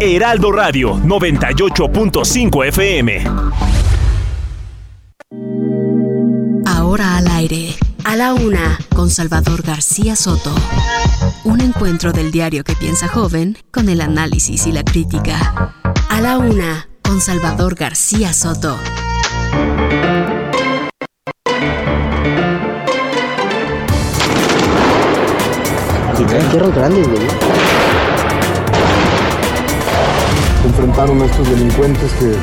[0.00, 3.24] Heraldo Radio 98.5 FM.
[6.66, 10.54] Ahora al aire, a la una, con Salvador García Soto.
[11.44, 15.74] Un encuentro del diario que piensa joven con el análisis y la crítica.
[16.08, 18.78] A la una, con Salvador García Soto.
[26.50, 27.87] Tierras grandes, güey.
[30.64, 32.34] Enfrentaron a estos delincuentes que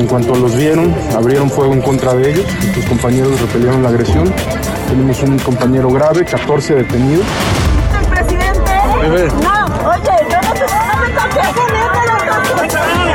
[0.00, 2.46] en cuanto los vieron, abrieron fuego en contra de ellos.
[2.74, 4.32] Sus compañeros repelieron la agresión.
[4.88, 7.24] Tenemos un compañero grave, 14 detenidos.
[7.98, 8.72] ¿El presidente?
[9.42, 13.05] No, oye, yo no te no me toques poniendo los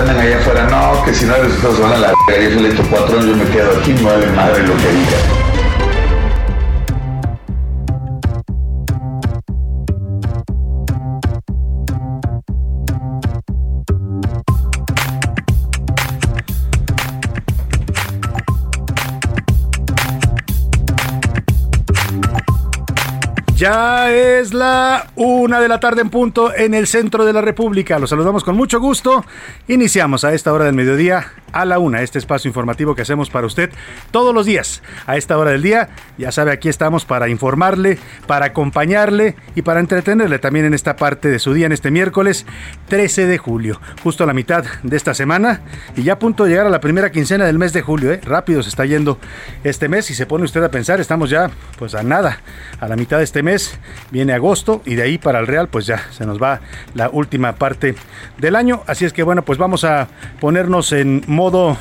[0.00, 2.82] allá afuera, no, que si no resultados se van a la verga, yo soy hecho
[2.90, 5.43] cuatro años, yo me quedo aquí, no vale madre lo que diga.
[23.64, 27.98] Ya es la una de la tarde en punto en el centro de la República.
[27.98, 29.24] Los saludamos con mucho gusto.
[29.68, 33.46] Iniciamos a esta hora del mediodía a la una, este espacio informativo que hacemos para
[33.46, 33.70] usted
[34.10, 34.82] todos los días.
[35.06, 35.88] A esta hora del día,
[36.18, 41.28] ya sabe, aquí estamos para informarle, para acompañarle y para entretenerle también en esta parte
[41.28, 42.44] de su día, en este miércoles
[42.88, 45.60] 13 de julio, justo a la mitad de esta semana
[45.96, 48.12] y ya a punto de llegar a la primera quincena del mes de julio.
[48.12, 48.20] ¿eh?
[48.24, 49.18] Rápido se está yendo
[49.62, 52.40] este mes y se pone usted a pensar, estamos ya pues a nada,
[52.80, 53.78] a la mitad de este mes,
[54.10, 56.60] viene agosto y de ahí para el Real pues ya se nos va
[56.94, 57.94] la última parte
[58.38, 58.82] del año.
[58.88, 60.08] Así es que bueno, pues vamos a
[60.40, 61.76] ponernos en modo modo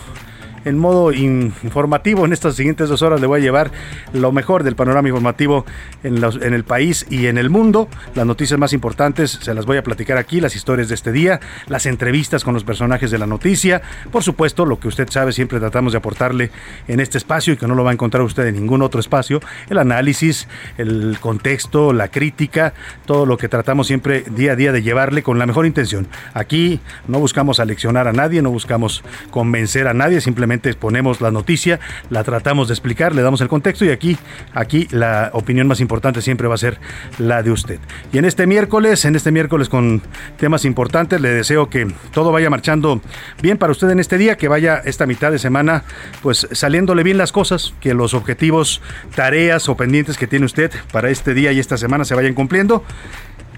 [0.66, 3.72] en modo informativo en estas siguientes dos horas le voy a llevar
[4.13, 5.66] lo mejor del panorama informativo
[6.03, 7.88] en, el país y en el mundo.
[8.16, 11.40] Las noticias más importantes se las voy a platicar aquí, las historias de este día,
[11.68, 13.81] las entrevistas con los personajes de la noticia.
[14.12, 16.51] Por supuesto, lo que usted sabe, siempre tratamos de aportarle
[16.88, 19.41] en este espacio y que no lo va a encontrar usted en ningún otro espacio.
[19.69, 20.47] El análisis,
[20.78, 22.74] el contexto, la crítica,
[23.06, 26.07] todo lo que tratamos siempre día a día de llevarle con la mejor intención.
[26.34, 31.80] Aquí no buscamos aleccionar a nadie, no buscamos convencer a nadie, simplemente exponemos la noticia,
[32.09, 34.18] la tratamos de explicar, le damos el contexto y aquí,
[34.53, 36.80] aquí la opinión más importante siempre va a ser
[37.18, 37.80] la de usted.
[38.12, 40.02] Y en este miércoles, en este miércoles con
[40.38, 43.02] temas importantes, le deseo que todo vaya marchando
[43.42, 45.84] bien para usted en este día, que vaya esta mitad de semana
[46.22, 48.81] pues saliéndole bien las cosas, que los objetivos,
[49.16, 52.84] tareas o pendientes que tiene usted para este día y esta semana se vayan cumpliendo.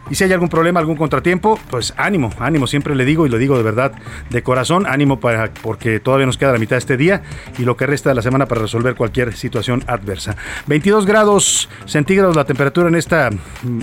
[0.09, 3.38] Y si hay algún problema, algún contratiempo, pues ánimo, ánimo, siempre le digo y lo
[3.38, 3.93] digo de verdad,
[4.29, 7.23] de corazón, ánimo para, porque todavía nos queda la mitad de este día
[7.57, 10.35] y lo que resta de la semana para resolver cualquier situación adversa.
[10.67, 13.29] 22 grados centígrados la temperatura en, esta,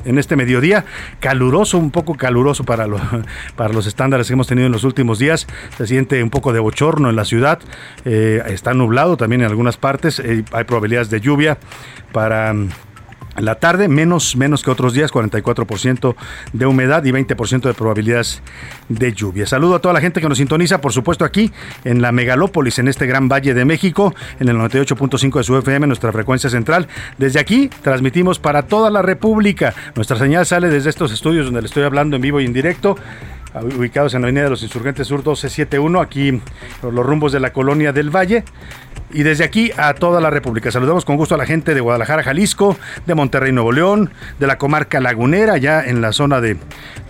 [0.04, 0.84] en este mediodía,
[1.18, 2.86] caluroso, un poco caluroso para,
[3.56, 5.46] para los estándares que hemos tenido en los últimos días,
[5.76, 7.58] se siente un poco de bochorno en la ciudad,
[8.04, 11.58] eh, está nublado también en algunas partes, eh, hay probabilidades de lluvia
[12.12, 12.54] para
[13.36, 16.14] la tarde, menos, menos que otros días, 44%
[16.52, 18.42] de humedad y 20% de probabilidades
[18.88, 19.46] de lluvia.
[19.46, 21.50] Saludo a toda la gente que nos sintoniza, por supuesto, aquí
[21.84, 25.86] en la megalópolis, en este gran valle de México, en el 98.5 de su FM,
[25.86, 26.88] nuestra frecuencia central.
[27.18, 29.74] Desde aquí transmitimos para toda la República.
[29.94, 32.96] Nuestra señal sale desde estos estudios donde le estoy hablando en vivo y en directo
[33.60, 36.40] ubicados en la Avenida de los Insurgentes Sur 1271, aquí
[36.80, 38.44] por los rumbos de la colonia del Valle
[39.12, 40.70] y desde aquí a toda la República.
[40.70, 42.76] Saludamos con gusto a la gente de Guadalajara, Jalisco,
[43.06, 46.56] de Monterrey, Nuevo León, de la comarca lagunera, ya en la zona de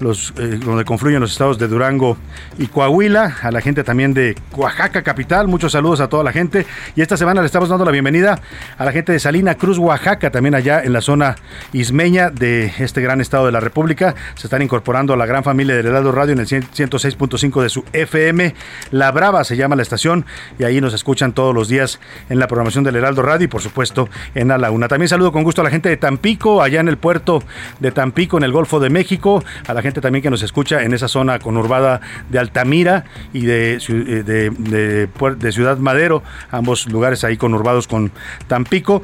[0.00, 2.16] los eh, donde confluyen los estados de Durango
[2.58, 5.48] y Coahuila, a la gente también de Oaxaca capital.
[5.48, 6.66] Muchos saludos a toda la gente
[6.96, 8.40] y esta semana le estamos dando la bienvenida
[8.76, 11.36] a la gente de Salina Cruz, Oaxaca, también allá en la zona
[11.72, 14.14] ismeña de este gran estado de la República.
[14.34, 17.84] Se están incorporando a la gran familia de Heraldo Radio en el 106.5 de su
[17.92, 18.54] FM.
[18.90, 20.26] La Brava se llama la estación
[20.58, 23.62] y ahí nos escuchan todos los días en la programación del Heraldo Radio y por
[23.62, 24.88] supuesto en A la Una.
[24.88, 27.42] También saludo con gusto a la gente de Tampico, allá en el puerto
[27.80, 30.94] de Tampico, en el Golfo de México, a la gente también que nos escucha en
[30.94, 37.36] esa zona conurbada de Altamira y de, eh, de, de Ciudad Madero, ambos lugares ahí
[37.36, 38.12] conurbados con
[38.48, 39.02] Tampico.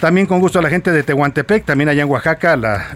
[0.00, 2.86] También con gusto a la gente de Tehuantepec, también allá en Oaxaca, la,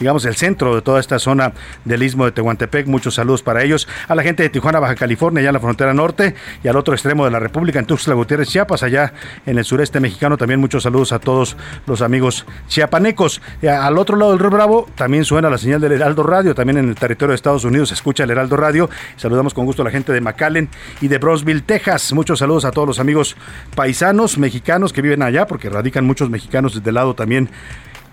[0.00, 1.52] digamos el centro de toda esta zona
[1.84, 2.86] del istmo de Tehuantepec.
[2.86, 3.86] Muchos saludos para ellos.
[4.08, 6.94] A la gente de Tijuana, Baja California, allá en la frontera norte, y al otro
[6.94, 9.12] extremo de la República, en Tuxtla Gutiérrez, Chiapas, allá
[9.46, 10.36] en el sureste mexicano.
[10.36, 11.56] También muchos saludos a todos
[11.86, 13.40] los amigos chiapanecos.
[13.62, 16.88] Al otro lado del Río Bravo también suena la señal del Heraldo Radio, también en
[16.88, 18.90] el territorio de Estados Unidos se escucha el Heraldo Radio.
[19.16, 20.68] Saludamos con gusto a la gente de McAllen
[21.00, 22.12] y de Brosville, Texas.
[22.12, 23.36] Muchos saludos a todos los amigos
[23.76, 25.70] paisanos mexicanos que viven allá, porque
[26.04, 27.50] muchos mexicanos desde el lado también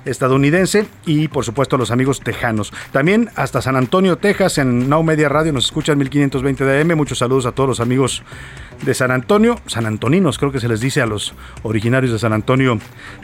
[0.05, 2.73] estadounidense y por supuesto los amigos tejanos.
[2.91, 6.95] También hasta San Antonio, Texas, en Now Media Radio nos escuchan 1520 de.
[6.95, 8.23] Muchos saludos a todos los amigos
[8.81, 11.33] de San Antonio, San Antoninos, creo que se les dice a los
[11.63, 12.79] originarios de San Antonio,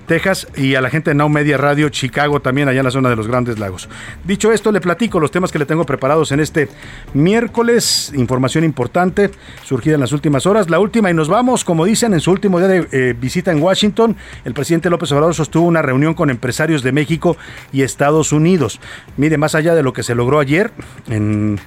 [0.06, 3.10] Texas, y a la gente de Now Media Radio Chicago, también allá en la zona
[3.10, 3.90] de los Grandes Lagos.
[4.24, 6.70] Dicho esto, le platico los temas que le tengo preparados en este
[7.14, 8.12] miércoles.
[8.16, 9.32] Información importante
[9.64, 10.70] surgida en las últimas horas.
[10.70, 13.62] La última, y nos vamos, como dicen, en su último día de eh, visita en
[13.62, 14.16] Washington,
[14.46, 17.38] el presidente López Obrador sostuvo una reunión con empresarios de México
[17.72, 18.80] y Estados Unidos.
[19.18, 20.72] Mire, más allá de lo que se logró ayer
[21.10, 21.60] en,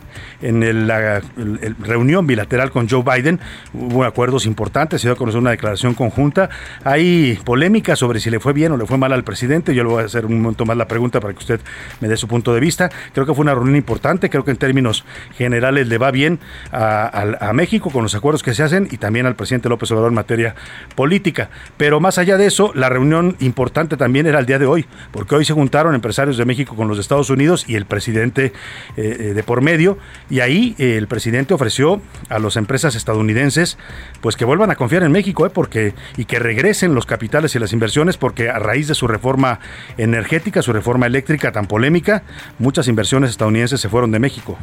[0.42, 1.20] en la
[1.80, 3.40] reunión bilateral con Joe Biden,
[3.80, 6.50] hubo acuerdos importantes, se dio a conocer una declaración conjunta.
[6.84, 9.74] Hay polémica sobre si le fue bien o le fue mal al presidente.
[9.74, 11.60] Yo le voy a hacer un momento más la pregunta para que usted
[12.00, 12.90] me dé su punto de vista.
[13.12, 15.04] Creo que fue una reunión importante, creo que en términos
[15.36, 16.38] generales le va bien
[16.72, 20.14] a, México con los acuerdos que se hacen y también al presidente López Obrador en
[20.14, 20.54] materia
[20.94, 21.50] política.
[21.76, 25.34] Pero más allá de eso, la reunión importante también era el día de hoy, porque
[25.34, 28.52] hoy se juntaron empresarios de México con los Estados Unidos y el presidente eh,
[28.96, 29.98] eh, de por medio,
[30.30, 33.69] y ahí eh, el presidente ofreció a las empresas estadounidenses
[34.20, 35.50] pues que vuelvan a confiar en México, ¿eh?
[35.50, 39.60] porque y que regresen los capitales y las inversiones, porque a raíz de su reforma
[39.96, 42.22] energética, su reforma eléctrica tan polémica,
[42.58, 44.58] muchas inversiones estadounidenses se fueron de México,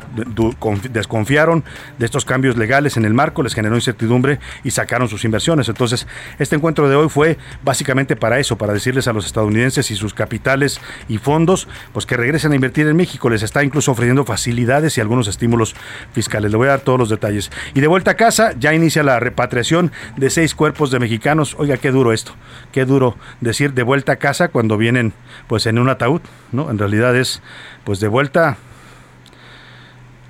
[0.91, 1.63] desconfiaron
[1.97, 5.69] de estos cambios legales en el marco, les generó incertidumbre y sacaron sus inversiones.
[5.69, 6.07] Entonces,
[6.39, 10.13] este encuentro de hoy fue básicamente para eso, para decirles a los estadounidenses y sus
[10.13, 13.29] capitales y fondos, pues que regresen a invertir en México.
[13.29, 15.75] Les está incluso ofreciendo facilidades y algunos estímulos
[16.13, 16.51] fiscales.
[16.51, 17.51] Le voy a dar todos los detalles.
[17.73, 21.55] Y de vuelta a casa, ya inicia la repatriación de seis cuerpos de mexicanos.
[21.57, 22.33] Oiga, qué duro esto,
[22.71, 25.13] qué duro decir de vuelta a casa cuando vienen
[25.47, 26.21] pues en un ataúd,
[26.51, 26.69] ¿no?
[26.69, 27.41] En realidad es
[27.83, 28.57] pues de vuelta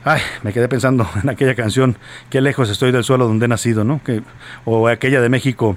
[0.09, 1.97] Ay, me quedé pensando en aquella canción,
[2.29, 4.01] qué lejos estoy del suelo donde he nacido, ¿no?
[4.05, 4.21] Que,
[4.63, 5.75] o aquella de México,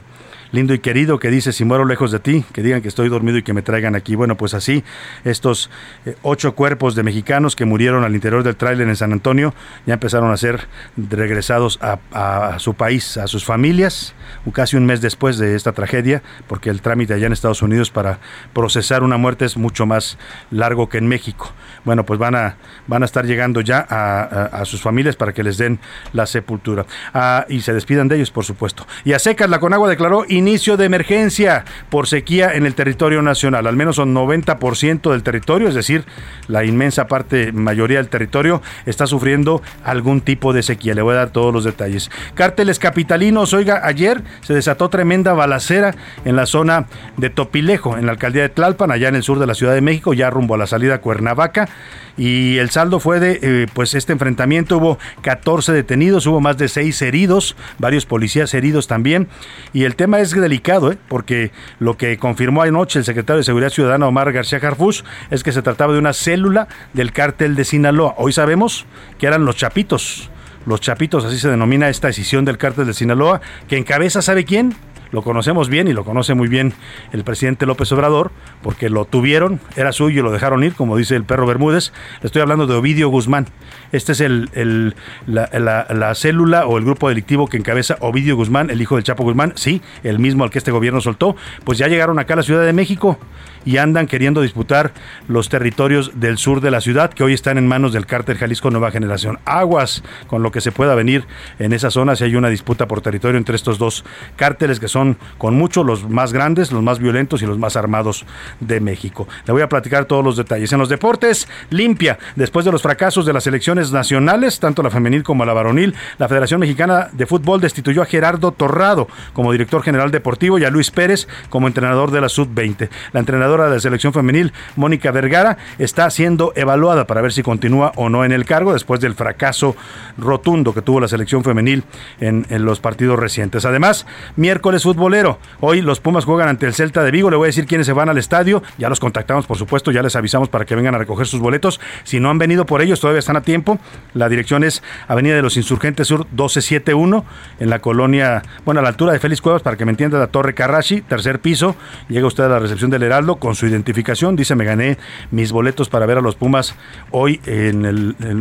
[0.52, 3.38] lindo y querido que dice, si muero lejos de ti, que digan que estoy dormido
[3.38, 4.14] y que me traigan aquí.
[4.14, 4.84] Bueno, pues así,
[5.24, 5.70] estos
[6.06, 9.54] eh, ocho cuerpos de mexicanos que murieron al interior del tráiler en San Antonio
[9.86, 14.14] ya empezaron a ser regresados a, su país, a sus familias,
[14.52, 18.18] casi un mes después de esta tragedia, porque el trámite allá en Estados Unidos para
[18.52, 20.18] procesar una muerte es mucho más
[20.50, 21.52] largo que en México.
[21.84, 22.56] Bueno, pues van a,
[22.86, 25.78] van a estar llegando ya a, sus familias para que les den
[26.12, 26.84] la sepultura.
[27.14, 28.86] Ah, y se despidan de ellos, por supuesto.
[29.04, 33.66] Y a secas, la Conagua declaró inicio de emergencia por sequía en el territorio nacional.
[33.66, 36.04] Al menos son 90% del territorio, es decir,
[36.48, 40.94] la inmensa parte, mayoría del territorio, está sufriendo algún tipo de sequía.
[40.94, 42.10] Le voy a dar todos los detalles.
[42.34, 45.94] Cárteles capitalinos, oiga, ayer se desató tremenda balacera
[46.24, 49.46] en la zona de Topilejo, en la alcaldía de Tlalpan, allá en el sur de
[49.46, 51.68] la Ciudad de México, ya rumbo a la salida a Cuernavaca
[52.16, 56.68] y el saldo fue de eh, pues este enfrentamiento hubo 14 detenidos, hubo más de
[56.68, 59.28] 6 heridos, varios policías heridos también
[59.72, 60.98] y el tema es delicado, ¿eh?
[61.08, 65.52] porque lo que confirmó anoche el secretario de Seguridad Ciudadana Omar García Harfus es que
[65.52, 68.14] se trataba de una célula del cártel de Sinaloa.
[68.18, 68.86] Hoy sabemos
[69.18, 70.30] que eran los Chapitos.
[70.66, 74.74] Los Chapitos, así se denomina esta decisión del cártel de Sinaloa, que encabeza, ¿sabe quién?
[75.12, 76.72] Lo conocemos bien y lo conoce muy bien
[77.12, 78.30] el presidente López Obrador,
[78.62, 81.92] porque lo tuvieron, era suyo y lo dejaron ir, como dice el perro Bermúdez.
[82.22, 83.46] Estoy hablando de Ovidio Guzmán.
[83.92, 84.94] Este es el,
[85.26, 89.52] la, célula o el grupo delictivo que encabeza Ovidio Guzmán, el hijo del Chapo Guzmán,
[89.56, 91.36] sí, el mismo al que este gobierno soltó.
[91.64, 93.18] Pues ya llegaron acá a la Ciudad de México
[93.64, 94.92] y andan queriendo disputar
[95.28, 98.70] los territorios del sur de la ciudad que hoy están en manos del cártel Jalisco
[98.70, 99.38] Nueva Generación.
[99.44, 101.26] Aguas con lo que se pueda venir
[101.58, 104.04] en esa zona si hay una disputa por territorio entre estos dos
[104.36, 104.99] cárteles que son
[105.38, 108.24] con mucho los más grandes, los más violentos y los más armados
[108.60, 109.26] de México.
[109.46, 110.72] Le voy a platicar todos los detalles.
[110.72, 112.18] En los deportes, limpia.
[112.36, 116.28] Después de los fracasos de las elecciones nacionales, tanto la femenil como la varonil, la
[116.28, 120.90] Federación Mexicana de Fútbol destituyó a Gerardo Torrado como director general deportivo y a Luis
[120.90, 122.88] Pérez como entrenador de la Sub-20.
[123.12, 127.92] La entrenadora de la selección femenil, Mónica Vergara, está siendo evaluada para ver si continúa
[127.96, 129.76] o no en el cargo después del fracaso
[130.18, 131.84] rotundo que tuvo la selección femenil
[132.20, 133.64] en, en los partidos recientes.
[133.64, 135.38] Además, miércoles futbolero.
[135.60, 137.30] Hoy los Pumas juegan ante el Celta de Vigo.
[137.30, 138.60] Le voy a decir quiénes se van al estadio.
[138.76, 141.80] Ya los contactamos, por supuesto, ya les avisamos para que vengan a recoger sus boletos.
[142.02, 143.78] Si no han venido por ellos, todavía están a tiempo.
[144.14, 147.24] La dirección es Avenida de los Insurgentes Sur 1271,
[147.60, 150.26] en la colonia, bueno, a la altura de Félix Cuevas, para que me entienda, la
[150.26, 151.76] Torre Carrashi, tercer piso.
[152.08, 154.34] Llega usted a la recepción del Heraldo con su identificación.
[154.34, 154.98] Dice, me gané
[155.30, 156.74] mis boletos para ver a los Pumas
[157.12, 157.84] hoy en,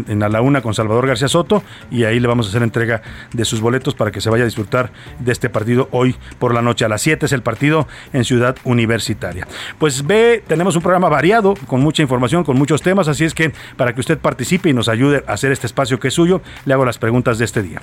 [0.08, 1.62] en a la una con Salvador García Soto.
[1.91, 3.03] Y ahí le vamos a hacer entrega
[3.34, 6.62] de sus boletos para que se vaya a disfrutar de este partido hoy por la
[6.62, 6.86] noche.
[6.86, 9.48] A las 7 es el partido en Ciudad Universitaria.
[9.77, 13.51] Pues ve, tenemos un programa variado, con mucha información, con muchos temas, así es que
[13.77, 16.74] para que usted participe y nos ayude a hacer este espacio que es suyo, le
[16.74, 17.81] hago las preguntas de este día.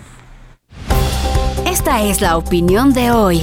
[1.66, 3.42] Esta es la opinión de hoy.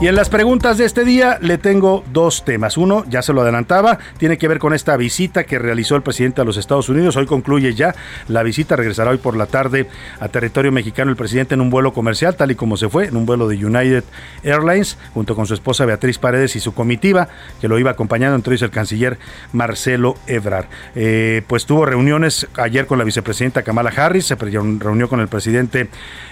[0.00, 2.76] Y en las preguntas de este día le tengo dos temas.
[2.76, 6.40] Uno, ya se lo adelantaba, tiene que ver con esta visita que realizó el presidente
[6.40, 7.16] a los Estados Unidos.
[7.16, 7.96] Hoy concluye ya
[8.28, 9.88] la visita, regresará hoy por la tarde
[10.20, 13.16] a territorio mexicano el presidente en un vuelo comercial, tal y como se fue, en
[13.16, 14.04] un vuelo de United
[14.44, 17.26] Airlines, junto con su esposa Beatriz Paredes y su comitiva,
[17.60, 19.18] que lo iba acompañando, ellos el canciller
[19.52, 20.66] Marcelo Ebrard.
[20.94, 25.88] Eh, pues tuvo reuniones ayer con la vicepresidenta Kamala Harris, se reunió con el presidente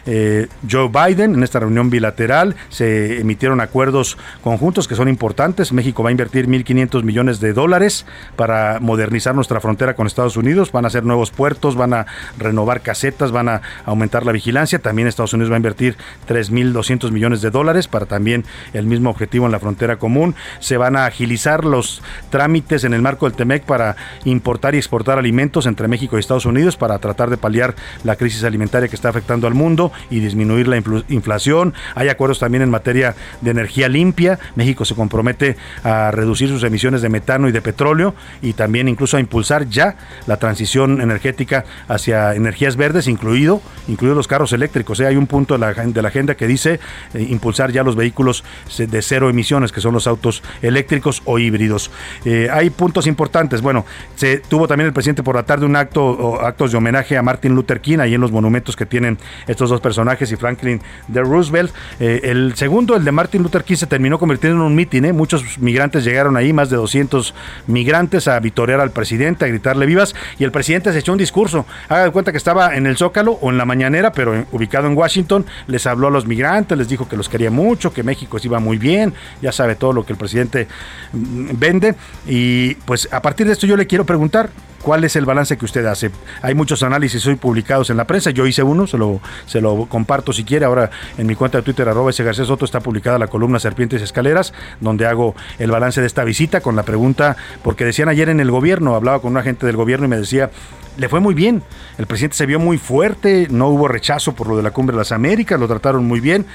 [0.07, 5.73] eh, Joe Biden en esta reunión bilateral, se emitieron acuerdos conjuntos que son importantes.
[5.73, 10.73] México va a invertir 1.500 millones de dólares para modernizar nuestra frontera con Estados Unidos.
[10.73, 12.07] Van a hacer nuevos puertos, van a
[12.39, 14.79] renovar casetas, van a aumentar la vigilancia.
[14.79, 15.97] También Estados Unidos va a invertir
[16.29, 20.35] 3.200 millones de dólares para también el mismo objetivo en la frontera común.
[20.61, 25.19] Se van a agilizar los trámites en el marco del TEMEC para importar y exportar
[25.19, 29.09] alimentos entre México y Estados Unidos para tratar de paliar la crisis alimentaria que está
[29.09, 30.77] afectando al mundo y disminuir la
[31.09, 31.75] inflación.
[31.95, 33.15] Hay acuerdos también en materia
[33.47, 34.39] de energía limpia.
[34.57, 39.17] México se compromete a reducir sus emisiones de metano y de petróleo y también incluso
[39.17, 44.99] a impulsar ya la transición energética hacia energías verdes, incluido, incluido los carros eléctricos.
[45.01, 45.07] ¿eh?
[45.07, 46.81] Hay un punto de la, de la agenda que dice
[47.15, 48.43] eh, impulsar ya los vehículos
[48.77, 51.91] de cero emisiones, que son los autos eléctricos o híbridos.
[52.25, 53.63] Eh, hay puntos importantes.
[53.63, 53.87] Bueno,
[54.17, 57.23] se tuvo también el presidente por la tarde un acto, o actos de homenaje a
[57.23, 61.21] Martin Luther King, ahí en los monumentos que tienen estos dos personajes y Franklin de
[61.21, 61.73] Roosevelt.
[62.01, 65.05] el segundo, el de Martin Luther King se terminó convirtiendo en un mitin.
[65.05, 65.13] ¿eh?
[65.13, 67.35] Muchos migrantes llegaron ahí, más de 200
[67.67, 70.15] migrantes, a vitorear al presidente, a gritarle vivas.
[70.39, 71.67] Y el presidente se echó un discurso.
[71.89, 74.97] Haga de cuenta que estaba en el Zócalo o en la mañanera, pero ubicado en
[74.97, 75.47] Washington.
[75.67, 78.61] Les habló a los migrantes, les dijo que los quería mucho, que México se iba
[78.61, 79.15] muy bien.
[79.43, 80.69] Ya sabe todo lo que el presidente
[81.13, 81.95] mm, vende.
[82.27, 84.51] Y pues a partir de esto yo le quiero preguntar,
[84.87, 86.13] ¿Cuál es el balance que usted hace?
[86.43, 88.31] Hay muchos análisis hoy publicados en la prensa.
[88.31, 90.65] Yo hice uno, se lo, se lo comparto si quiere.
[90.65, 94.01] Ahora en mi cuenta de Twitter, arroba ese García Soto, está publicada la columna Serpientes
[94.01, 98.29] y Escaleras, donde hago el balance de esta visita con la pregunta, porque decían ayer
[98.29, 100.53] en el gobierno, hablaba con un agente del gobierno y me decía,
[100.97, 101.65] le fue muy bien.
[101.99, 104.99] El presidente se vio muy fuerte, no hubo rechazo por lo de la Cumbre de
[104.99, 106.47] las Américas, lo trataron muy bien.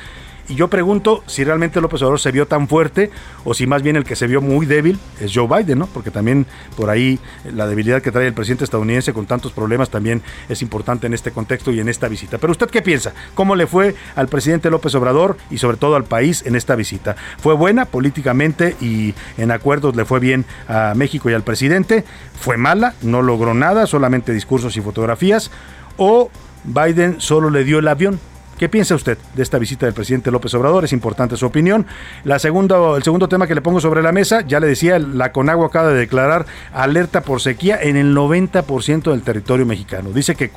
[0.49, 3.11] Y yo pregunto si realmente López Obrador se vio tan fuerte
[3.45, 5.87] o si más bien el que se vio muy débil es Joe Biden, ¿no?
[5.87, 6.45] Porque también
[6.75, 11.07] por ahí la debilidad que trae el presidente estadounidense con tantos problemas también es importante
[11.07, 12.37] en este contexto y en esta visita.
[12.37, 13.13] Pero usted qué piensa?
[13.33, 17.15] ¿Cómo le fue al presidente López Obrador y sobre todo al país en esta visita?
[17.37, 22.03] ¿Fue buena políticamente y en acuerdos le fue bien a México y al presidente?
[22.39, 22.95] ¿Fue mala?
[23.01, 23.87] ¿No logró nada?
[23.87, 25.51] ¿Solamente discursos y fotografías?
[25.97, 26.29] ¿O
[26.63, 28.19] Biden solo le dio el avión?
[28.61, 30.85] ¿Qué piensa usted de esta visita del presidente López Obrador?
[30.85, 31.87] Es importante su opinión.
[32.23, 35.31] La segunda, el segundo tema que le pongo sobre la mesa, ya le decía, la
[35.31, 40.11] Conagua acaba de declarar alerta por sequía en el 90% del territorio mexicano.
[40.11, 40.51] Dice que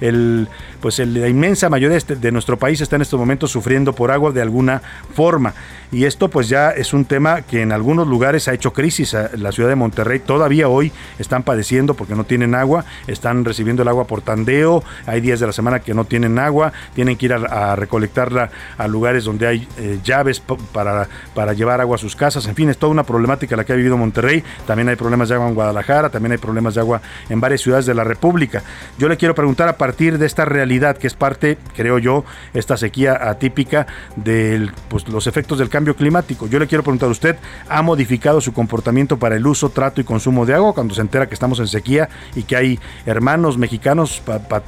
[0.00, 0.48] el,
[0.80, 4.40] pues la inmensa mayoría de nuestro país está en estos momentos sufriendo por agua de
[4.40, 4.80] alguna
[5.14, 5.52] forma.
[5.92, 9.14] Y esto pues ya es un tema que en algunos lugares ha hecho crisis.
[9.36, 13.88] La ciudad de Monterrey todavía hoy están padeciendo porque no tienen agua, están recibiendo el
[13.88, 17.34] agua por tandeo, hay días de la semana que no tienen agua, tienen que ir
[17.34, 22.16] a a, recolectarla a lugares donde hay eh, llaves para, para llevar agua a sus
[22.16, 22.46] casas.
[22.46, 24.42] En fin, es toda una problemática la que ha vivido Monterrey.
[24.66, 27.86] También hay problemas de agua en Guadalajara, también hay problemas de agua en varias ciudades
[27.86, 28.62] de la República.
[28.98, 32.76] Yo le quiero preguntar a partir de esta realidad que es parte, creo yo, esta
[32.76, 36.46] sequía atípica de pues, los efectos del cambio climático.
[36.46, 37.36] Yo le quiero preguntar a usted,
[37.68, 41.26] ¿ha modificado su comportamiento para el uso, trato y consumo de agua cuando se entera
[41.26, 44.22] que estamos en sequía y que hay hermanos mexicanos,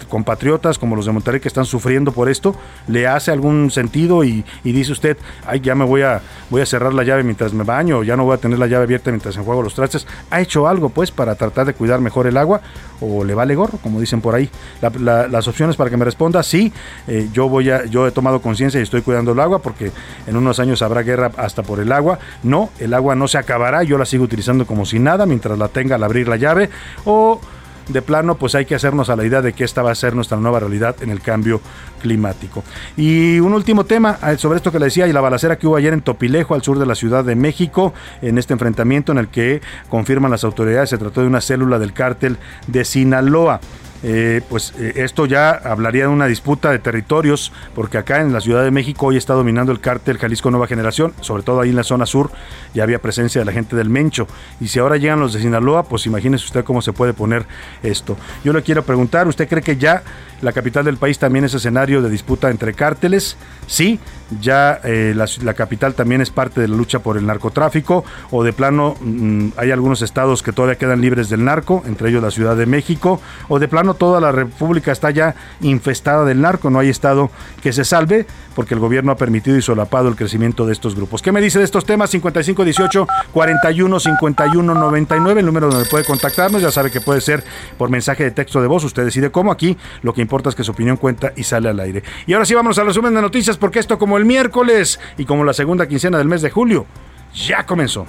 [0.08, 2.54] compatriotas como los de Monterrey que están sufriendo por esto?
[2.86, 5.16] Le hace algún sentido y, dice usted,
[5.46, 8.24] ay, ya me voy a, voy a cerrar la llave mientras me baño, ya no
[8.24, 10.06] voy a tener la llave abierta mientras enjuago los trastes.
[10.30, 12.60] ¿Ha hecho algo pues para tratar de cuidar mejor el agua
[13.00, 14.50] o le vale gorro, como dicen por ahí?
[14.80, 16.72] las opciones para que me responda, sí,
[17.08, 19.92] eh, yo voy a, yo he tomado conciencia y estoy cuidando el agua porque
[20.26, 22.18] en unos años habrá guerra hasta por el agua.
[22.42, 25.68] No, el agua no se acabará, yo la sigo utilizando como si nada mientras la
[25.68, 26.70] tenga al abrir la llave
[27.04, 27.40] o
[27.88, 30.14] de plano, pues hay que hacernos a la idea de que esta va a ser
[30.14, 31.60] nuestra nueva realidad en el cambio
[32.00, 32.64] climático.
[32.96, 35.76] Y un último tema eh, sobre esto que le decía y la balacera que hubo
[35.76, 39.28] ayer en Topilejo, al sur de la Ciudad de México, en este enfrentamiento en el
[39.28, 42.36] que confirman las autoridades se trató de una célula del cártel
[42.66, 43.60] de Sinaloa.
[44.06, 48.42] Eh, pues eh, esto ya hablaría de una disputa de territorios, porque acá en la
[48.42, 51.76] Ciudad de México hoy está dominando el cártel Jalisco Nueva Generación, sobre todo ahí en
[51.76, 52.30] la zona sur
[52.74, 54.26] ya había presencia de la gente del Mencho,
[54.60, 57.46] y si ahora llegan los de Sinaloa, pues imagínese usted cómo se puede poner
[57.82, 58.18] esto.
[58.44, 60.02] Yo le quiero preguntar, ¿usted cree que ya
[60.44, 63.36] la capital del país también es escenario de disputa entre cárteles?
[63.66, 63.98] Sí,
[64.40, 68.52] ya eh, la, capital también es parte de la lucha por el narcotráfico, o de
[68.52, 72.56] plano mm, hay algunos estados que todavía quedan libres del narco, entre ellos la Ciudad
[72.56, 76.90] de México, o de plano toda la República está ya infestada del narco, no hay
[76.90, 77.30] estado
[77.62, 81.22] que se salve porque el gobierno ha permitido y solapado el crecimiento de estos grupos.
[81.22, 82.10] ¿Qué me dice de estos temas?
[82.10, 87.44] 5518 41 51 99, el número donde puede contactarnos, ya sabe que puede ser
[87.76, 90.64] por mensaje de texto de voz, usted decide cómo aquí, lo que importa es que
[90.64, 92.02] su opinión cuenta y sale al aire.
[92.26, 95.44] Y ahora sí vamos al resumen de noticias porque esto como el miércoles y como
[95.44, 96.86] la segunda quincena del mes de julio
[97.34, 98.06] ya comenzó.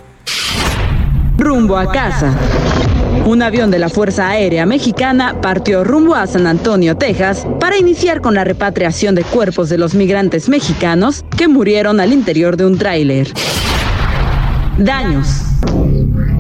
[1.38, 2.34] Rumbo a casa.
[3.26, 8.22] Un avión de la Fuerza Aérea Mexicana partió rumbo a San Antonio, Texas, para iniciar
[8.22, 12.78] con la repatriación de cuerpos de los migrantes mexicanos que murieron al interior de un
[12.78, 13.34] tráiler.
[14.78, 15.42] Daños.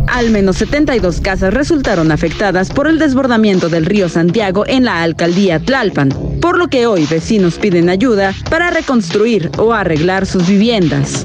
[0.06, 5.60] Al menos 72 casas resultaron afectadas por el desbordamiento del río Santiago en la alcaldía
[5.60, 11.24] Tlalpan, por lo que hoy vecinos piden ayuda para reconstruir o arreglar sus viviendas.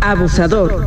[0.00, 0.86] Abusador.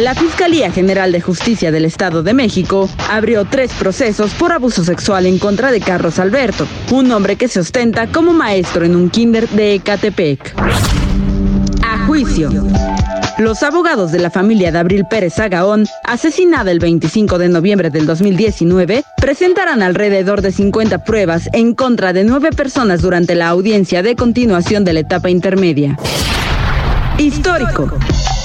[0.00, 5.26] La Fiscalía General de Justicia del Estado de México abrió tres procesos por abuso sexual
[5.26, 9.46] en contra de Carlos Alberto, un hombre que se ostenta como maestro en un kinder
[9.50, 10.54] de Ecatepec.
[11.86, 12.50] A juicio.
[13.36, 18.06] Los abogados de la familia de Abril Pérez Agaón, asesinada el 25 de noviembre del
[18.06, 24.16] 2019, presentarán alrededor de 50 pruebas en contra de nueve personas durante la audiencia de
[24.16, 25.98] continuación de la etapa intermedia.
[27.18, 27.98] Histórico.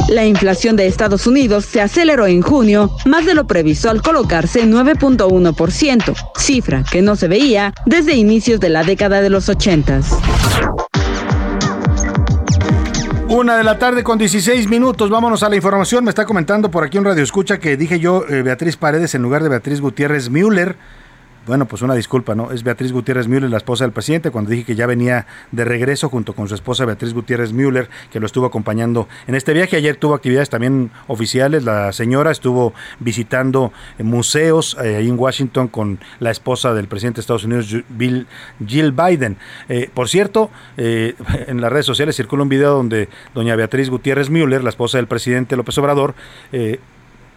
[0.10, 4.62] La inflación de Estados Unidos se aceleró en junio, más de lo previsto al colocarse
[4.62, 10.02] en 9.1%, cifra que no se veía desde inicios de la década de los 80.
[13.28, 15.10] Una de la tarde con 16 minutos.
[15.10, 16.04] Vámonos a la información.
[16.04, 19.24] Me está comentando por aquí un radio escucha que dije yo eh, Beatriz Paredes en
[19.24, 20.76] lugar de Beatriz Gutiérrez Müller.
[21.46, 22.52] Bueno, pues una disculpa, ¿no?
[22.52, 26.10] Es Beatriz Gutiérrez Müller, la esposa del presidente, cuando dije que ya venía de regreso
[26.10, 29.78] junto con su esposa Beatriz Gutiérrez Müller, que lo estuvo acompañando en este viaje.
[29.78, 31.64] Ayer tuvo actividades también oficiales.
[31.64, 37.22] La señora estuvo visitando museos eh, ahí en Washington con la esposa del presidente de
[37.22, 38.26] Estados Unidos, Bill,
[38.66, 39.38] Jill Biden.
[39.70, 41.14] Eh, por cierto, eh,
[41.48, 45.06] en las redes sociales circula un video donde doña Beatriz Gutiérrez Müller, la esposa del
[45.06, 46.16] presidente López Obrador,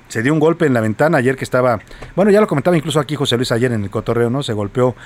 [0.08, 1.80] se dio un golpe en la ventana ayer que estaba,
[2.16, 4.42] bueno, ya lo comentaba incluso aquí José Luis ayer en el cotorreo, ¿no?
[4.42, 4.96] Se golpeó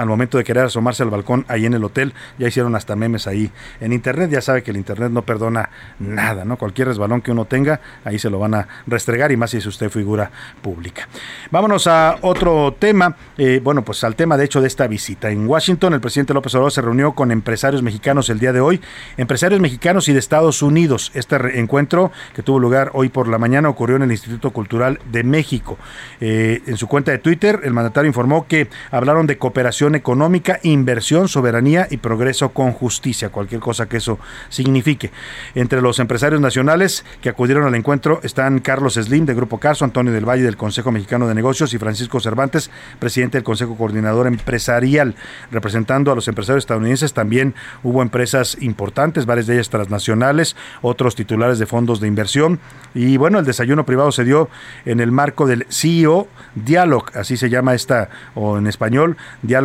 [0.00, 3.26] al momento de querer asomarse al balcón ahí en el hotel, ya hicieron hasta memes
[3.26, 6.56] ahí en internet, ya sabe que el internet no perdona nada, ¿no?
[6.56, 9.66] Cualquier resbalón que uno tenga, ahí se lo van a restregar y más si es
[9.66, 10.30] usted figura
[10.62, 11.08] pública.
[11.50, 15.30] Vámonos a otro tema, eh, bueno, pues al tema de hecho de esta visita.
[15.30, 18.80] En Washington, el presidente López Obrador se reunió con empresarios mexicanos el día de hoy,
[19.16, 21.10] empresarios mexicanos y de Estados Unidos.
[21.14, 25.24] Este encuentro que tuvo lugar hoy por la mañana ocurrió en el Instituto Cultural de
[25.24, 25.78] México.
[26.20, 31.28] Eh, en su cuenta de Twitter, el mandatario informó que hablaron de cooperación económica, inversión,
[31.28, 35.10] soberanía y progreso con justicia, cualquier cosa que eso signifique.
[35.54, 40.12] Entre los empresarios nacionales que acudieron al encuentro están Carlos Slim de Grupo Carso, Antonio
[40.12, 45.14] del Valle del Consejo Mexicano de Negocios y Francisco Cervantes, presidente del Consejo Coordinador Empresarial.
[45.50, 51.58] Representando a los empresarios estadounidenses también hubo empresas importantes, varias de ellas transnacionales, otros titulares
[51.58, 52.60] de fondos de inversión.
[52.94, 54.48] Y bueno, el desayuno privado se dio
[54.84, 59.16] en el marco del CEO Dialogue, así se llama esta, o en español,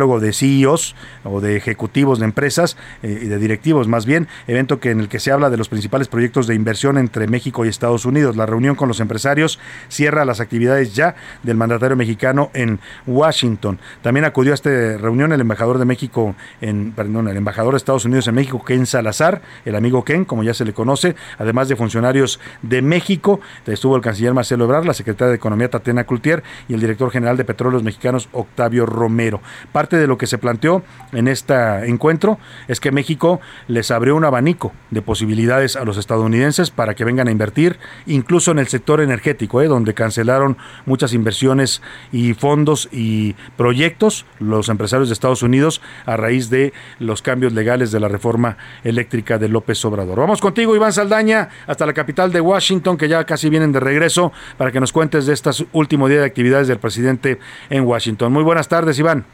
[0.06, 4.90] De CEOs o de ejecutivos de empresas eh, y de directivos más bien, evento que
[4.90, 8.06] en el que se habla de los principales proyectos de inversión entre México y Estados
[8.06, 8.36] Unidos.
[8.36, 13.80] La reunión con los empresarios cierra las actividades ya del mandatario mexicano en Washington.
[14.02, 18.04] También acudió a esta reunión el embajador de México en perdón, el embajador de Estados
[18.04, 21.76] Unidos en México Ken Salazar, el amigo Ken, como ya se le conoce, además de
[21.76, 26.74] funcionarios de México, estuvo el canciller Marcelo Ebrard, la secretaria de Economía Tatiana Cloutier y
[26.74, 29.40] el director general de Petróleos Mexicanos Octavio Romero.
[29.72, 30.82] Parte de lo que se planteó
[31.12, 31.54] en este
[31.86, 37.04] encuentro es que México les abrió un abanico de posibilidades a los estadounidenses para que
[37.04, 39.68] vengan a invertir, incluso en el sector energético, ¿eh?
[39.68, 41.82] donde cancelaron muchas inversiones
[42.12, 47.90] y fondos y proyectos los empresarios de Estados Unidos a raíz de los cambios legales
[47.90, 50.18] de la reforma eléctrica de López Obrador.
[50.18, 54.32] Vamos contigo, Iván Saldaña, hasta la capital de Washington, que ya casi vienen de regreso,
[54.56, 57.38] para que nos cuentes de este último día de actividades del presidente
[57.70, 58.32] en Washington.
[58.32, 59.24] Muy buenas tardes, Iván.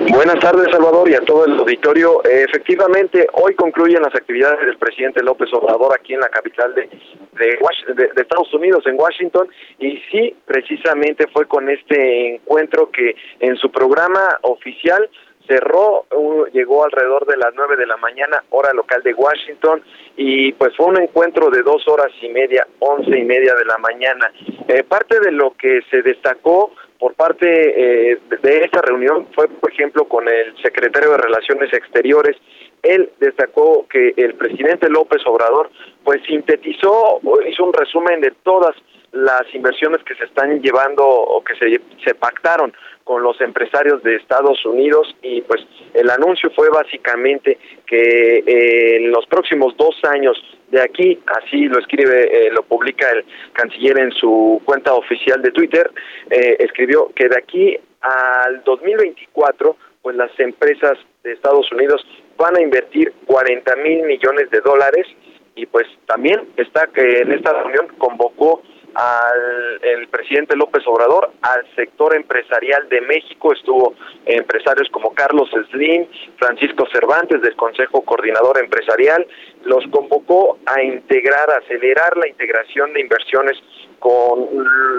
[0.00, 2.20] Buenas tardes, Salvador, y a todo el auditorio.
[2.24, 6.88] efectivamente, hoy concluyen las actividades del presidente López Obrador aquí en la capital de,
[7.34, 13.70] de, Estados Unidos, en Washington, y sí, precisamente fue con este encuentro que en su
[13.70, 15.08] programa oficial
[15.46, 16.06] cerró,
[16.52, 19.82] llegó alrededor de las nueve de la mañana, hora local de Washington,
[20.16, 23.78] y pues fue un encuentro de dos horas y media, once y media de la
[23.78, 24.32] mañana.
[24.68, 26.72] Eh, parte de lo que se destacó
[27.04, 32.34] por parte eh, de esta reunión fue, por ejemplo, con el secretario de Relaciones Exteriores.
[32.82, 35.68] Él destacó que el presidente López Obrador,
[36.02, 38.74] pues sintetizó, hizo un resumen de todas
[39.14, 42.74] las inversiones que se están llevando o que se, se pactaron
[43.04, 45.60] con los empresarios de Estados Unidos y pues
[45.92, 50.36] el anuncio fue básicamente que eh, en los próximos dos años
[50.70, 55.52] de aquí, así lo escribe, eh, lo publica el canciller en su cuenta oficial de
[55.52, 55.90] Twitter,
[56.30, 62.04] eh, escribió que de aquí al 2024 pues las empresas de Estados Unidos
[62.36, 65.06] van a invertir 40 mil millones de dólares
[65.54, 68.62] y pues también está que en esta reunión convocó
[68.94, 73.94] al el presidente López Obrador, al sector empresarial de México, estuvo
[74.26, 76.06] empresarios como Carlos Slim,
[76.38, 79.26] Francisco Cervantes del Consejo Coordinador Empresarial,
[79.64, 83.56] los convocó a integrar, acelerar la integración de inversiones
[83.98, 84.48] con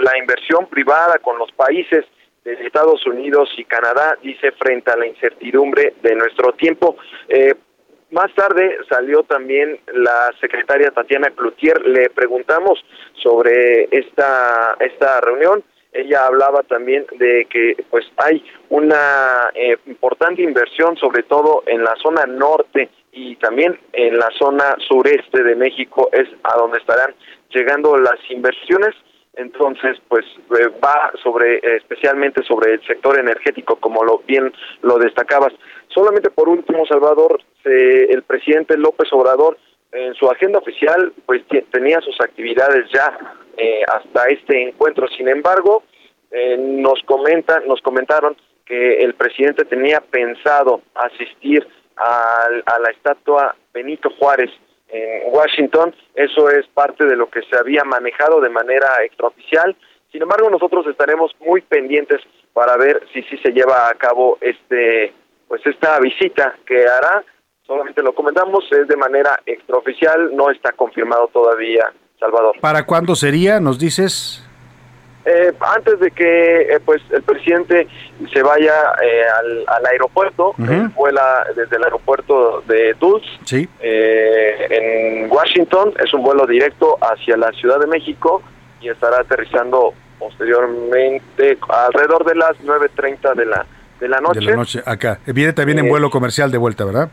[0.01, 2.05] la inversión privada, con los países
[2.43, 6.95] de Estados Unidos y Canadá, dice, frente a la incertidumbre de nuestro tiempo.
[7.27, 7.55] Eh,
[8.12, 12.84] más tarde salió también la secretaria Tatiana Cloutier, le preguntamos
[13.22, 15.63] sobre esta, esta reunión.
[15.91, 21.96] Ella hablaba también de que pues hay una eh, importante inversión, sobre todo en la
[21.96, 27.15] zona norte y también en la zona sureste de México, es a donde estarán
[27.50, 28.94] llegando las inversiones
[29.38, 30.26] entonces pues
[30.60, 35.54] eh, va sobre especialmente sobre el sector energético como lo bien lo destacabas
[35.89, 39.58] solamente por último Salvador el presidente López Obrador
[39.91, 43.17] en su agenda oficial pues tenía sus actividades ya
[43.58, 45.08] eh, hasta este encuentro.
[45.08, 45.84] Sin embargo,
[46.32, 53.56] eh, nos comentan, nos comentaron que el presidente tenía pensado asistir a, a la estatua
[53.74, 54.50] Benito Juárez
[54.89, 55.95] en Washington.
[56.13, 59.76] Eso es parte de lo que se había manejado de manera extraoficial.
[60.12, 62.21] Sin embargo, nosotros estaremos muy pendientes
[62.54, 65.13] para ver si sí se lleva a cabo este
[65.48, 67.24] pues esta visita que hará
[67.65, 72.56] solamente lo comentamos, es de manera extraoficial, no está confirmado todavía, Salvador.
[72.62, 74.41] ¿Para cuándo sería, nos dices?
[75.26, 77.88] Eh, antes de que eh, pues el presidente
[78.32, 79.24] se vaya eh,
[79.67, 80.54] al, aeropuerto,
[80.95, 83.67] vuela desde el aeropuerto de Dulce sí.
[85.36, 88.41] Washington, es un vuelo directo hacia la Ciudad de México
[88.82, 93.65] y estará aterrizando posteriormente alrededor de las 9.30 de la,
[94.00, 94.39] de la noche.
[94.39, 95.19] De la noche, acá.
[95.26, 97.10] Viene también en vuelo comercial de vuelta, ¿verdad?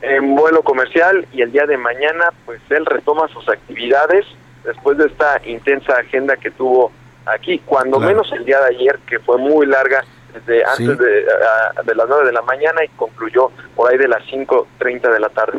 [0.00, 4.24] en vuelo comercial y el día de mañana pues él retoma sus actividades
[4.64, 6.92] después de esta intensa agenda que tuvo
[7.26, 11.24] aquí, cuando menos el día de ayer que fue muy larga desde antes de,
[11.84, 15.28] de, las 9 de la mañana y concluyó por ahí de las 5.30 de la
[15.30, 15.58] tarde.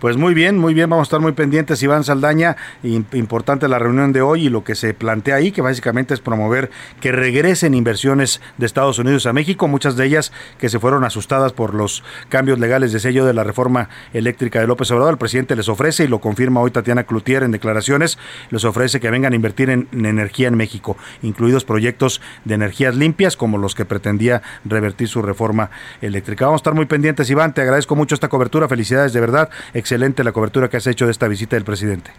[0.00, 2.56] Pues muy bien, muy bien, vamos a estar muy pendientes, Iván Saldaña.
[2.84, 6.70] Importante la reunión de hoy y lo que se plantea ahí, que básicamente es promover
[7.00, 11.52] que regresen inversiones de Estados Unidos a México, muchas de ellas que se fueron asustadas
[11.52, 15.14] por los cambios legales de sello de la reforma eléctrica de López Obrador.
[15.14, 18.18] El presidente les ofrece, y lo confirma hoy Tatiana Cloutier en declaraciones,
[18.50, 22.94] les ofrece que vengan a invertir en, en energía en México, incluidos proyectos de energías
[22.94, 26.44] limpias como los que pretendía revertir su reforma eléctrica.
[26.44, 29.50] Vamos a estar muy pendientes, Iván, te agradezco mucho esta cobertura, felicidades de verdad
[29.88, 32.10] excelente la cobertura que has hecho de esta visita del presidente.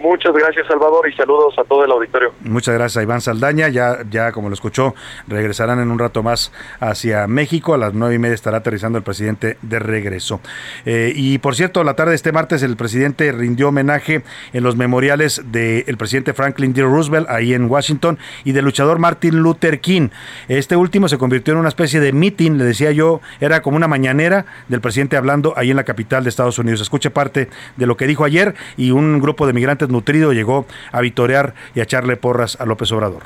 [0.00, 2.32] Muchas gracias, Salvador, y saludos a todo el auditorio.
[2.40, 3.68] Muchas gracias Iván Saldaña.
[3.68, 4.94] Ya, ya como lo escuchó,
[5.28, 7.74] regresarán en un rato más hacia México.
[7.74, 10.40] A las nueve y media estará aterrizando el presidente de regreso.
[10.86, 14.22] Eh, y por cierto, la tarde de este martes el presidente rindió homenaje
[14.54, 16.80] en los memoriales del presidente Franklin D.
[16.82, 20.08] Roosevelt ahí en Washington y del luchador Martin Luther King.
[20.48, 23.86] Este último se convirtió en una especie de meeting, le decía yo, era como una
[23.86, 26.80] mañanera del presidente hablando ahí en la capital de Estados Unidos.
[26.80, 31.00] Escuche parte de lo que dijo ayer y un grupo de migrantes nutrido llegó a
[31.00, 33.24] vitorear y a echarle porras a López Obrador.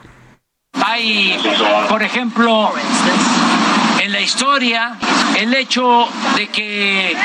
[0.83, 1.39] Hay,
[1.89, 2.73] por ejemplo,
[4.01, 4.97] en la historia
[5.39, 7.17] el hecho de que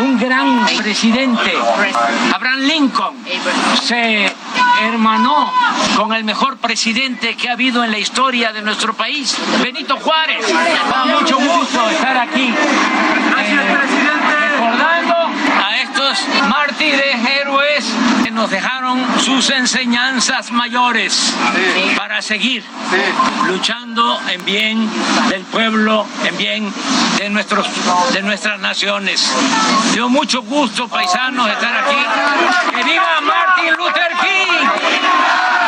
[0.00, 1.52] un gran presidente,
[2.34, 3.14] Abraham Lincoln,
[3.82, 4.30] se
[4.82, 5.52] hermanó
[5.96, 10.44] con el mejor presidente que ha habido en la historia de nuestro país, Benito Juárez.
[10.90, 12.52] Da mucho gusto estar aquí.
[13.38, 13.76] Eh,
[14.56, 15.05] recordando
[15.62, 17.84] a estos mártires héroes
[18.24, 21.34] que nos dejaron sus enseñanzas mayores
[21.96, 22.64] para seguir
[23.46, 24.90] luchando en bien
[25.28, 26.72] del pueblo, en bien
[27.18, 27.66] de, nuestros,
[28.12, 29.32] de nuestras naciones.
[29.92, 31.96] Dio mucho gusto, paisanos, estar aquí.
[32.74, 35.65] ¡Que viva Martin Luther King!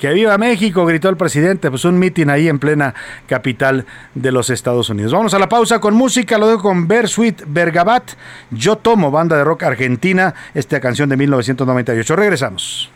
[0.00, 2.94] Que viva México, gritó el presidente, pues un mitin ahí en plena
[3.26, 3.84] capital
[4.14, 5.12] de los Estados Unidos.
[5.12, 8.12] Vamos a la pausa con música, lo dejo con Bersuit Bergabat,
[8.50, 12.16] Yo Tomo, banda de rock argentina, esta canción de 1998.
[12.16, 12.90] Regresamos.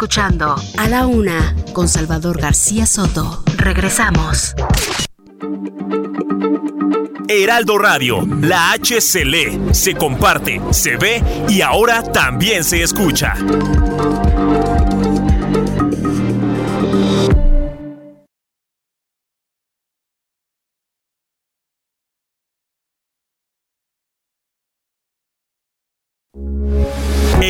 [0.00, 3.42] Escuchando A la Una con Salvador García Soto.
[3.58, 4.54] Regresamos.
[7.28, 13.34] Heraldo Radio, la H se lee, se comparte, se ve y ahora también se escucha.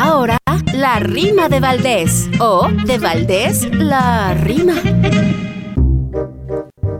[0.00, 0.38] Ahora,
[0.74, 2.30] la rima de Valdés.
[2.38, 4.74] O de Valdés, la rima.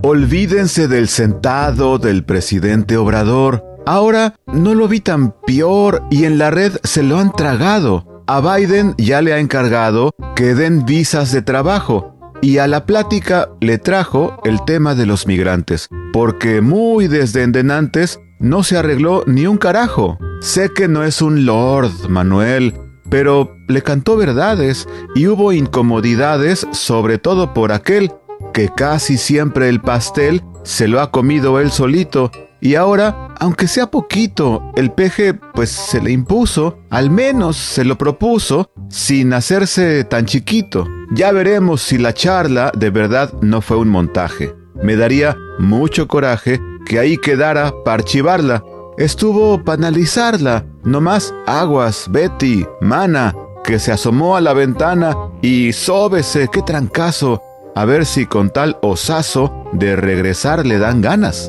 [0.03, 3.65] Olvídense del sentado del presidente Obrador.
[3.87, 8.25] Ahora no lo vi tan peor y en la red se lo han tragado.
[8.27, 13.49] A Biden ya le ha encargado que den visas de trabajo y a la plática
[13.61, 19.47] le trajo el tema de los migrantes, porque muy desde endenantes no se arregló ni
[19.47, 20.19] un carajo.
[20.41, 22.75] Sé que no es un lord, Manuel,
[23.11, 28.13] pero le cantó verdades y hubo incomodidades, sobre todo por aquel
[28.53, 33.89] que casi siempre el pastel se lo ha comido él solito y ahora, aunque sea
[33.89, 40.27] poquito, el peje pues se le impuso, al menos se lo propuso, sin hacerse tan
[40.27, 40.87] chiquito.
[41.13, 44.55] Ya veremos si la charla de verdad no fue un montaje.
[44.83, 48.65] Me daría mucho coraje que ahí quedara para archivarla.
[48.99, 50.67] Estuvo para analizarla.
[50.83, 53.33] No más aguas, Betty, mana,
[53.63, 57.41] que se asomó a la ventana y sóbese, qué trancazo.
[57.77, 61.49] A ver si con tal osazo de regresar le dan ganas.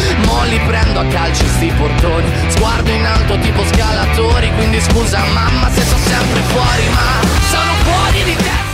[0.25, 2.29] Mo prendo a calci sti portoni.
[2.49, 8.23] Sguardo in alto tipo scalatori Quindi scusa mamma se sono sempre fuori Ma sono fuori
[8.23, 8.70] di testa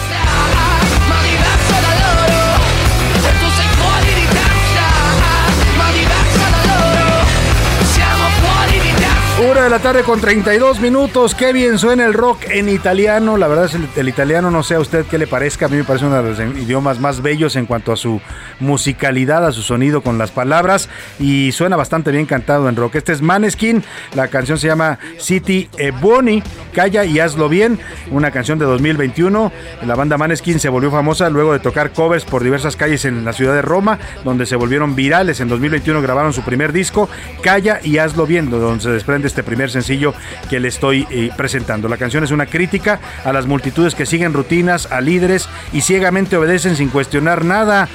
[9.40, 11.36] Una de la tarde con 32 minutos.
[11.36, 13.38] Qué bien suena el rock en italiano.
[13.38, 15.68] La verdad es el, el italiano, no sé a usted qué le parezca.
[15.68, 18.20] A mí me parece uno de los idiomas más bellos en cuanto a su
[18.60, 20.90] musicalidad, a su sonido con las palabras.
[21.20, 22.96] Y suena bastante bien cantado en rock.
[22.96, 23.84] Este es Maneskin.
[24.16, 26.42] La canción se llama City e Buoni.
[26.74, 27.78] Calla y hazlo bien.
[28.10, 29.52] Una canción de 2021.
[29.86, 33.34] La banda Maneskin se volvió famosa luego de tocar covers por diversas calles en la
[33.34, 35.42] ciudad de Roma, donde se volvieron virales.
[35.42, 37.08] En 2021 grabaron su primer disco,
[37.44, 40.14] Calla y hazlo bien, donde se desprende este primer sencillo
[40.50, 41.88] que le estoy eh, presentando.
[41.88, 46.38] La canción es una crítica a las multitudes que siguen rutinas, a líderes y ciegamente
[46.38, 47.88] obedecen sin cuestionar nada.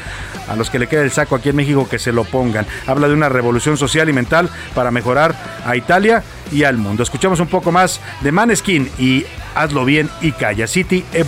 [0.49, 2.67] A los que le queda el saco aquí en México que se lo pongan.
[2.87, 7.03] Habla de una revolución social y mental para mejorar a Italia y al mundo.
[7.03, 10.67] Escuchamos un poco más de Maneskin y Hazlo bien y calla.
[10.67, 11.25] City e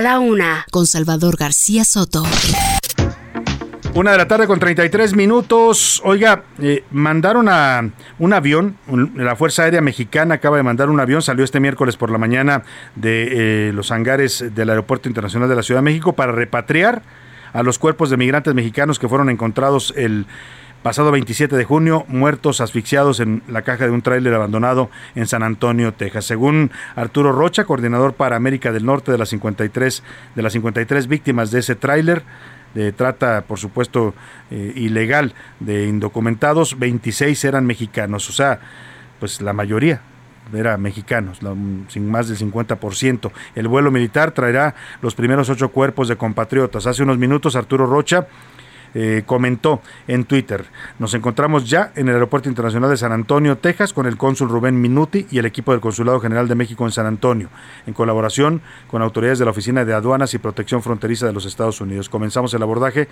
[0.00, 2.24] la una, con Salvador García Soto.
[3.94, 6.02] Una de la tarde con 33 minutos.
[6.04, 8.76] Oiga, eh, mandaron a un avión,
[9.14, 12.64] la Fuerza Aérea Mexicana acaba de mandar un avión, salió este miércoles por la mañana
[12.96, 17.02] de eh, los hangares del Aeropuerto Internacional de la Ciudad de México para repatriar
[17.52, 20.26] a los cuerpos de migrantes mexicanos que fueron encontrados el
[20.84, 25.42] pasado 27 de junio, muertos asfixiados en la caja de un tráiler abandonado en San
[25.42, 26.26] Antonio, Texas.
[26.26, 30.02] Según Arturo Rocha, coordinador para América del Norte de las 53
[30.34, 32.22] de las 53 víctimas de ese tráiler,
[32.74, 34.12] de trata, por supuesto,
[34.50, 38.60] eh, ilegal de indocumentados, 26 eran mexicanos, o sea,
[39.20, 40.02] pues la mayoría
[40.52, 41.40] eran mexicanos,
[41.88, 43.32] sin más del 50%.
[43.54, 46.86] El vuelo militar traerá los primeros ocho cuerpos de compatriotas.
[46.86, 48.26] Hace unos minutos Arturo Rocha
[48.94, 50.64] eh, comentó en Twitter,
[50.98, 54.80] nos encontramos ya en el Aeropuerto Internacional de San Antonio, Texas, con el cónsul Rubén
[54.80, 57.48] Minuti y el equipo del Consulado General de México en San Antonio,
[57.86, 61.80] en colaboración con autoridades de la Oficina de Aduanas y Protección Fronteriza de los Estados
[61.80, 62.08] Unidos.
[62.08, 63.08] Comenzamos el abordaje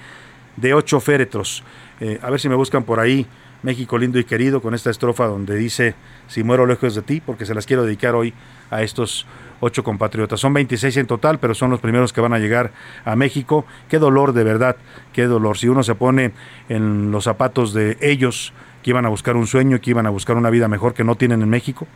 [0.56, 1.64] de ocho féretros.
[2.00, 3.26] Eh, a ver si me buscan por ahí
[3.62, 5.94] México lindo y querido con esta estrofa donde dice,
[6.26, 8.34] si muero lejos de ti, porque se las quiero dedicar hoy
[8.70, 9.26] a estos
[9.62, 10.40] ocho compatriotas.
[10.40, 12.72] Son 26 en total, pero son los primeros que van a llegar
[13.04, 13.64] a México.
[13.88, 14.76] Qué dolor, de verdad,
[15.12, 15.56] qué dolor.
[15.56, 16.32] Si uno se pone
[16.68, 20.36] en los zapatos de ellos, que iban a buscar un sueño, que iban a buscar
[20.36, 21.86] una vida mejor que no tienen en México,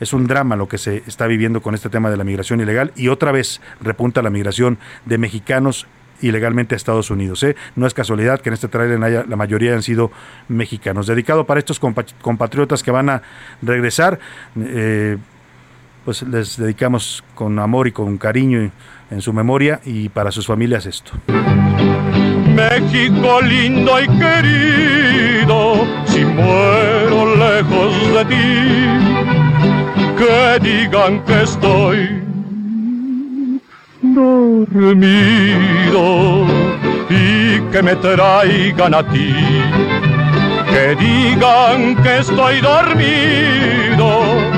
[0.00, 2.92] es un drama lo que se está viviendo con este tema de la migración ilegal
[2.94, 5.86] y otra vez repunta la migración de mexicanos
[6.20, 7.42] ilegalmente a Estados Unidos.
[7.42, 7.56] ¿eh?
[7.74, 10.10] No es casualidad que en este trailer haya, la mayoría han sido
[10.48, 11.06] mexicanos.
[11.06, 13.22] Dedicado para estos compatriotas que van a
[13.62, 14.18] regresar,
[14.56, 15.16] eh,
[16.08, 18.70] pues les dedicamos con amor y con cariño
[19.10, 21.12] en su memoria y para sus familias esto.
[22.54, 28.64] México lindo y querido, si muero lejos de ti,
[30.16, 32.22] que digan que estoy
[34.00, 34.86] dormido
[37.10, 39.34] y que me traigan a ti,
[40.70, 44.57] que digan que estoy dormido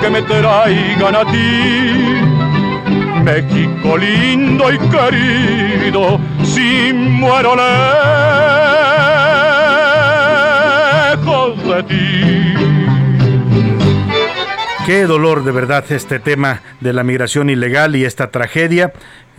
[0.00, 2.20] que me traigan a ti.
[3.22, 7.54] México lindo y querido, si muero
[11.14, 12.54] lejos de ti.
[14.86, 18.92] Qué dolor de verdad este tema de la migración ilegal y esta tragedia.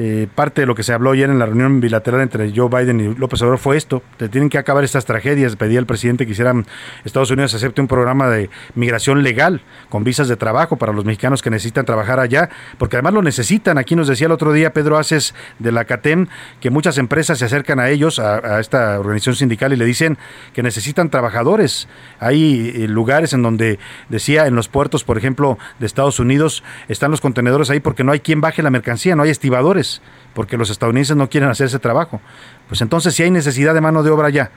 [0.04, 3.00] Eh, parte de lo que se habló ayer en la reunión bilateral entre Joe Biden
[3.00, 6.66] y López Obrador fue esto, tienen que acabar estas tragedias, pedía el presidente que hicieran
[7.06, 11.44] Estados Unidos acepte un programa de migración legal con visas de trabajo para los mexicanos
[11.44, 13.78] que necesitan trabajar allá, porque además lo necesitan.
[13.78, 17.46] Aquí nos decía el otro día Pedro Aces de la CATEM que muchas empresas se
[17.46, 20.18] acercan a ellos, a, esta organización sindical y le dicen
[20.54, 21.88] que necesitan trabajadores.
[22.20, 23.78] Hay eh, lugares en donde
[24.10, 28.12] decía en los puertos, por ejemplo, de Estados Unidos, están los contenedores ahí porque no
[28.12, 29.91] hay quien baje la mercancía, no hay estibadores
[30.34, 32.22] porque los estadounidenses no quieren hacer ese trabajo.
[32.68, 34.52] Pues entonces si hay necesidad de mano de obra ya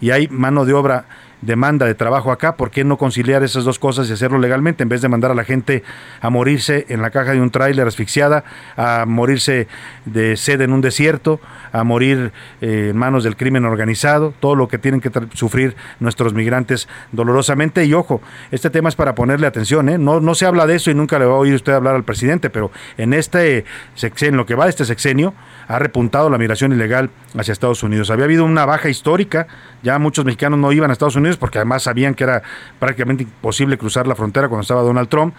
[0.00, 1.04] y hay mano de obra
[1.42, 4.88] demanda de trabajo acá, ¿por qué no conciliar esas dos cosas y hacerlo legalmente en
[4.88, 5.82] vez de mandar a la gente
[6.20, 8.44] a morirse en la caja de un tráiler asfixiada,
[8.76, 9.68] a morirse
[10.04, 11.40] de sed en un desierto,
[11.72, 16.34] a morir eh, en manos del crimen organizado, todo lo que tienen que sufrir nuestros
[16.34, 17.84] migrantes dolorosamente?
[17.84, 18.20] Y ojo,
[18.50, 19.98] este tema es para ponerle atención, ¿eh?
[19.98, 22.04] no, no se habla de eso y nunca le va a oír usted hablar al
[22.04, 25.34] presidente, pero en este sexenio, en lo que va de este sexenio,
[25.68, 28.10] ha repuntado la migración ilegal hacia Estados Unidos.
[28.10, 29.46] Había habido una baja histórica,
[29.82, 32.42] ya muchos mexicanos no iban a Estados Unidos, porque además sabían que era
[32.78, 35.34] prácticamente imposible cruzar la frontera cuando estaba Donald Trump,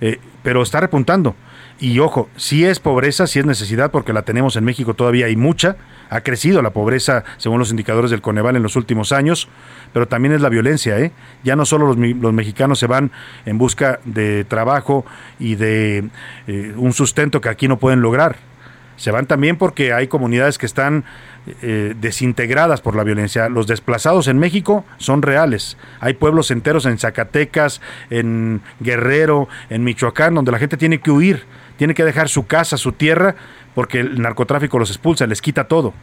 [0.00, 1.34] eh, pero está repuntando.
[1.80, 5.36] Y ojo, si es pobreza, si es necesidad, porque la tenemos en México todavía hay
[5.36, 5.76] mucha,
[6.10, 9.48] ha crecido la pobreza según los indicadores del Coneval en los últimos años,
[9.94, 11.10] pero también es la violencia, ¿eh?
[11.42, 13.10] Ya no solo los, mexicanos se van
[13.46, 15.06] en busca de trabajo
[15.38, 16.10] y de
[16.46, 18.36] eh, un sustento que aquí no pueden lograr,
[19.00, 21.04] se van también porque hay comunidades que están
[21.62, 23.48] eh, desintegradas por la violencia.
[23.48, 25.76] Los desplazados en México son reales.
[26.00, 31.44] Hay pueblos enteros en Zacatecas, en Guerrero, en Michoacán, donde la gente tiene que huir,
[31.76, 33.36] tiene que dejar su casa, su tierra,
[33.74, 35.94] porque el narcotráfico los expulsa, les quita todo.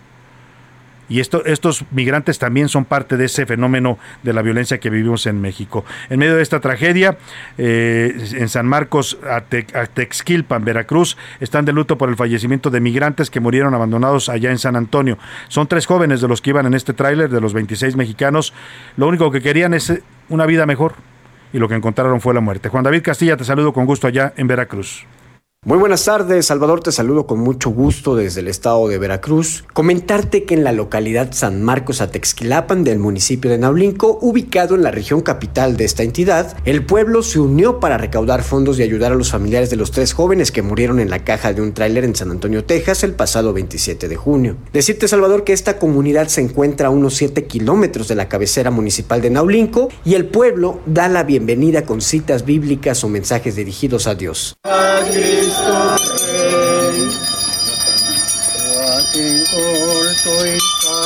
[1.09, 5.25] Y esto, estos migrantes también son parte de ese fenómeno de la violencia que vivimos
[5.25, 5.85] en México.
[6.09, 7.17] En medio de esta tragedia,
[7.57, 13.39] eh, en San Marcos, Atexquilpan, Veracruz, están de luto por el fallecimiento de migrantes que
[13.39, 15.17] murieron abandonados allá en San Antonio.
[15.47, 18.53] Son tres jóvenes de los que iban en este tráiler, de los 26 mexicanos.
[18.97, 19.93] Lo único que querían es
[20.29, 20.95] una vida mejor
[21.53, 22.69] y lo que encontraron fue la muerte.
[22.69, 25.05] Juan David Castilla, te saludo con gusto allá en Veracruz.
[25.67, 29.65] Muy buenas tardes, Salvador, te saludo con mucho gusto desde el estado de Veracruz.
[29.73, 34.91] Comentarte que en la localidad San Marcos Atexquilapan del municipio de Naulinco, ubicado en la
[34.91, 39.15] región capital de esta entidad, el pueblo se unió para recaudar fondos y ayudar a
[39.15, 42.15] los familiares de los tres jóvenes que murieron en la caja de un tráiler en
[42.15, 44.55] San Antonio, Texas, el pasado 27 de junio.
[44.71, 49.21] Decirte, Salvador, que esta comunidad se encuentra a unos 7 kilómetros de la cabecera municipal
[49.21, 54.15] de Naulinco y el pueblo da la bienvenida con citas bíblicas o mensajes dirigidos a
[54.15, 54.55] Dios.
[55.63, 55.97] tôi
[59.13, 59.63] tình cô
[60.25, 60.96] tôi có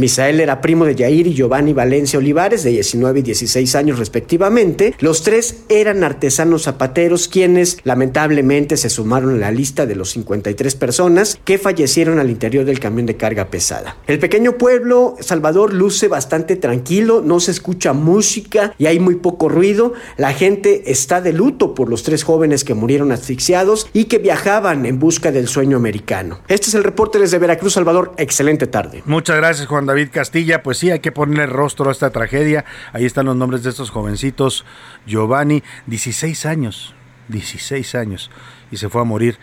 [0.00, 4.94] Misael era primo de Yair y Giovanni Valencia Olivares, de 19 y 16 años respectivamente.
[4.98, 10.74] Los tres eran artesanos zapateros quienes lamentablemente se sumaron a la lista de los 53
[10.76, 13.98] personas que fallecieron al interior del camión de carga pesada.
[14.06, 19.50] El pequeño pueblo Salvador luce bastante tranquilo, no se escucha música y hay muy poco
[19.50, 19.92] ruido.
[20.16, 24.86] La gente está de luto por los tres jóvenes que murieron asfixiados y que viajaban
[24.86, 26.40] en busca del sueño americano.
[26.48, 28.12] Este es el reporte desde Veracruz, Salvador.
[28.16, 29.02] Excelente tarde.
[29.20, 30.62] Muchas gracias, Juan David Castilla.
[30.62, 32.64] Pues sí, hay que ponerle rostro a esta tragedia.
[32.94, 34.64] Ahí están los nombres de estos jovencitos.
[35.06, 36.94] Giovanni, 16 años,
[37.28, 38.30] 16 años,
[38.70, 39.36] y se fue a morir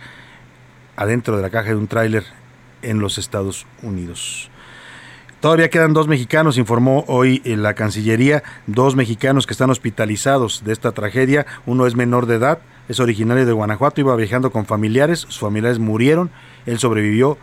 [0.96, 2.24] adentro de la caja de un tráiler
[2.82, 4.50] en los Estados Unidos.
[5.38, 10.72] Todavía quedan dos mexicanos, informó hoy en la Cancillería, dos mexicanos que están hospitalizados de
[10.72, 11.46] esta tragedia.
[11.66, 12.58] Uno es menor de edad,
[12.88, 16.32] es originario de Guanajuato, iba viajando con familiares, sus familiares murieron,
[16.66, 17.38] él sobrevivió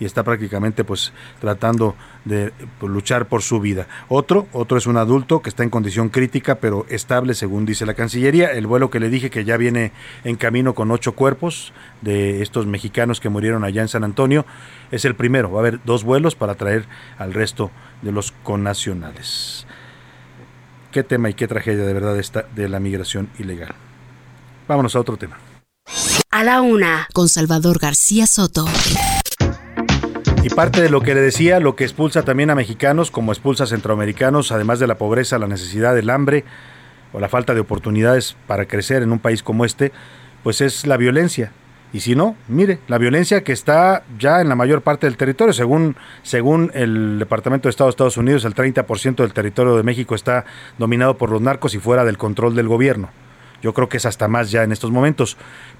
[0.00, 3.86] y está prácticamente pues tratando de pues, luchar por su vida.
[4.08, 7.94] Otro, otro es un adulto que está en condición crítica pero estable según dice la
[7.94, 8.52] Cancillería.
[8.52, 9.92] El vuelo que le dije que ya viene
[10.24, 14.46] en camino con ocho cuerpos de estos mexicanos que murieron allá en San Antonio
[14.90, 15.50] es el primero.
[15.50, 16.86] Va a haber dos vuelos para traer
[17.18, 17.70] al resto
[18.02, 19.66] de los connacionales.
[20.92, 23.74] Qué tema y qué tragedia de verdad esta de la migración ilegal.
[24.66, 25.38] Vámonos a otro tema.
[26.30, 28.66] A la una, con Salvador García Soto.
[30.50, 33.64] Y parte de lo que le decía, lo que expulsa también a mexicanos, como expulsa
[33.64, 36.44] a centroamericanos, además de la pobreza, la necesidad, el hambre
[37.12, 39.92] o la falta de oportunidades para crecer en un país como este,
[40.42, 41.52] pues es la violencia.
[41.92, 45.52] Y si no, mire, la violencia que está ya en la mayor parte del territorio,
[45.52, 50.14] según, según el Departamento de Estado de Estados Unidos, el 30% del territorio de México
[50.14, 50.46] está
[50.78, 53.10] dominado por los narcos y fuera del control del gobierno.
[53.60, 55.36] Yo creo que es hasta más ya en estos momentos.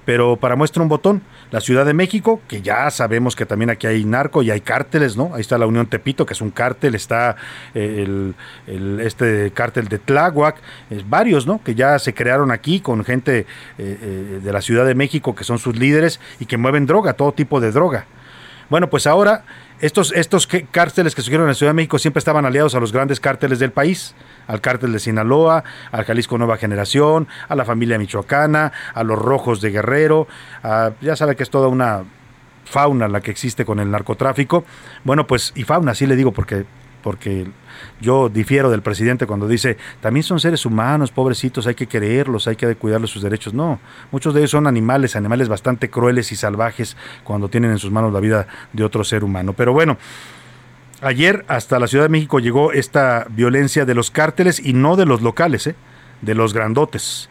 [0.09, 3.85] Pero para muestra un botón, la Ciudad de México, que ya sabemos que también aquí
[3.85, 5.35] hay narco y hay cárteles, ¿no?
[5.35, 7.35] Ahí está la Unión Tepito, que es un cártel, está
[7.75, 8.33] eh,
[8.65, 10.55] el, este cártel de Tláhuac,
[10.89, 11.61] eh, varios, ¿no?
[11.63, 13.45] Que ya se crearon aquí con gente
[13.77, 17.31] eh, de la Ciudad de México, que son sus líderes y que mueven droga, todo
[17.31, 18.07] tipo de droga.
[18.71, 19.43] Bueno, pues ahora
[19.81, 22.91] estos, estos cárteles que surgieron en la Ciudad de México siempre estaban aliados a los
[22.91, 24.15] grandes cárteles del país,
[24.47, 29.61] al cártel de Sinaloa, al Jalisco Nueva Generación, a la familia michoacana, a los rojos
[29.61, 30.27] de Guerrero,
[31.01, 32.03] ya sabe que es toda una
[32.65, 34.63] fauna la que existe con el narcotráfico.
[35.03, 36.65] Bueno, pues, y fauna, sí le digo porque
[37.01, 37.47] porque
[38.01, 42.55] yo difiero del presidente cuando dice, también son seres humanos, pobrecitos, hay que quererlos, hay
[42.55, 43.53] que cuidarles sus derechos.
[43.53, 43.79] No,
[44.11, 48.13] muchos de ellos son animales, animales bastante crueles y salvajes cuando tienen en sus manos
[48.13, 49.53] la vida de otro ser humano.
[49.53, 49.97] Pero bueno,
[51.01, 55.05] ayer hasta la Ciudad de México llegó esta violencia de los cárteles y no de
[55.05, 55.75] los locales, ¿eh?
[56.21, 57.29] de los grandotes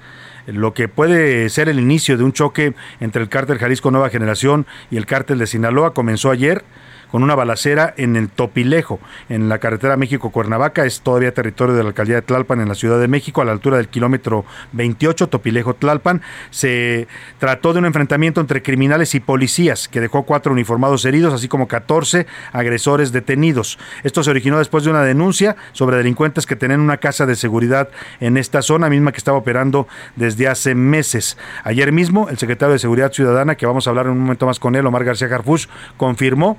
[0.49, 4.67] lo que puede ser el inicio de un choque entre el cártel Jalisco Nueva Generación
[4.91, 6.65] y el cártel de Sinaloa comenzó ayer
[7.11, 11.89] con una balacera en el Topilejo, en la carretera México-Cuernavaca, es todavía territorio de la
[11.91, 16.23] alcaldía de Tlalpan en la Ciudad de México, a la altura del kilómetro 28, Topilejo-Tlalpan.
[16.51, 21.49] Se trató de un enfrentamiento entre criminales y policías que dejó cuatro uniformados heridos, así
[21.49, 23.79] como 14 agresores detenidos.
[24.03, 27.89] Esto se originó después de una denuncia sobre delincuentes que tenían una casa de seguridad
[28.21, 31.37] en esta zona, misma que estaba operando desde hace meses.
[31.65, 34.59] Ayer mismo, el secretario de Seguridad Ciudadana, que vamos a hablar en un momento más
[34.59, 36.59] con él, Omar García Harfuch, confirmó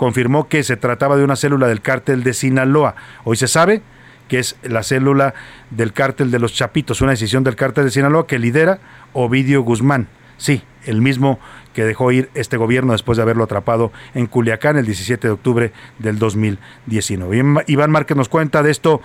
[0.00, 2.94] confirmó que se trataba de una célula del cártel de Sinaloa.
[3.24, 3.82] Hoy se sabe
[4.28, 5.34] que es la célula
[5.68, 8.78] del cártel de los Chapitos, una decisión del cártel de Sinaloa que lidera
[9.12, 10.08] Ovidio Guzmán.
[10.38, 11.38] Sí, el mismo
[11.74, 15.72] que dejó ir este gobierno después de haberlo atrapado en Culiacán el 17 de octubre
[15.98, 17.64] del 2019.
[17.66, 19.02] Iván Márquez nos cuenta de esto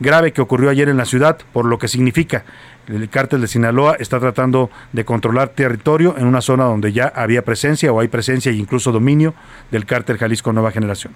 [0.00, 2.44] grave que ocurrió ayer en la ciudad, por lo que significa.
[2.86, 7.42] El cártel de Sinaloa está tratando de controlar territorio en una zona donde ya había
[7.42, 9.34] presencia o hay presencia e incluso dominio
[9.70, 11.12] del cártel Jalisco Nueva Generación.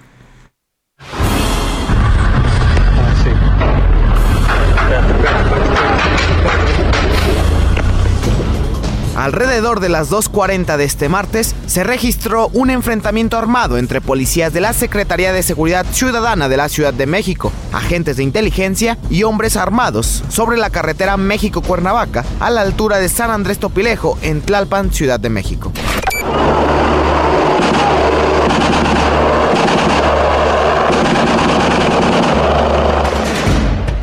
[9.19, 14.61] Alrededor de las 2.40 de este martes se registró un enfrentamiento armado entre policías de
[14.61, 19.57] la Secretaría de Seguridad Ciudadana de la Ciudad de México, agentes de inteligencia y hombres
[19.57, 25.19] armados sobre la carretera México-Cuernavaca a la altura de San Andrés Topilejo en Tlalpan, Ciudad
[25.19, 25.73] de México.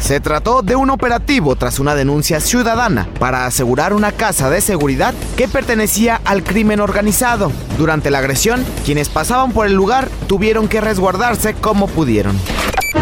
[0.06, 5.16] Se trató de un operativo tras una denuncia ciudadana para asegurar una casa de seguridad
[5.36, 7.52] que pertenecía al crimen organizado.
[7.80, 12.40] Durante la agresión, quienes pasaban por el lugar tuvieron que resguardarse como pudieron.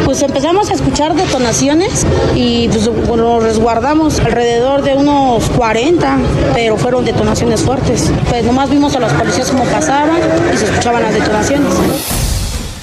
[0.05, 6.17] Pues empezamos a escuchar detonaciones y pues lo resguardamos alrededor de unos 40,
[6.53, 8.13] pero fueron detonaciones fuertes.
[8.29, 10.21] Pues nomás vimos a los policías como pasaban
[10.53, 11.73] y se escuchaban las detonaciones.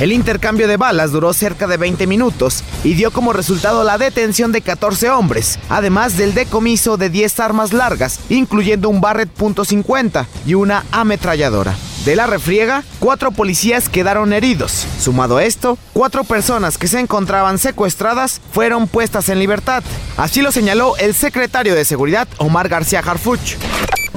[0.01, 4.51] El intercambio de balas duró cerca de 20 minutos y dio como resultado la detención
[4.51, 10.55] de 14 hombres, además del decomiso de 10 armas largas, incluyendo un Barrett .50 y
[10.55, 11.76] una ametralladora.
[12.07, 14.86] De la refriega, cuatro policías quedaron heridos.
[14.98, 19.84] Sumado a esto, cuatro personas que se encontraban secuestradas fueron puestas en libertad.
[20.16, 23.59] Así lo señaló el secretario de Seguridad, Omar García Harfuch.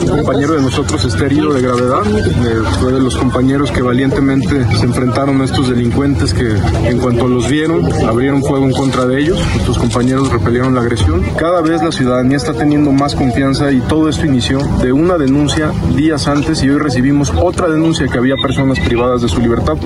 [0.04, 2.02] Un compañero de nosotros está herido de gravedad.
[2.06, 6.58] Eh, fue de los compañeros que valientemente se enfrentaron a estos delincuentes que
[6.90, 9.40] en cuanto los vieron abrieron fuego en contra de ellos.
[9.54, 11.22] Nuestros compañeros repelieron la agresión.
[11.38, 15.72] Cada vez la ciudadanía está teniendo más confianza y todo esto inició de una denuncia
[15.96, 19.78] días antes y hoy recibimos otra denuncia que había personas privadas de su libertad.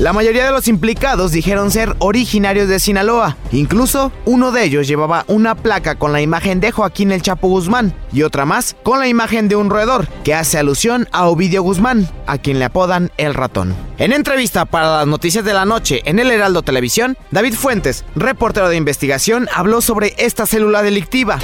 [0.00, 3.36] La mayoría de los implicados dijeron ser originarios de Sinaloa.
[3.52, 7.94] Incluso uno de ellos llevaba una placa con la imagen de Joaquín El Chapo Guzmán
[8.12, 12.08] y otra más con la imagen de un roedor que hace alusión a Ovidio Guzmán,
[12.26, 13.76] a quien le apodan El Ratón.
[13.98, 18.68] En entrevista para las noticias de la noche en el Heraldo Televisión, David Fuentes, reportero
[18.68, 21.38] de investigación, habló sobre esta célula delictiva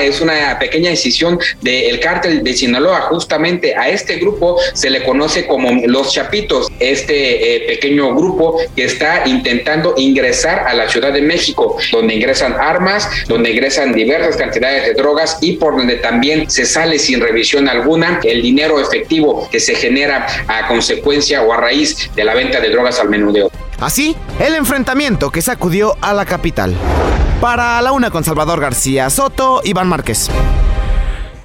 [0.00, 3.02] es una pequeña decisión del cártel de Sinaloa.
[3.02, 8.84] Justamente a este grupo se le conoce como los Chapitos, este eh, pequeño grupo que
[8.84, 14.84] está intentando ingresar a la Ciudad de México, donde ingresan armas, donde ingresan diversas cantidades
[14.86, 19.60] de drogas y por donde también se sale sin revisión alguna el dinero efectivo que
[19.60, 23.50] se genera a consecuencia o a raíz de la venta de drogas al menudeo.
[23.80, 26.74] Así, el enfrentamiento que sacudió a la capital.
[27.40, 30.28] Para la una con Salvador García Soto, Iván Márquez.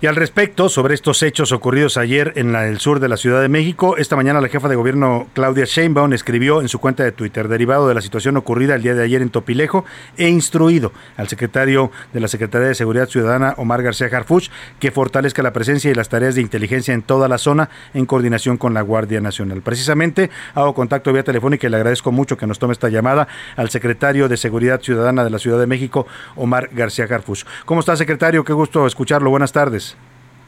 [0.04, 3.42] Y al respecto, sobre estos hechos ocurridos ayer en la, el sur de la Ciudad
[3.42, 7.14] de México, esta mañana la jefa de gobierno Claudia Sheinbaum escribió en su cuenta de
[7.14, 9.86] Twitter, derivado de la situación ocurrida el día de ayer en Topilejo,
[10.18, 15.42] he instruido al secretario de la Secretaría de Seguridad Ciudadana, Omar García Harfuch, que fortalezca
[15.42, 18.82] la presencia y las tareas de inteligencia en toda la zona en coordinación con la
[18.82, 19.62] Guardia Nacional.
[19.62, 23.70] Precisamente hago contacto vía telefónica y le agradezco mucho que nos tome esta llamada al
[23.70, 27.46] secretario de Seguridad Ciudadana de la Ciudad de México, Omar García Harfuch.
[27.64, 28.44] ¿Cómo está, secretario?
[28.44, 29.30] Qué gusto escucharlo.
[29.30, 29.93] Buenas tardes.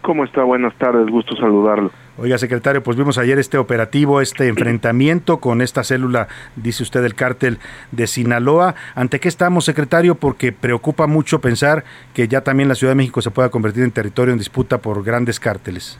[0.05, 0.43] ¿Cómo está?
[0.43, 1.89] Buenas tardes, gusto saludarlo.
[2.19, 7.15] Oiga, secretario, pues vimos ayer este operativo, este enfrentamiento con esta célula, dice usted, del
[7.15, 7.57] cártel
[7.91, 8.75] de Sinaloa.
[8.93, 10.13] ¿Ante qué estamos, secretario?
[10.13, 13.89] Porque preocupa mucho pensar que ya también la Ciudad de México se pueda convertir en
[13.89, 15.99] territorio en disputa por grandes cárteles.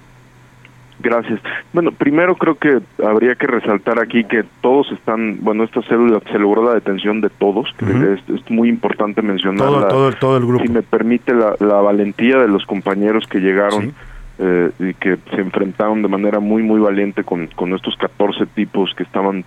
[1.00, 1.40] Gracias.
[1.74, 6.40] Bueno, primero creo que habría que resaltar aquí que todos están, bueno, esta célula se
[6.40, 9.68] logró la detención de todos, es, es, muy importante mencionar.
[9.68, 10.64] Todo, todo, todo, el grupo.
[10.64, 13.88] Si me permite la, la valentía de los compañeros que llegaron.
[13.88, 13.94] ¿Sí?
[14.38, 18.94] Eh, y que se enfrentaron de manera muy muy valiente con, con estos 14 tipos
[18.94, 19.46] que estaban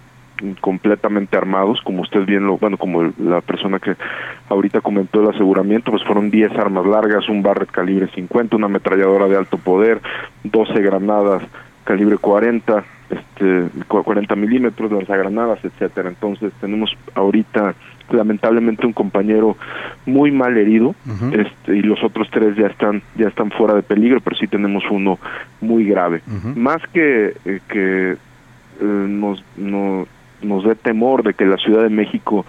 [0.60, 3.96] completamente armados, como usted bien lo, bueno, como la persona que
[4.48, 9.28] ahorita comentó el aseguramiento, pues fueron 10 armas largas, un Barrett calibre 50, una ametralladora
[9.28, 10.00] de alto poder,
[10.44, 11.42] 12 granadas
[11.88, 16.10] calibre 40, este 40 milímetros, lanzagranadas, etcétera.
[16.10, 17.74] Entonces tenemos ahorita
[18.10, 19.56] lamentablemente un compañero
[20.04, 21.46] muy mal herido uh -huh.
[21.46, 24.84] este, y los otros tres ya están ya están fuera de peligro, pero sí tenemos
[24.90, 25.18] uno
[25.62, 26.20] muy grave.
[26.26, 26.56] Uh -huh.
[26.56, 28.16] Más que eh, que eh,
[28.82, 30.06] nos, no,
[30.42, 32.44] nos dé temor de que la Ciudad de México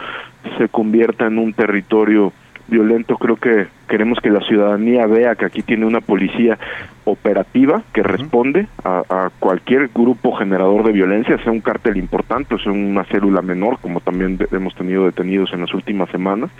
[0.58, 2.34] se convierta en un territorio
[2.70, 6.58] violento, creo que queremos que la ciudadanía vea que aquí tiene una policía
[7.06, 12.60] operativa que responde a, a, cualquier grupo generador de violencia, sea un cártel importante o
[12.60, 16.52] sea una célula menor, como también de, hemos tenido detenidos en las últimas semanas,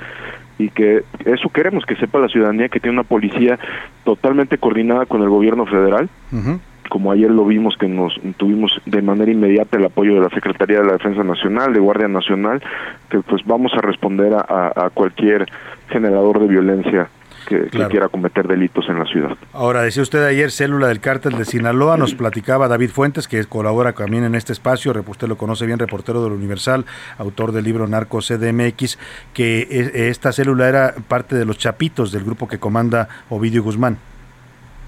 [0.58, 3.60] y que eso queremos que sepa la ciudadanía que tiene una policía
[4.04, 6.10] totalmente coordinada con el gobierno federal.
[6.32, 6.60] Uh -huh
[6.90, 10.80] como ayer lo vimos que nos tuvimos de manera inmediata el apoyo de la Secretaría
[10.80, 12.62] de la Defensa Nacional, de Guardia Nacional,
[13.10, 15.46] que pues vamos a responder a, a cualquier
[15.90, 17.10] generador de violencia
[17.46, 17.88] que, claro.
[17.88, 19.38] que, quiera cometer delitos en la ciudad.
[19.54, 23.94] Ahora, decía usted ayer, célula del cártel de Sinaloa, nos platicaba David Fuentes, que colabora
[23.94, 26.86] también en este espacio, usted lo conoce bien, reportero del Universal,
[27.18, 28.98] autor del libro Narco CDMX,
[29.34, 33.98] que esta célula era parte de los chapitos del grupo que comanda Ovidio Guzmán.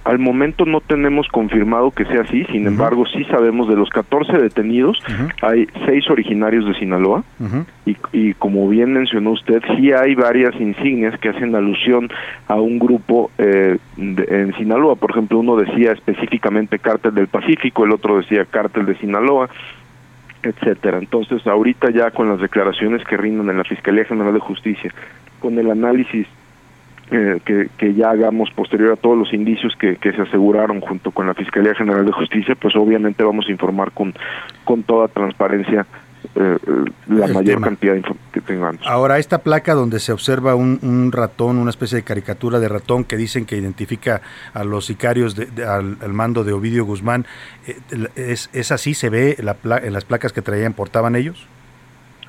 [0.03, 4.35] Al momento no tenemos confirmado que sea así, sin embargo sí sabemos de los 14
[4.39, 4.97] detenidos,
[5.43, 7.23] hay seis originarios de Sinaloa
[7.85, 12.09] y, y como bien mencionó usted, sí hay varias insignias que hacen alusión
[12.47, 14.95] a un grupo eh, de- en Sinaloa.
[14.95, 19.49] Por ejemplo, uno decía específicamente Cártel del Pacífico, el otro decía Cártel de Sinaloa
[20.43, 20.97] etcétera.
[20.97, 24.91] Entonces, ahorita ya con las declaraciones que rindan en la Fiscalía General de Justicia,
[25.39, 26.25] con el análisis
[27.11, 31.11] eh, que, que ya hagamos posterior a todos los indicios que, que se aseguraron junto
[31.11, 34.13] con la Fiscalía General de Justicia, pues obviamente vamos a informar con,
[34.63, 35.85] con toda transparencia
[36.35, 37.67] eh, eh, la El mayor tema.
[37.67, 38.85] cantidad de info- que tengamos.
[38.85, 43.03] Ahora, esta placa donde se observa un, un ratón, una especie de caricatura de ratón
[43.03, 44.21] que dicen que identifica
[44.53, 47.25] a los sicarios de- de- al, al mando de Ovidio Guzmán,
[47.67, 47.75] eh,
[48.15, 48.93] ¿es, ¿es así?
[48.93, 51.45] ¿Se ve la pla- en las placas que traían, portaban ellos?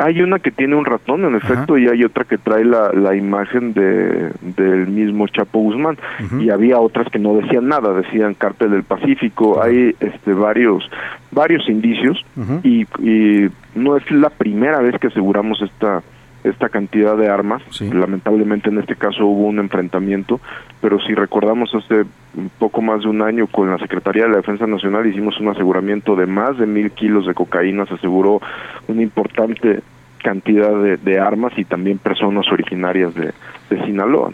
[0.05, 3.15] Hay una que tiene un ratón, en efecto, y hay otra que trae la, la
[3.15, 5.99] imagen de, del mismo Chapo Guzmán.
[6.41, 9.63] Y había otras que no decían nada, decían Cártel del Pacífico.
[9.63, 10.89] Hay este varios
[11.31, 12.25] varios indicios
[12.63, 16.03] y, y no es la primera vez que aseguramos esta
[16.45, 17.63] esta cantidad de armas.
[17.81, 20.41] Lamentablemente en este caso hubo un enfrentamiento,
[20.81, 22.05] pero si recordamos hace
[22.37, 25.49] un poco más de un año con la Secretaría de la Defensa Nacional hicimos un
[25.49, 28.41] aseguramiento de más de mil kilos de cocaína, se aseguró
[28.89, 29.83] una importante
[30.23, 33.33] cantidad de, de armas y también personas originarias de,
[33.87, 34.33] Sinaloa.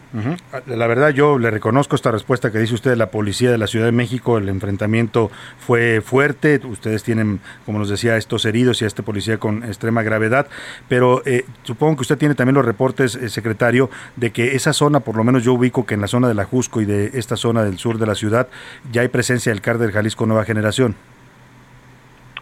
[0.66, 3.68] La verdad, yo le reconozco esta respuesta que dice usted de la policía de la
[3.68, 4.36] Ciudad de México.
[4.36, 6.60] El enfrentamiento fue fuerte.
[6.64, 10.48] Ustedes tienen, como nos decía, estos heridos y a este policía con extrema gravedad.
[10.88, 15.00] Pero eh, supongo que usted tiene también los reportes, eh, secretario, de que esa zona,
[15.00, 17.36] por lo menos yo ubico que en la zona de la Jusco y de esta
[17.36, 18.48] zona del sur de la ciudad,
[18.90, 20.96] ya hay presencia del cártel Jalisco Nueva Generación.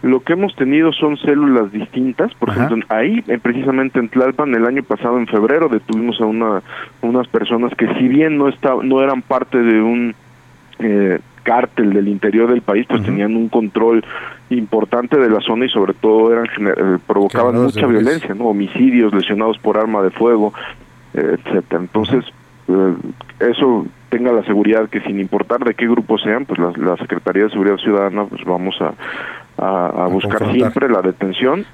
[0.07, 4.64] Lo que hemos tenido son células distintas, por ejemplo, ahí eh, precisamente en Tlalpan el
[4.66, 6.62] año pasado en febrero detuvimos a una
[7.02, 10.14] unas personas que si bien no esta- no eran parte de un
[10.78, 14.04] eh, cártel del interior del país, pues tenían un control
[14.50, 17.88] importante de la zona y sobre todo eran eh, provocaban mucha violencia.
[17.88, 18.44] violencia, ¿no?
[18.50, 20.52] homicidios, lesionados por arma de fuego,
[21.14, 21.80] eh, etcétera.
[21.80, 22.24] Entonces,
[22.68, 22.94] eh,
[23.40, 27.44] eso tenga la seguridad que sin importar de qué grupo sean, pues la, la Secretaría
[27.44, 28.92] de Seguridad Ciudadana pues vamos a,
[29.59, 30.54] a, a buscar confrontar.
[30.72, 31.64] siempre la detención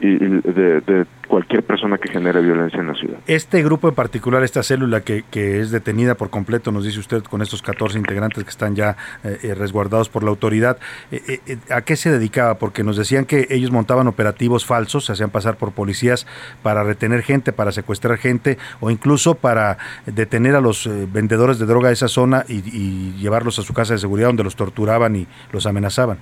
[0.00, 3.18] y, y de, de cualquier persona que genere violencia en la ciudad.
[3.26, 7.22] Este grupo en particular, esta célula que, que es detenida por completo, nos dice usted,
[7.22, 10.78] con estos 14 integrantes que están ya eh, eh, resguardados por la autoridad,
[11.12, 12.54] eh, eh, eh, ¿a qué se dedicaba?
[12.56, 16.26] Porque nos decían que ellos montaban operativos falsos, se hacían pasar por policías
[16.62, 21.66] para retener gente, para secuestrar gente o incluso para detener a los eh, vendedores de
[21.66, 25.14] droga de esa zona y, y llevarlos a su casa de seguridad donde los torturaban
[25.14, 26.18] y los amenazaban.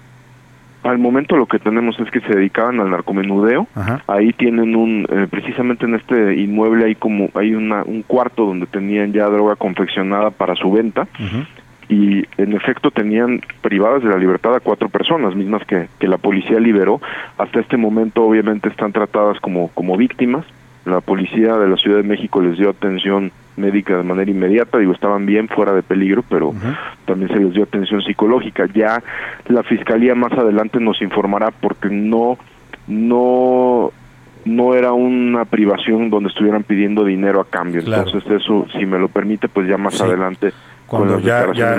[0.82, 3.66] Al momento lo que tenemos es que se dedicaban al narcomenudeo.
[4.06, 8.66] Ahí tienen un, eh, precisamente en este inmueble hay como hay una, un cuarto donde
[8.66, 11.08] tenían ya droga confeccionada para su venta
[11.88, 16.18] y en efecto tenían privadas de la libertad a cuatro personas, mismas que, que la
[16.18, 17.00] policía liberó.
[17.38, 20.44] Hasta este momento obviamente están tratadas como, como víctimas.
[20.88, 24.92] La policía de la Ciudad de México les dio atención médica de manera inmediata, digo,
[24.92, 26.54] estaban bien fuera de peligro, pero
[27.04, 28.66] también se les dio atención psicológica.
[28.72, 29.02] Ya
[29.48, 32.38] la fiscalía más adelante nos informará porque no
[32.86, 33.92] no
[34.44, 37.82] no era una privación donde estuvieran pidiendo dinero a cambio.
[37.82, 38.04] Claro.
[38.06, 40.02] Entonces eso, si me lo permite, pues ya más Sí.
[40.04, 40.52] adelante
[40.88, 41.76] cuando ya, ya-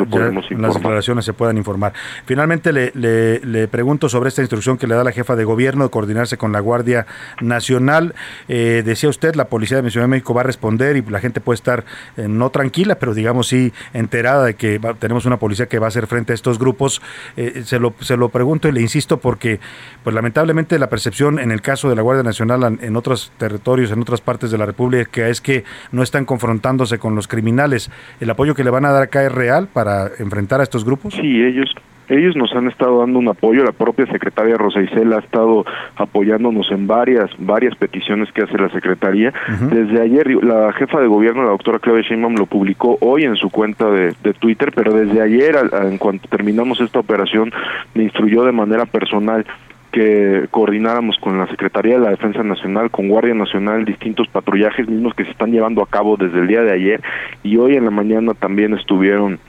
[0.61, 1.91] las declaraciones se puedan informar.
[2.25, 5.83] Finalmente le, le- le pregunto sobre esta instrucción que le da la jefa de gobierno
[5.83, 7.05] de coordinarse con la Guardia
[7.41, 8.13] Nacional.
[8.47, 11.19] Eh, decía usted, la Policía de la Ciudad de México va a responder y la
[11.19, 11.85] gente puede estar
[12.17, 15.87] eh, no tranquila, pero digamos sí enterada de que va- tenemos una policía que va
[15.87, 17.01] a hacer frente a estos grupos.
[17.37, 19.59] Eh, se, lo, se lo pregunto y le insisto porque
[20.03, 23.91] pues lamentablemente la percepción en el caso de la Guardia Nacional en, en otros territorios,
[23.91, 27.89] en otras partes de la República, es que no están confrontándose con los criminales.
[28.19, 31.13] ¿El apoyo que le van a dar acá es real para enfrentar a estos grupos?
[31.13, 31.73] Sí, ellos
[32.11, 35.63] ellos nos han estado dando un apoyo, la propia secretaria Rosa Isela ha estado
[35.95, 39.31] apoyándonos en varias varias peticiones que hace la secretaría.
[39.71, 43.51] Desde ayer la jefa de gobierno, la doctora Claudia Sheinbaum, lo publicó hoy en su
[43.51, 47.51] cuenta de, de Twitter, pero desde ayer, a- en cuanto terminamos esta operación,
[47.93, 49.45] me instruyó de manera personal
[49.91, 55.13] que coordináramos con la Secretaría de la Defensa Nacional, con Guardia Nacional, distintos patrullajes mismos
[55.13, 57.01] que se están llevando a cabo desde el día de ayer
[57.43, 59.39] y hoy en la mañana también estuvieron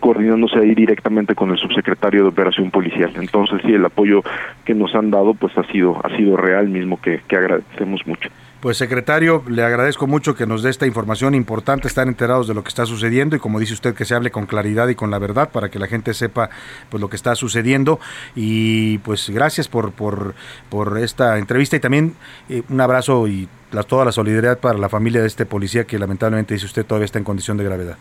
[0.00, 3.12] coordinándose ahí directamente con el subsecretario de Operación Policial.
[3.16, 4.22] Entonces sí, el apoyo
[4.64, 8.28] que nos han dado pues ha sido ha sido real mismo que, que agradecemos mucho.
[8.60, 12.64] Pues secretario, le agradezco mucho que nos dé esta información importante, estar enterados de lo
[12.64, 15.20] que está sucediendo y como dice usted que se hable con claridad y con la
[15.20, 16.50] verdad para que la gente sepa
[16.90, 18.00] pues lo que está sucediendo
[18.34, 20.34] y pues gracias por por,
[20.70, 22.16] por esta entrevista y también
[22.48, 23.48] eh, un abrazo y
[23.86, 27.18] toda la solidaridad para la familia de este policía que lamentablemente dice usted todavía está
[27.18, 27.96] en condición de gravedad.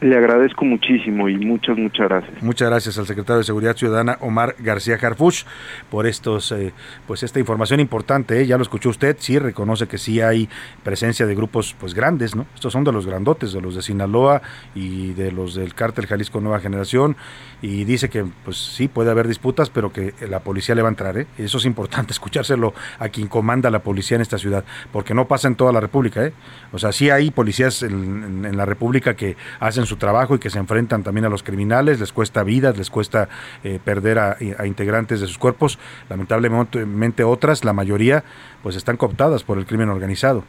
[0.00, 2.42] Le agradezco muchísimo y muchas, muchas gracias.
[2.42, 5.44] Muchas gracias al secretario de Seguridad Ciudadana, Omar García Harfuch,
[5.90, 6.72] por estos, eh,
[7.06, 8.40] pues esta información importante.
[8.40, 8.46] ¿eh?
[8.46, 10.48] Ya lo escuchó usted, sí reconoce que sí hay
[10.82, 12.46] presencia de grupos pues grandes, ¿no?
[12.54, 14.42] Estos son de los grandotes, de los de Sinaloa
[14.74, 17.16] y de los del cártel Jalisco Nueva Generación.
[17.62, 20.90] Y dice que pues sí puede haber disputas, pero que la policía le va a
[20.90, 21.16] entrar.
[21.16, 21.26] ¿eh?
[21.38, 25.48] Eso es importante, escuchárselo a quien comanda la policía en esta ciudad, porque no pasa
[25.48, 26.24] en toda la República.
[26.26, 26.32] ¿eh?
[26.72, 30.50] O sea, sí hay policías en, en la República que hacen su trabajo y que
[30.50, 33.28] se enfrentan también a los criminales, les cuesta vidas, les cuesta
[33.62, 35.78] eh, perder a, a, integrantes de sus cuerpos.
[36.08, 38.24] Lamentablemente otras, la mayoría,
[38.62, 40.44] pues están cooptadas por el crimen organizado.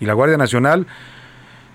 [0.00, 0.86] Y la Guardia Nacional,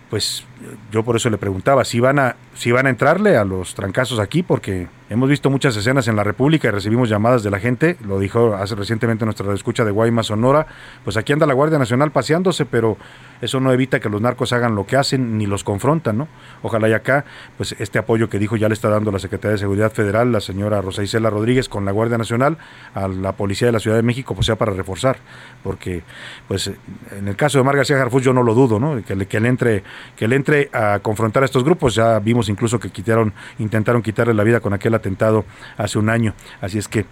[0.10, 0.46] pues
[0.92, 4.20] yo por eso le preguntaba si van a si van a entrarle a los trancazos
[4.20, 7.98] aquí porque hemos visto muchas escenas en la República y recibimos llamadas de la gente
[8.08, 10.66] lo dijo hace recientemente nuestra escucha de Guaymas Sonora
[11.04, 12.98] pues aquí anda la Guardia Nacional paseándose pero
[13.42, 16.28] eso no evita que los narcos hagan lo que hacen ni los confrontan no
[16.62, 17.26] ojalá y acá
[17.58, 20.40] pues este apoyo que dijo ya le está dando la Secretaría de Seguridad Federal la
[20.40, 22.58] señora Rosa Isela Rodríguez con la Guardia Nacional
[22.94, 25.18] a la policía de la Ciudad de México pues sea para reforzar
[25.64, 26.04] porque
[26.48, 26.72] pues
[27.12, 29.50] en el caso de Mar García yo no lo dudo no que le, que le
[29.50, 29.84] entre
[30.16, 31.96] que le entre a confrontar a estos grupos.
[31.96, 35.46] Ya vimos incluso que quitaron, intentaron quitarle la vida con aquel atentado
[35.78, 36.34] hace un año.
[36.62, 37.06] Así es que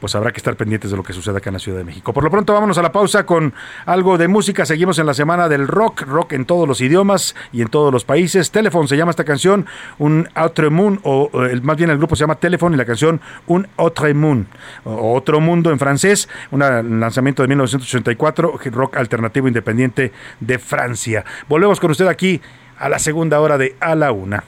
[0.00, 2.12] pues habrá que estar pendientes de lo que suceda acá en la Ciudad de México.
[2.12, 3.54] Por lo pronto vámonos a la pausa con
[3.86, 4.64] algo de música.
[4.66, 8.04] Seguimos en la semana del rock, rock en todos los idiomas y en todos los
[8.04, 8.50] países.
[8.50, 9.66] Telephone se llama esta canción,
[9.98, 11.30] un Autre Moon, o
[11.62, 14.46] más bien el grupo se llama Telephone y la canción Un Autre Moon,
[14.84, 21.24] o Otro Mundo en francés, un lanzamiento de 1984, rock alternativo independiente de Francia.
[21.48, 22.40] Volvemos con usted aquí
[22.78, 24.44] a la segunda hora de A la Una.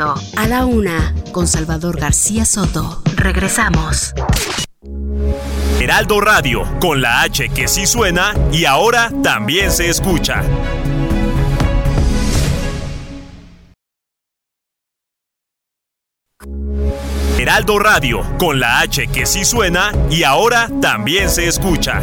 [0.00, 3.02] A la Una con Salvador García Soto.
[3.16, 4.14] Regresamos.
[5.80, 10.44] Heraldo Radio, con la H que sí suena y ahora también se escucha.
[17.36, 22.02] Heraldo Radio, con la H que sí suena y ahora también se escucha.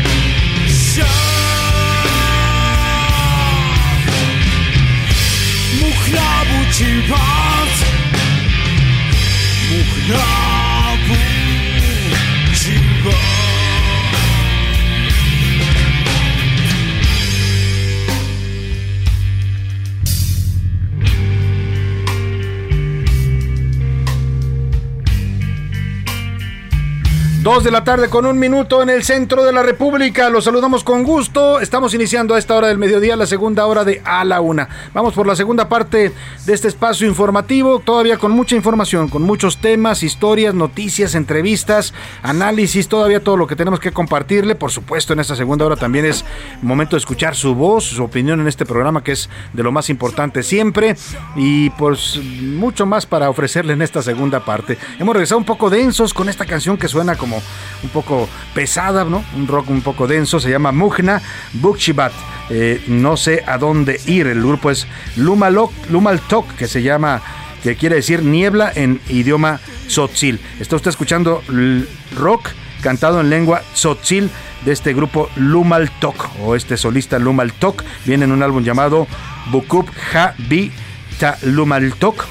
[5.79, 7.75] Мухнабу чипат
[9.69, 10.50] Мухнабу
[27.41, 30.29] Dos de la tarde con un minuto en el centro de la República.
[30.29, 31.59] Los saludamos con gusto.
[31.59, 34.69] Estamos iniciando a esta hora del mediodía la segunda hora de A la Una.
[34.93, 36.13] Vamos por la segunda parte
[36.45, 37.79] de este espacio informativo.
[37.79, 43.55] Todavía con mucha información, con muchos temas, historias, noticias, entrevistas, análisis, todavía todo lo que
[43.55, 44.53] tenemos que compartirle.
[44.53, 46.23] Por supuesto, en esta segunda hora también es
[46.61, 49.89] momento de escuchar su voz, su opinión en este programa que es de lo más
[49.89, 50.95] importante siempre.
[51.35, 54.77] Y pues mucho más para ofrecerle en esta segunda parte.
[54.99, 57.30] Hemos regresado un poco densos con esta canción que suena como
[57.83, 59.23] un poco pesada, ¿no?
[59.35, 61.21] Un rock un poco denso, se llama Mugna
[61.53, 62.11] Bukshibat.
[62.49, 67.21] Eh, no sé a dónde ir, el grupo es Lumalok, Lumaltok, que se llama,
[67.63, 70.39] que quiere decir niebla en idioma tzotzil.
[70.59, 71.41] Está usted escuchando
[72.17, 72.49] rock
[72.81, 74.29] cantado en lengua tzotzil
[74.65, 79.07] de este grupo Lumaltok, o este solista Lumaltok, viene en un álbum llamado
[79.51, 80.71] Bukup Ha Bi
[81.43, 82.25] Lumaltok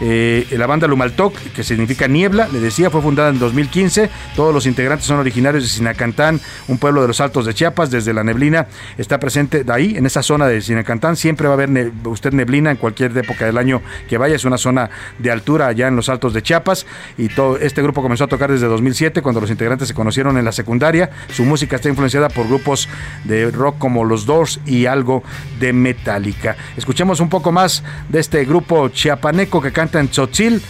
[0.00, 4.10] Eh, la banda Lumaltoc, que significa niebla, le decía, fue fundada en 2015.
[4.34, 7.90] Todos los integrantes son originarios de Sinacantán, un pueblo de los Altos de Chiapas.
[7.90, 11.16] Desde la neblina está presente de ahí, en esa zona de Sinacantán.
[11.16, 14.36] Siempre va a haber usted neblina en cualquier época del año que vaya.
[14.36, 16.86] Es una zona de altura allá en los Altos de Chiapas.
[17.18, 20.44] Y todo este grupo comenzó a tocar desde 2007, cuando los integrantes se conocieron en
[20.44, 21.10] la secundaria.
[21.32, 22.88] Su música está influenciada por grupos
[23.24, 25.22] de rock como los Doors y algo
[25.58, 26.56] de Metallica.
[26.76, 30.62] Escuchemos un poco más de este grupo chiapaneco que canta en Tzotzil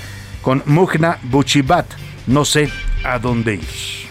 [0.43, 1.87] con Mugna Buchibat.
[2.27, 2.71] No sé
[3.05, 4.11] a dónde ir.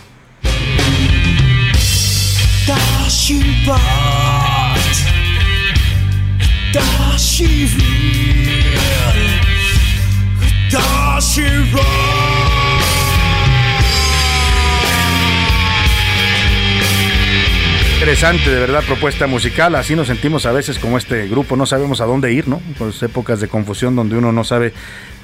[17.99, 19.75] Interesante, de verdad, propuesta musical.
[19.75, 22.61] Así nos sentimos a veces como este grupo, no sabemos a dónde ir, ¿no?
[22.77, 24.71] Pues épocas de confusión donde uno no sabe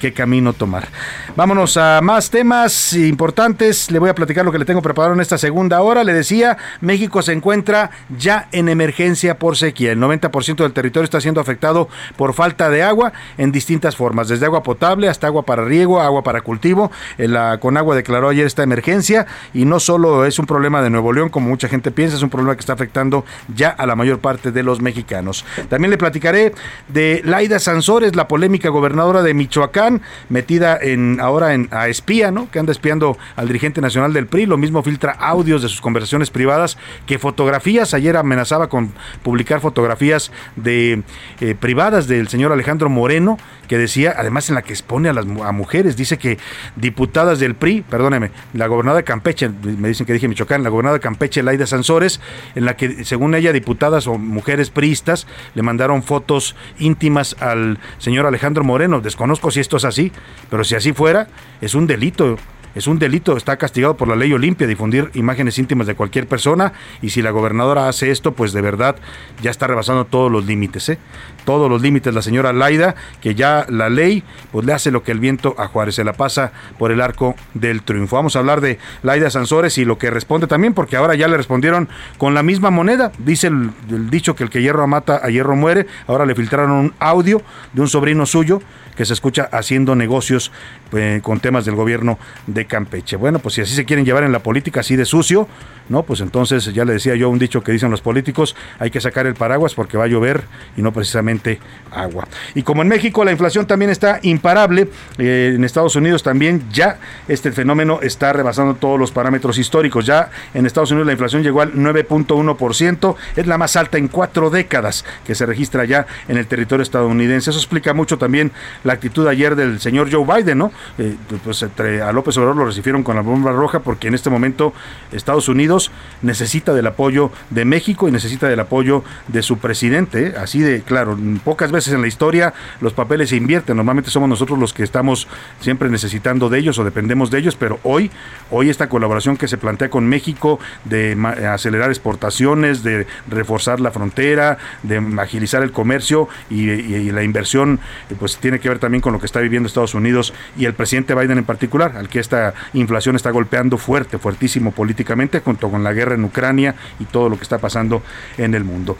[0.01, 0.89] qué camino tomar.
[1.38, 3.89] Vámonos a más temas importantes.
[3.91, 6.03] Le voy a platicar lo que le tengo preparado en esta segunda hora.
[6.03, 9.93] Le decía, México se encuentra ya en emergencia por sequía.
[9.93, 14.45] El 90% del territorio está siendo afectado por falta de agua en distintas formas, desde
[14.47, 16.91] agua potable hasta agua para riego, agua para cultivo.
[17.17, 21.30] La Conagua declaró ayer esta emergencia y no solo es un problema de Nuevo León,
[21.30, 24.51] como mucha gente piensa, es un problema que está afectando ya a la mayor parte
[24.51, 25.45] de los mexicanos.
[25.70, 26.53] También le platicaré
[26.88, 32.49] de Laida Sansores, la polémica gobernadora de Michoacán metida en ahora en a espía, ¿no?
[32.49, 36.32] Que anda espiando al dirigente nacional del PRI, lo mismo filtra audios de sus conversaciones
[36.32, 38.93] privadas que fotografías, ayer amenazaba con
[39.24, 41.03] publicar fotografías de
[41.39, 43.38] eh, privadas del señor Alejandro Moreno,
[43.68, 46.38] que decía, además en la que expone a las mujeres, dice que
[46.76, 50.99] diputadas del PRI, perdóneme, la gobernadora de Campeche, me dicen que dije Michoacán, la gobernadora
[50.99, 52.20] de Campeche, Laida Sansores,
[52.56, 58.26] en la que según ella diputadas o mujeres priistas le mandaron fotos íntimas al señor
[58.26, 60.12] Alejandro Moreno, desconozco si esto es así,
[60.49, 61.28] pero si así fuera,
[61.62, 62.38] es un delito
[62.76, 66.73] es un delito, está castigado por la ley Olimpia difundir imágenes íntimas de cualquier persona
[67.01, 68.97] y si la gobernadora hace esto, pues de verdad
[69.41, 70.99] ya está rebasando todos los límites, ¿eh?
[71.45, 75.11] Todos los límites la señora Laida, que ya la ley pues le hace lo que
[75.11, 78.17] el viento a Juárez, se la pasa por el arco del triunfo.
[78.17, 81.38] Vamos a hablar de Laida Sansores y lo que responde también, porque ahora ya le
[81.38, 85.30] respondieron con la misma moneda, dice el, el dicho que el que hierro mata, a
[85.30, 87.41] hierro muere, ahora le filtraron un audio
[87.73, 88.61] de un sobrino suyo
[88.95, 90.51] que se escucha haciendo negocios
[90.93, 92.17] eh, con temas del gobierno
[92.47, 93.15] de Campeche.
[93.15, 95.47] Bueno, pues si así se quieren llevar en la política, así de sucio,
[95.89, 96.03] ¿no?
[96.03, 99.27] Pues entonces ya le decía yo un dicho que dicen los políticos, hay que sacar
[99.27, 100.43] el paraguas porque va a llover
[100.77, 101.59] y no precisamente
[101.91, 102.27] agua.
[102.53, 106.99] Y como en México la inflación también está imparable, eh, en Estados Unidos también ya
[107.27, 110.05] este fenómeno está rebasando todos los parámetros históricos.
[110.05, 114.49] Ya en Estados Unidos la inflación llegó al 9.1%, es la más alta en cuatro
[114.49, 117.49] décadas que se registra ya en el territorio estadounidense.
[117.49, 118.51] Eso explica mucho también
[118.86, 120.71] la actitud ayer del señor Joe Biden, ¿no?
[120.97, 124.29] Eh, pues entre a López Obrador lo recibieron con la bomba roja porque en este
[124.29, 124.73] momento
[125.11, 130.27] Estados Unidos necesita del apoyo de México y necesita del apoyo de su presidente.
[130.27, 130.33] ¿eh?
[130.38, 133.75] Así de claro, pocas veces en la historia los papeles se invierten.
[133.75, 135.27] Normalmente somos nosotros los que estamos
[135.59, 138.11] siempre necesitando de ellos o dependemos de ellos, pero hoy,
[138.51, 141.17] hoy esta colaboración que se plantea con México de
[141.51, 147.79] acelerar exportaciones, de reforzar la frontera, de agilizar el comercio y, y la inversión,
[148.19, 151.15] pues tiene que ver también con lo que está viviendo Estados Unidos y el presidente
[151.15, 155.93] Biden en particular, al que esta inflación está golpeando fuerte, fuertísimo políticamente, junto con la
[155.93, 158.01] guerra en Ucrania y todo lo que está pasando
[158.38, 158.97] en el mundo.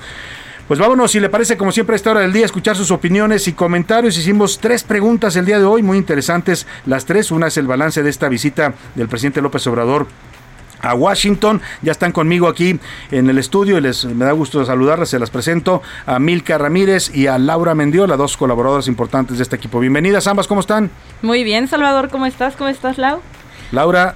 [0.67, 3.47] Pues vámonos, si le parece, como siempre, a esta hora del día, escuchar sus opiniones
[3.47, 4.17] y comentarios.
[4.17, 7.30] Hicimos tres preguntas el día de hoy, muy interesantes las tres.
[7.30, 10.07] Una es el balance de esta visita del presidente López Obrador
[10.86, 11.61] a Washington.
[11.81, 12.79] Ya están conmigo aquí
[13.11, 15.09] en el estudio y les me da gusto saludarles.
[15.09, 19.55] Se las presento a Milka Ramírez y a Laura Mendiola, dos colaboradoras importantes de este
[19.55, 19.79] equipo.
[19.79, 20.91] Bienvenidas ambas, ¿cómo están?
[21.21, 22.55] Muy bien, Salvador, ¿cómo estás?
[22.55, 23.21] ¿Cómo estás, Lau?
[23.71, 24.15] Laura,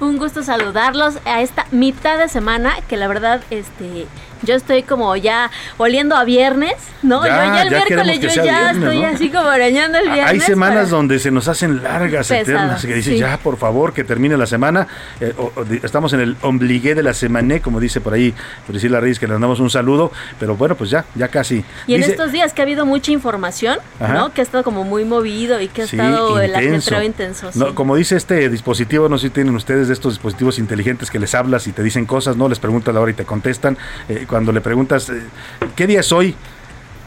[0.00, 4.06] un gusto saludarlos a esta mitad de semana que la verdad este
[4.42, 7.24] yo estoy como ya oliendo a viernes, ¿no?
[7.26, 10.30] Ya, yo ya el miércoles, yo ya estoy así como arañando el viernes.
[10.30, 14.36] Hay semanas donde se nos hacen largas, eternas, que dice ya, por favor, que termine
[14.36, 14.86] la semana.
[15.20, 15.34] Eh,
[15.82, 18.34] estamos en el ombligué de la semana, como dice por ahí
[18.66, 21.64] Priscila Reyes, que le damos un saludo, pero bueno, pues ya, ya casi.
[21.86, 24.32] Y en estos días que ha habido mucha información, ¿no?
[24.32, 27.50] Que ha estado como muy movido y que ha estado el ajetreo intenso.
[27.54, 31.18] No, como dice este dispositivo, no sé si tienen ustedes de estos dispositivos inteligentes que
[31.18, 32.48] les hablas y te dicen cosas, ¿no?
[32.48, 33.76] Les preguntas la hora y te contestan.
[34.08, 35.20] Eh, cuando le preguntas, eh,
[35.76, 36.34] ¿qué día es hoy?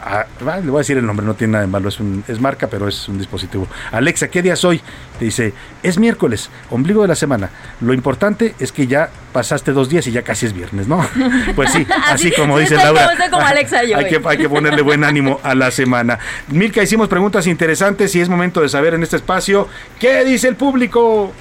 [0.08, 2.22] a- va, le voy a decir el nombre, no tiene nada de malo, es, un-
[2.28, 3.66] es marca, pero es un dispositivo.
[3.90, 4.80] Alexa, ¿qué día es hoy?
[5.18, 5.52] Te dice,
[5.82, 7.50] es miércoles, ombligo de la semana.
[7.80, 11.04] Lo importante es que ya pasaste dos días y ya casi es viernes, ¿no?
[11.56, 13.00] Pues sí, así, Así- como sí, dice estoy Laura.
[13.02, 14.10] como- estoy como Alexa yo hay, hoy.
[14.10, 16.20] que, hay que ponerle buen ánimo a la semana.
[16.52, 19.66] Milka, hicimos preguntas interesantes y es momento de saber en este espacio
[19.98, 21.32] qué dice el público.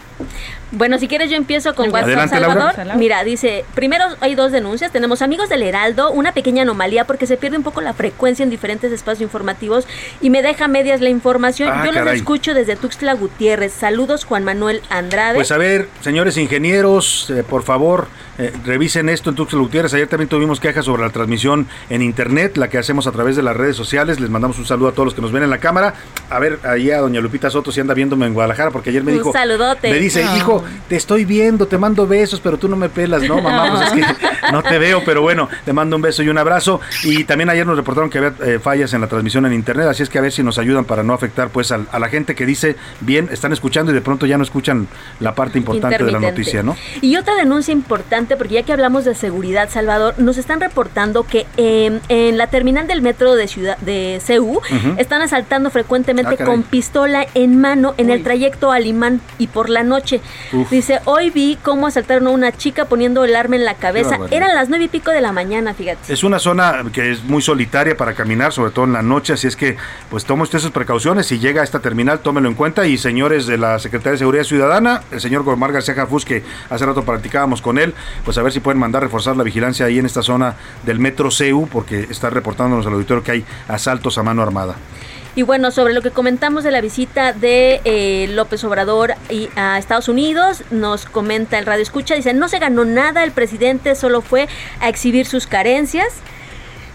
[0.72, 2.74] Bueno, si quieres yo empiezo con WhatsApp Adelante, Laura.
[2.74, 2.97] Salvador.
[2.97, 4.91] Mira, dice, primero hay dos denuncias.
[4.91, 8.49] Tenemos amigos del Heraldo, una pequeña anomalía porque se pierde un poco la frecuencia en
[8.49, 9.88] diferentes espacios informativos
[10.22, 11.70] y me deja medias la información.
[11.72, 12.18] Ah, yo los caray.
[12.18, 13.74] escucho desde Tuxtla Gutiérrez.
[13.74, 15.36] Saludos, Juan Manuel Andrade.
[15.36, 18.07] Pues a ver, señores ingenieros, eh, por favor,
[18.38, 19.93] eh, revisen esto en Tuxtla Gutiérrez.
[19.93, 23.43] Ayer también tuvimos quejas sobre la transmisión en internet, la que hacemos a través de
[23.43, 24.20] las redes sociales.
[24.20, 25.93] Les mandamos un saludo a todos los que nos ven en la cámara.
[26.30, 29.11] A ver, ahí a doña Lupita Soto si anda viéndome en Guadalajara, porque ayer me
[29.13, 29.32] Un dijo...
[29.32, 29.89] saludote.
[29.91, 30.36] Me dice, Ah.
[30.38, 30.54] hijo,
[30.87, 33.69] te estoy viendo, te mando besos, pero tú no me pelas, ¿no, mamá?
[33.71, 36.81] Pues es que no te veo, pero bueno, te mando un beso y un abrazo.
[37.03, 40.03] Y también ayer nos reportaron que había eh, fallas en la transmisión en internet, así
[40.03, 42.35] es que a ver si nos ayudan para no afectar pues al- a, la gente
[42.35, 44.87] que dice, bien, están escuchando y de pronto ya no escuchan
[45.19, 46.75] la parte importante de la noticia, ¿no?
[47.01, 51.45] Y otra denuncia importante, porque ya que hablamos de seguridad, Salvador, nos están reportando que
[51.57, 54.61] eh, en la terminal del metro de ciudad de CEU
[54.97, 59.69] están asaltando frecuentemente Ah, con pistola en mano en el trayecto a Limán y por
[59.69, 60.21] la noche.
[60.53, 60.69] Uf.
[60.69, 64.17] Dice, hoy vi cómo asaltaron a una chica poniendo el arma en la cabeza.
[64.31, 66.11] Eran las nueve y pico de la mañana, fíjate.
[66.11, 69.47] Es una zona que es muy solitaria para caminar, sobre todo en la noche, así
[69.47, 69.77] es que
[70.09, 71.27] pues tome usted sus precauciones.
[71.27, 72.85] Si llega a esta terminal, tómelo en cuenta.
[72.85, 76.85] Y señores de la Secretaría de Seguridad Ciudadana, el señor Gormar García Jafús, que hace
[76.85, 77.93] rato practicábamos con él,
[78.23, 81.31] pues a ver si pueden mandar reforzar la vigilancia ahí en esta zona del metro
[81.31, 84.75] CEU, porque está reportándonos al auditorio que hay asaltos a mano armada.
[85.36, 89.77] Y bueno, sobre lo que comentamos de la visita de eh, López Obrador y a
[89.77, 94.21] Estados Unidos, nos comenta el Radio Escucha, dice, no se ganó nada, el presidente solo
[94.21, 94.47] fue
[94.79, 96.07] a exhibir sus carencias.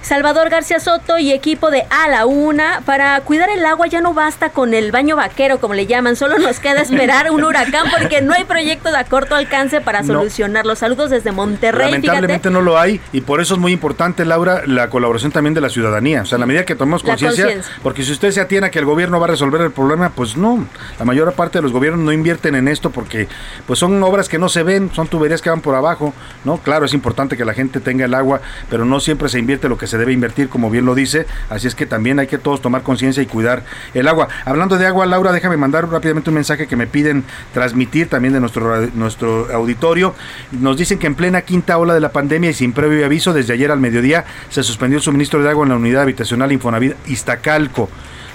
[0.02, 2.80] Salvador García Soto y equipo de A la Una.
[2.86, 6.16] Para cuidar el agua ya no basta con el baño vaquero, como le llaman.
[6.16, 10.00] Solo nos queda esperar un huracán porque no hay proyecto de a corto alcance para
[10.00, 10.14] No.
[10.14, 10.64] solucionar.
[10.64, 11.86] Los saludos desde Monterrey.
[11.90, 12.50] Lamentablemente fíjate.
[12.50, 15.68] no lo hay y por eso es muy importante, Laura, la colaboración también de la
[15.68, 16.22] ciudadanía.
[16.22, 17.46] O sea, la medida que tomemos conciencia.
[17.82, 20.36] porque si usted se atiene a que el gobierno va a resolver el problema, pues
[20.36, 20.66] no.
[20.98, 23.28] La mayor parte de los gobiernos no invierten en esto porque
[23.66, 26.56] pues son obras que no se ven, son tuberías que van por abajo, ¿no?
[26.58, 28.40] Claro, es importante que la gente tenga el agua,
[28.70, 31.26] pero no siempre se invierte lo que se debe invertir, como bien lo dice.
[31.50, 34.28] Así es que también hay que todos tomar conciencia y cuidar el agua.
[34.46, 38.40] Hablando de agua, Laura, déjame mandar rápidamente un mensaje que me piden transmitir también de
[38.40, 40.14] nuestro, nuestro auditorio.
[40.52, 43.52] Nos dicen que en plena quinta ola de la pandemia y sin previo aviso, desde
[43.52, 47.88] ayer al mediodía se suspendió el suministro de agua en la unidad habitacional Infonavit Iztacalco.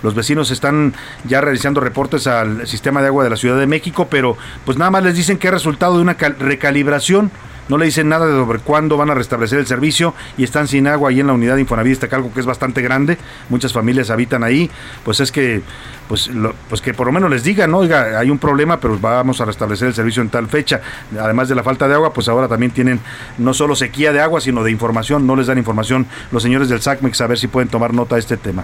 [0.03, 0.93] Los vecinos están
[1.24, 4.91] ya realizando reportes al sistema de agua de la Ciudad de México, pero pues nada
[4.91, 7.32] más les dicen que es resultado de una cal- recalibración.
[7.68, 10.88] No le dicen nada de sobre cuándo van a restablecer el servicio y están sin
[10.88, 13.18] agua ahí en la unidad de Infonavit Iztacalco, que es bastante grande.
[13.49, 14.70] Muchas familias habitan ahí.
[15.03, 15.61] Pues es que,
[16.07, 17.80] pues, lo- pues que por lo menos les digan, ¿no?
[17.80, 20.82] Oiga, hay un problema, pero vamos a restablecer el servicio en tal fecha.
[21.20, 22.99] Además de la falta de agua, pues ahora también tienen
[23.39, 25.26] no solo sequía de agua, sino de información.
[25.26, 28.22] No les dan información los señores del SACMEX a ver si pueden tomar nota de
[28.22, 28.63] este tema.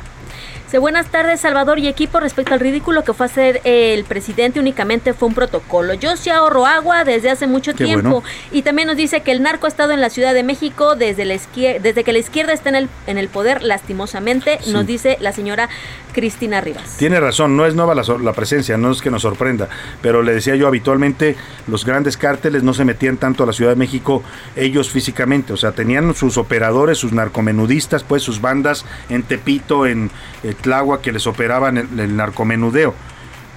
[0.79, 2.19] Buenas tardes, Salvador y equipo.
[2.19, 5.93] Respecto al ridículo que fue hacer el presidente, únicamente fue un protocolo.
[5.93, 8.09] Yo sí ahorro agua desde hace mucho Qué tiempo.
[8.21, 8.23] bueno.
[8.51, 11.25] Y también nos dice que el narco ha estado en la Ciudad de México desde,
[11.25, 11.35] la
[11.81, 14.71] desde que la izquierda está en el, en el poder, lastimosamente, Sí.
[14.73, 15.69] nos dice la señora
[16.13, 16.97] Cristina Rivas.
[16.97, 19.69] Tiene razón, no es nueva la, la presencia, no es que nos sorprenda,
[20.01, 21.35] pero le decía yo, habitualmente
[21.67, 24.23] los grandes cárteles no se metían tanto a la Ciudad de México
[24.55, 30.11] ellos físicamente, o sea, tenían sus operadores, sus narcomenudistas, pues sus bandas en Tepito, en
[30.43, 32.93] eh, Tláhuac, que les operaban el, el narcomenudeo,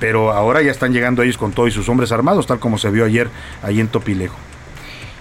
[0.01, 2.91] pero ahora ya están llegando ellos con todo y sus hombres armados, tal como se
[2.91, 3.29] vio ayer
[3.63, 4.37] ahí en Topilejo.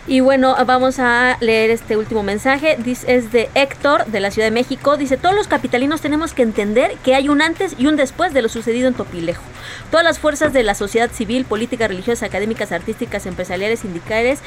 [0.06, 2.76] Y bueno, vamos a leer este último mensaje.
[2.78, 4.98] Dice, es de Héctor, de la Ciudad de México.
[4.98, 8.42] Dice, todos los capitalinos tenemos que entender que hay un antes y un después de
[8.42, 9.44] lo sucedido en Topilejo.
[9.92, 14.40] Todas las fuerzas de la sociedad civil, política, religiosa, académicas, artísticas, empresariales, sindicales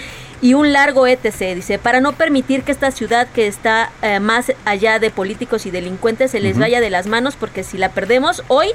[0.42, 1.54] y un largo etc.
[1.54, 5.70] Dice, para no permitir que esta ciudad que está eh, más allá de políticos y
[5.70, 8.68] delincuentes se les vaya de las manos porque si la perdemos hoy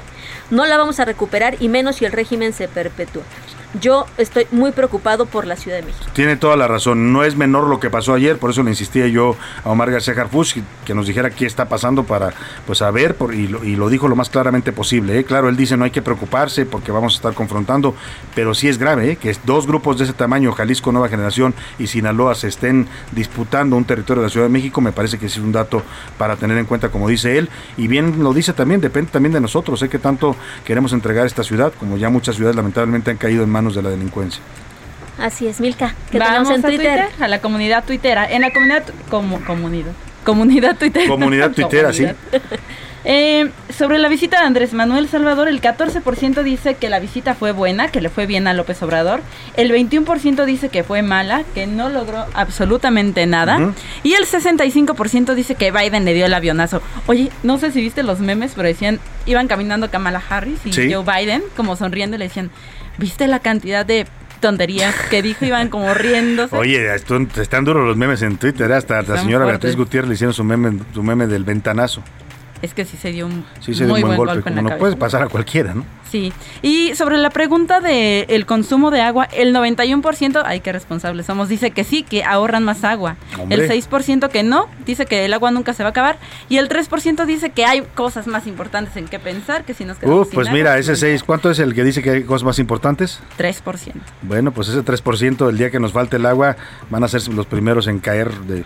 [0.50, 3.22] no la vamos a recuperar y menos si el régimen se perpetúa.
[3.80, 6.04] Yo estoy muy preocupado por la Ciudad de México.
[6.12, 9.06] Tiene toda la razón, no es menor lo que pasó ayer, por eso le insistía
[9.06, 12.34] yo a Omar García Harfuch que, nos dijera qué está pasando para
[12.66, 15.18] pues saber por, y, lo, y lo dijo lo más claramente posible.
[15.18, 15.24] ¿eh?
[15.24, 17.94] Claro, él dice no hay que preocuparse porque vamos a estar confrontando,
[18.34, 19.16] pero sí es grave ¿eh?
[19.16, 23.84] que dos grupos de ese tamaño, Jalisco Nueva Generación y Sinaloa, se estén disputando un
[23.84, 25.82] territorio de la Ciudad de México, me parece que es un dato
[26.18, 27.48] para tener en cuenta, como dice él,
[27.78, 29.88] y bien lo dice también, depende también de nosotros, ¿eh?
[29.88, 33.61] que tanto queremos entregar esta ciudad, como ya muchas ciudades lamentablemente han caído en manos
[33.70, 34.42] de la delincuencia.
[35.18, 35.94] Así es, Milka.
[36.10, 37.08] que Vamos tenemos en a Twitter?
[37.20, 38.30] a la comunidad tuitera.
[38.30, 39.92] En la comunidad como comunidad.
[40.24, 41.06] Comunidad Twitter.
[41.08, 42.06] Comunidad Twitter, sí.
[43.04, 47.50] Eh, sobre la visita de Andrés Manuel Salvador, el 14% dice que la visita fue
[47.50, 49.22] buena, que le fue bien a López Obrador.
[49.56, 53.72] El 21% dice que fue mala, que no logró absolutamente nada.
[54.04, 56.80] Y el 65% dice que Biden le dio el avionazo.
[57.06, 61.04] Oye, no sé si viste los memes, pero decían, iban caminando Kamala Harris y Joe
[61.04, 62.50] Biden, como sonriendo, y le decían,
[62.98, 64.06] ¿viste la cantidad de
[64.40, 66.54] tonterías que dijo, iban como riéndose.
[66.56, 68.74] Oye, están duros los memes en Twitter, ¿eh?
[68.74, 72.02] hasta la señora Beatriz Gutiérrez le hicieron su meme, su meme del ventanazo
[72.62, 73.44] es que sí se dio un
[73.88, 75.84] muy buen, golpe, en la no puede pasar a cualquiera, ¿no?
[76.10, 76.32] Sí.
[76.60, 81.48] Y sobre la pregunta del el consumo de agua, el 91%, ay, qué responsables somos,
[81.48, 83.16] dice que sí, que ahorran más agua.
[83.48, 86.18] El 6% que no, dice que el agua nunca se va a acabar.
[86.48, 89.98] Y el 3% dice que hay cosas más importantes en qué pensar, que si nos
[89.98, 92.58] quedamos Uf, pues mira, ese 6, ¿cuánto es el que dice que hay cosas más
[92.58, 93.20] importantes?
[93.38, 93.94] 3%.
[94.22, 96.56] Bueno, pues ese 3%, el día que nos falte el agua,
[96.90, 98.64] van a ser los primeros en caer de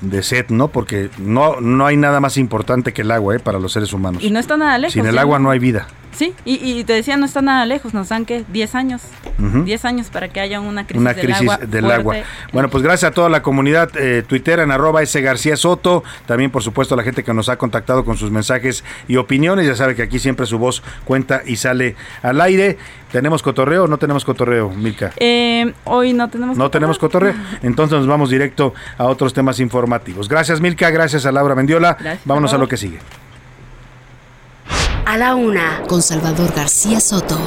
[0.00, 0.68] de sed, ¿no?
[0.68, 3.38] Porque no, no hay nada más importante que el agua ¿eh?
[3.38, 4.22] para los seres humanos.
[4.22, 4.92] Y no está nada lejos.
[4.92, 5.86] Sin el agua no hay vida.
[6.14, 9.02] Sí, y, te decía, no está nada lejos, nos dan que 10 años,
[9.38, 12.16] 10 años para que haya una crisis, una crisis del, agua,
[12.52, 16.50] Bueno, pues gracias a toda la comunidad eh, Twitter en arroba ese García Soto, también
[16.50, 19.74] por supuesto a la gente que nos ha contactado con sus mensajes y opiniones, ya
[19.74, 22.78] sabe que aquí siempre su voz cuenta y sale al aire.
[23.10, 25.12] ¿Tenemos cotorreo o no tenemos cotorreo, Milka?
[25.18, 30.28] Eh, hoy no tenemos No tenemos cotorreo, entonces nos vamos directo a otros temas informativos.
[30.28, 32.98] Gracias Milka, gracias a Laura Mendiola, vámonos a lo que sigue.
[35.06, 37.38] A la una, con Salvador García Soto.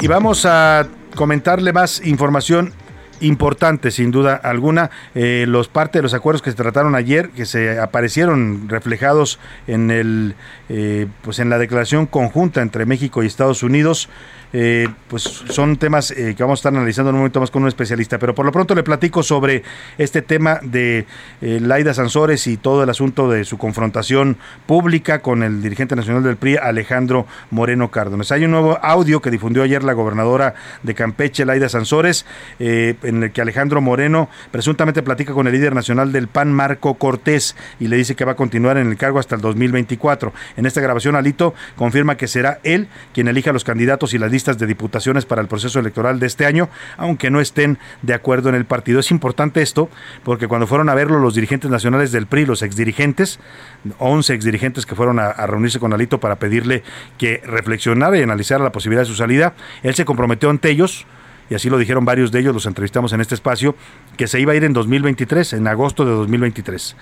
[0.00, 2.72] Y vamos a comentarle más información
[3.20, 4.90] importante, sin duda alguna.
[5.14, 9.90] Eh, los parte de los acuerdos que se trataron ayer, que se aparecieron reflejados en
[9.90, 10.34] el,
[10.68, 14.08] eh, pues en la declaración conjunta entre México y Estados Unidos.
[14.52, 17.62] Eh, pues son temas eh, que vamos a estar analizando en un momento más con
[17.62, 18.18] un especialista.
[18.18, 19.62] Pero por lo pronto le platico sobre
[19.98, 21.06] este tema de
[21.40, 24.36] eh, Laida Sansores y todo el asunto de su confrontación
[24.66, 28.32] pública con el dirigente nacional del PRI, Alejandro Moreno Cárdenas.
[28.32, 32.26] Hay un nuevo audio que difundió ayer la gobernadora de Campeche, Laida Sansores,
[32.58, 37.56] en el que Alejandro Moreno presuntamente platica con el líder nacional del PAN, Marco Cortés,
[37.78, 40.32] y le dice que va a continuar en el cargo hasta el 2024.
[40.56, 44.30] En esta grabación, Alito confirma que será él quien elija a los candidatos y las
[44.30, 48.48] listas de diputaciones para el proceso electoral de este año, aunque no estén de acuerdo
[48.48, 49.00] en el partido.
[49.00, 49.88] Es importante esto
[50.24, 53.38] porque cuando fueron a verlo los dirigentes nacionales del PRI, los exdirigentes,
[53.98, 56.82] 11 exdirigentes que fueron a, a reunirse con Alito para pedirle
[57.18, 61.06] que reflexionara y analizara la posibilidad de su salida, él se comprometió ante ellos
[61.50, 63.74] y así lo dijeron varios de ellos, los entrevistamos en este espacio,
[64.16, 66.96] que se iba a ir en 2023, en agosto de 2023.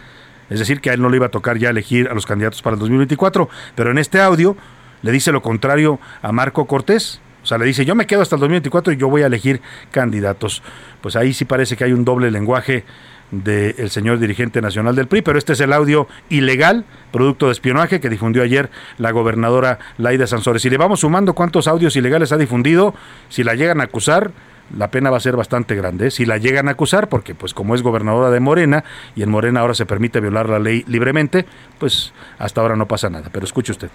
[0.48, 2.62] Es decir, que a él no le iba a tocar ya elegir a los candidatos
[2.62, 4.56] para el 2024, pero en este audio
[5.02, 8.40] le dice lo contrario a Marco Cortés, sea, le dice, yo me quedo hasta el
[8.40, 10.62] 2024 y yo voy a elegir candidatos.
[11.00, 12.84] Pues ahí sí parece que hay un doble lenguaje
[13.30, 18.00] del señor dirigente nacional del PRI, pero este es el audio ilegal, producto de espionaje
[18.00, 20.62] que difundió ayer la gobernadora Laida Sansores.
[20.62, 22.94] Si le vamos sumando cuántos audios ilegales ha difundido,
[23.28, 24.32] si la llegan a acusar,
[24.76, 26.08] la pena va a ser bastante grande.
[26.08, 26.10] ¿eh?
[26.10, 28.84] Si la llegan a acusar, porque pues como es gobernadora de Morena
[29.14, 31.46] y en Morena ahora se permite violar la ley libremente,
[31.78, 33.30] pues hasta ahora no pasa nada.
[33.32, 33.90] Pero escuche usted.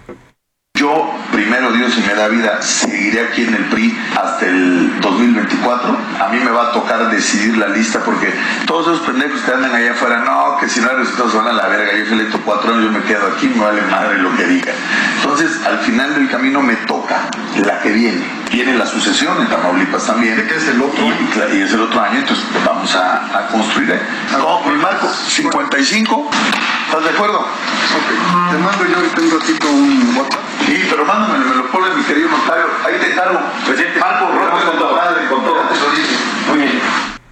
[1.34, 5.98] Primero Dios, si me da vida, seguiré aquí en el PRI hasta el 2024.
[6.20, 8.32] A mí me va a tocar decidir la lista porque
[8.66, 11.52] todos esos pendejos que andan allá afuera, no, que si no hay resultados van a
[11.52, 11.98] la verga.
[11.98, 14.72] Yo fui electo cuatro años, yo me quedo aquí, me vale madre lo que diga.
[15.22, 17.28] Entonces, al final del camino me toca
[17.66, 18.43] la que viene.
[18.54, 20.46] Viene la sucesión en Tamaulipas también.
[20.46, 21.04] ¿Qué es el otro?
[21.52, 23.90] Y, es el otro año, entonces vamos a, construir.
[23.90, 24.00] ¿eh?
[24.30, 26.30] No, mi marco, 55.
[26.86, 27.40] ¿Estás de acuerdo?
[27.40, 28.52] Ok.
[28.52, 30.40] Te mando yo ahorita un ratito un WhatsApp.
[30.66, 32.66] Sí, pero mándame, me lo pone mi querido notario.
[32.86, 33.40] Ahí te encargo.
[33.66, 35.00] Presidente Marco, con todo.
[35.30, 35.62] Con todo.
[36.50, 36.80] Muy bien.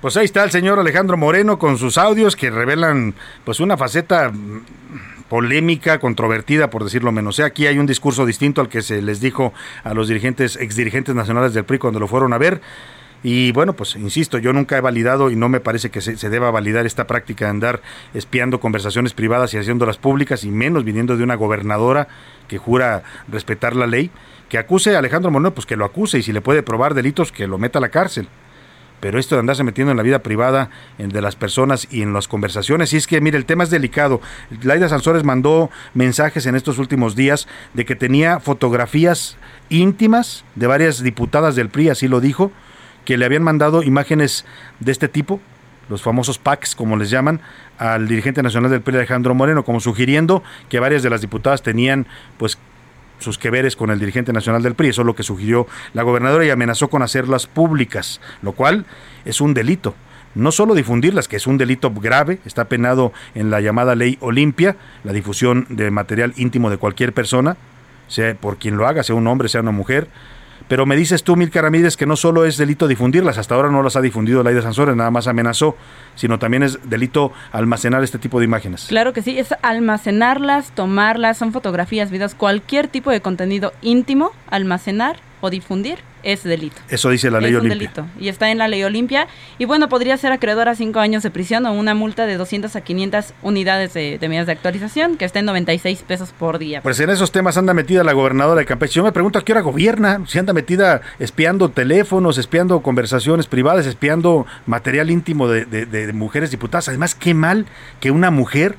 [0.00, 3.14] Pues ahí está el señor Alejandro Moreno con sus audios que revelan
[3.44, 4.32] pues una faceta
[5.32, 7.40] polémica, controvertida, por decirlo menos.
[7.40, 11.54] Aquí hay un discurso distinto al que se les dijo a los dirigentes, exdirigentes nacionales
[11.54, 12.60] del PRI cuando lo fueron a ver.
[13.22, 16.50] Y bueno, pues insisto, yo nunca he validado y no me parece que se, deba
[16.50, 17.80] validar esta práctica de andar
[18.12, 22.08] espiando conversaciones privadas y haciéndolas públicas, y menos viniendo de una gobernadora
[22.46, 24.10] que jura respetar la ley.
[24.50, 27.32] Que acuse a Alejandro Moreno, pues que lo acuse, y si le puede probar delitos,
[27.32, 28.28] que lo meta a la cárcel
[29.02, 32.28] pero esto de andarse metiendo en la vida privada de las personas y en las
[32.28, 34.20] conversaciones, y es que, mire, el tema es delicado.
[34.62, 39.38] Laida Sansores mandó mensajes en estos últimos días de que tenía fotografías
[39.70, 42.52] íntimas de varias diputadas del PRI, así lo dijo,
[43.04, 44.44] que le habían mandado imágenes
[44.78, 45.40] de este tipo,
[45.88, 47.40] los famosos packs, como les llaman,
[47.78, 52.06] al dirigente nacional del PRI, Alejandro Moreno, como sugiriendo que varias de las diputadas tenían,
[52.38, 52.56] pues,
[53.22, 54.90] sus que veres con el dirigente nacional del PRI.
[54.90, 58.84] Eso es lo que sugirió la gobernadora y amenazó con hacerlas públicas, lo cual
[59.24, 59.94] es un delito
[60.34, 64.76] no solo difundirlas, que es un delito grave, está penado en la llamada ley Olimpia,
[65.04, 67.56] la difusión de material íntimo de cualquier persona,
[68.08, 70.08] sea por quien lo haga, sea un hombre, sea una mujer.
[70.72, 73.82] Pero me dices tú, Milka Ramírez, que no solo es delito difundirlas, hasta ahora no
[73.82, 75.76] las ha difundido la de Sansores, nada más amenazó,
[76.14, 78.86] sino también es delito almacenar este tipo de imágenes.
[78.88, 85.18] Claro que sí, es almacenarlas, tomarlas, son fotografías, videos, cualquier tipo de contenido íntimo, almacenar
[85.42, 86.76] o difundir es delito.
[86.88, 87.90] Eso dice la ley es un Olimpia.
[88.02, 89.26] delito y está en la ley Olimpia.
[89.58, 92.74] Y bueno, podría ser acreedor a cinco años de prisión o una multa de 200
[92.76, 96.80] a 500 unidades de, de medidas de actualización, que está en 96 pesos por día.
[96.82, 98.94] Pues en esos temas anda metida la gobernadora de Campeche.
[98.94, 103.86] Yo me pregunto a qué hora gobierna, si anda metida espiando teléfonos, espiando conversaciones privadas,
[103.86, 106.88] espiando material íntimo de, de- de mujeres diputadas.
[106.88, 107.66] Además, qué mal
[108.00, 108.76] que una mujer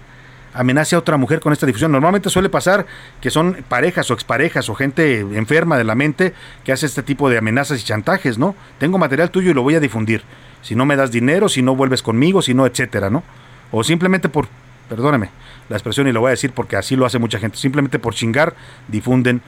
[0.54, 1.92] amenace a otra mujer con esta difusión.
[1.92, 2.86] Normalmente suele pasar
[3.22, 7.30] que son parejas o exparejas o gente enferma de la mente que hace este tipo
[7.30, 8.56] de amenazas y chantajes, ¿no?
[8.78, 10.24] Tengo material tuyo y lo voy a difundir.
[10.62, 13.24] Si no me das dinero, si no vuelves conmigo, si no, etcétera, ¿no?
[13.72, 14.48] O simplemente por,
[14.90, 15.30] perdóneme
[15.70, 18.14] la expresión y lo voy a decir porque así lo hace mucha gente, simplemente por
[18.14, 18.54] chingar
[18.88, 19.42] difunden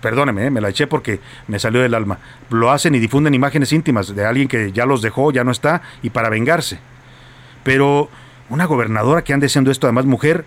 [0.00, 2.18] perdóneme, eh, me la eché porque me salió del alma.
[2.50, 5.82] Lo hacen y difunden imágenes íntimas de alguien que ya los dejó, ya no está,
[6.02, 6.78] y para vengarse.
[7.62, 8.08] Pero
[8.50, 10.44] una gobernadora que ande haciendo esto, además mujer,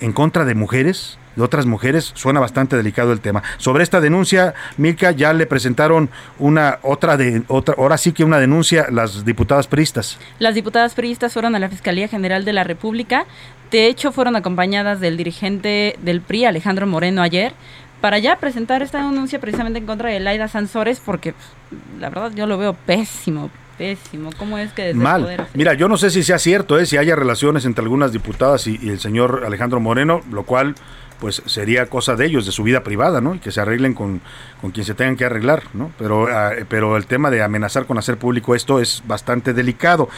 [0.00, 3.42] en contra de mujeres, de otras mujeres, suena bastante delicado el tema.
[3.58, 8.38] Sobre esta denuncia, Milka, ya le presentaron una otra de otra, ahora sí que una
[8.38, 10.18] denuncia las diputadas priistas.
[10.38, 13.26] Las diputadas priistas fueron a la Fiscalía General de la República.
[13.70, 17.52] De hecho, fueron acompañadas del dirigente del PRI, Alejandro Moreno, ayer,
[18.00, 22.32] para ya presentar esta denuncia precisamente en contra de Laida Sansores, porque pues, la verdad
[22.34, 23.50] yo lo veo pésimo,
[23.80, 24.28] pésimo.
[24.36, 25.22] ¿Cómo es que desde el Mal.
[25.22, 28.66] poder Mira, yo no sé si sea cierto, eh, si haya relaciones entre algunas diputadas
[28.66, 30.74] y, y el señor Alejandro Moreno, lo cual
[31.20, 33.34] pues sería cosa de ellos, de su vida privada, ¿no?
[33.34, 34.20] Y que se arreglen con,
[34.60, 35.92] con quien se tengan que arreglar, ¿no?
[35.98, 40.08] Pero, ah, pero el tema de amenazar con hacer público esto es bastante delicado.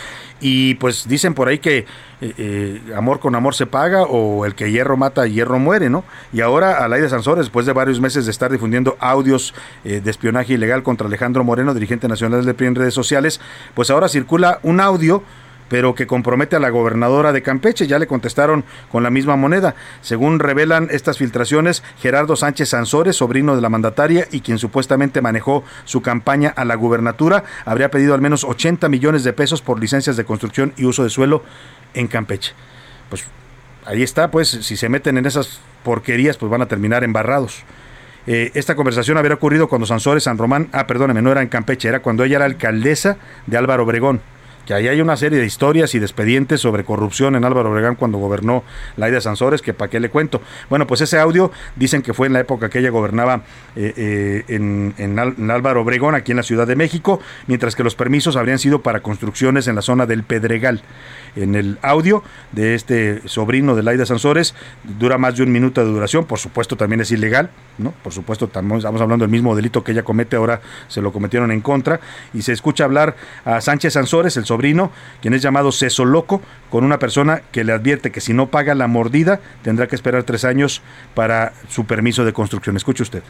[0.41, 1.87] Y pues dicen por ahí que eh,
[2.39, 6.05] eh, amor con amor se paga o el que hierro mata, hierro muere, ¿no?
[6.33, 9.55] Y ahora Alaide Sansores, después de varios meses de estar difundiendo audios
[9.85, 13.41] eh, de espionaje ilegal contra Alejandro Moreno, dirigente nacional del PRI en redes sociales,
[13.75, 15.25] pues ahora circula un audio
[15.73, 17.87] pero que compromete a la gobernadora de Campeche.
[17.87, 19.75] Ya le contestaron con la misma moneda.
[20.03, 25.65] Según revelan estas filtraciones, Gerardo Sánchez Sansores, sobrino de la mandataria y quien supuestamente manejó
[25.87, 30.19] su campaña a la gubernatura, habría pedido al menos 80 millones de pesos por licencias
[30.19, 31.43] de construcción y uso de suelo
[31.95, 32.53] en Campeche.
[33.09, 33.25] Pues
[33.87, 37.63] ahí está, pues si se meten en esas porquerías, pues van a terminar embarrados.
[38.27, 41.89] Eh, esta conversación habría ocurrido cuando Sansores San Román, ah, perdóneme, no era en Campeche,
[41.89, 43.17] era cuando ella era alcaldesa
[43.47, 44.21] de Álvaro Obregón
[44.67, 47.97] que ahí hay una serie de historias y de expedientes sobre corrupción en Álvaro Obregón
[47.97, 48.63] cuando gobernó
[48.97, 50.41] Laida Sansores, que para qué le cuento.
[50.69, 53.43] Bueno, pues ese audio dicen que fue en la época que ella gobernaba
[53.77, 57.95] eh, eh, en, en Álvaro Obregón, aquí en la Ciudad de México, mientras que los
[57.95, 60.83] permisos habrían sido para construcciones en la zona del Pedregal.
[61.35, 62.23] En el audio
[62.53, 64.55] de este sobrino de Laida Sansores
[64.85, 67.93] dura más de un minuto de duración, por supuesto también es ilegal, ¿no?
[68.03, 71.63] Por supuesto estamos, hablando del mismo delito que ella comete, ahora se lo cometieron en
[71.63, 72.01] contra,
[72.35, 74.93] y se escucha hablar a Sánchez Sansores, el sobrino,
[75.23, 78.75] quien es llamado Ceso Loco, con una persona que le advierte que si no paga
[78.75, 80.83] la mordida tendrá que esperar tres años
[81.15, 82.77] para su permiso de construcción.
[82.77, 83.23] Escuche usted.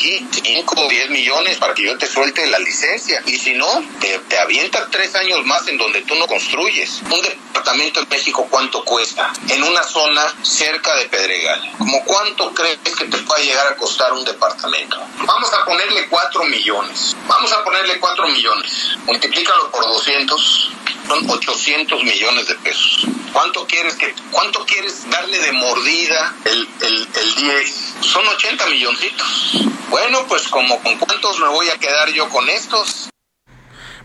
[0.00, 3.22] Aquí 5 o 10 millones para que yo te suelte la licencia.
[3.26, 3.66] Y si no,
[4.00, 7.02] te, te avientas tres años más en donde tú no construyes.
[7.10, 9.32] Un departamento en México, ¿cuánto cuesta?
[9.48, 11.72] En una zona cerca de Pedregal.
[11.78, 14.98] ¿Cómo cuánto crees que te puede llegar a costar un departamento?
[15.26, 17.16] Vamos a ponerle 4 millones.
[17.26, 18.72] Vamos a ponerle 4 millones.
[19.04, 20.70] Multiplícalo por 200.
[21.06, 23.06] Son 800 millones de pesos.
[23.32, 27.94] ¿Cuánto quieres que cuánto quieres darle de mordida el, el, el 10?
[28.00, 29.68] Son 80 milloncitos.
[29.88, 33.10] Bueno, pues como con cuántos me voy a quedar yo con estos.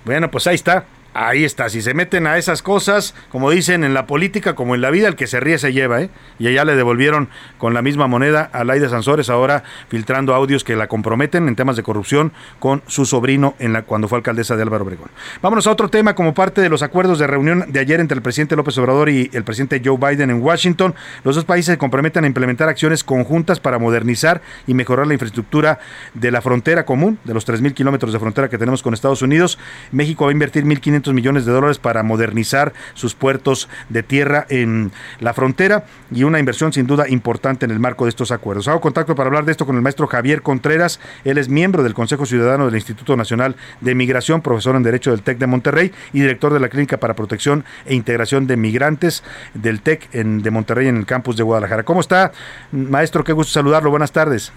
[0.04, 0.86] Bueno, pues ahí está.
[1.18, 4.82] Ahí está, si se meten a esas cosas, como dicen en la política, como en
[4.82, 6.10] la vida, el que se ríe se lleva, ¿eh?
[6.40, 7.30] Y allá le devolvieron
[7.66, 11.76] con la misma moneda a Laida Sansores, ahora filtrando audios que la comprometen en temas
[11.76, 15.10] de corrupción con su sobrino en la, cuando fue alcaldesa de Álvaro Obregón.
[15.42, 18.22] Vámonos a otro tema, como parte de los acuerdos de reunión de ayer entre el
[18.22, 20.94] presidente López Obrador y el presidente Joe Biden en Washington,
[21.24, 25.80] los dos países se comprometen a implementar acciones conjuntas para modernizar y mejorar la infraestructura
[26.14, 29.58] de la frontera común, de los 3.000 kilómetros de frontera que tenemos con Estados Unidos.
[29.92, 34.92] México va a invertir 1.500 millones de dólares para modernizar sus puertos de tierra en
[35.20, 38.68] la frontera y una inversión sin duda importante en el marco de estos acuerdos.
[38.68, 40.99] Hago contacto para hablar de esto con el maestro Javier Contreras.
[41.23, 45.22] Él es miembro del Consejo Ciudadano del Instituto Nacional de Migración, profesor en Derecho del
[45.22, 49.23] TEC de Monterrey y director de la Clínica para Protección e Integración de Migrantes
[49.53, 51.84] del TEC de Monterrey en el campus de Guadalajara.
[51.84, 52.32] ¿Cómo está,
[52.72, 53.23] maestro?
[53.23, 53.90] Qué gusto saludarlo.
[53.90, 54.52] Buenas tardes.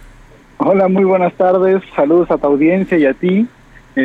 [0.58, 1.82] Hola, muy buenas tardes.
[1.94, 3.46] Saludos a tu audiencia y a ti.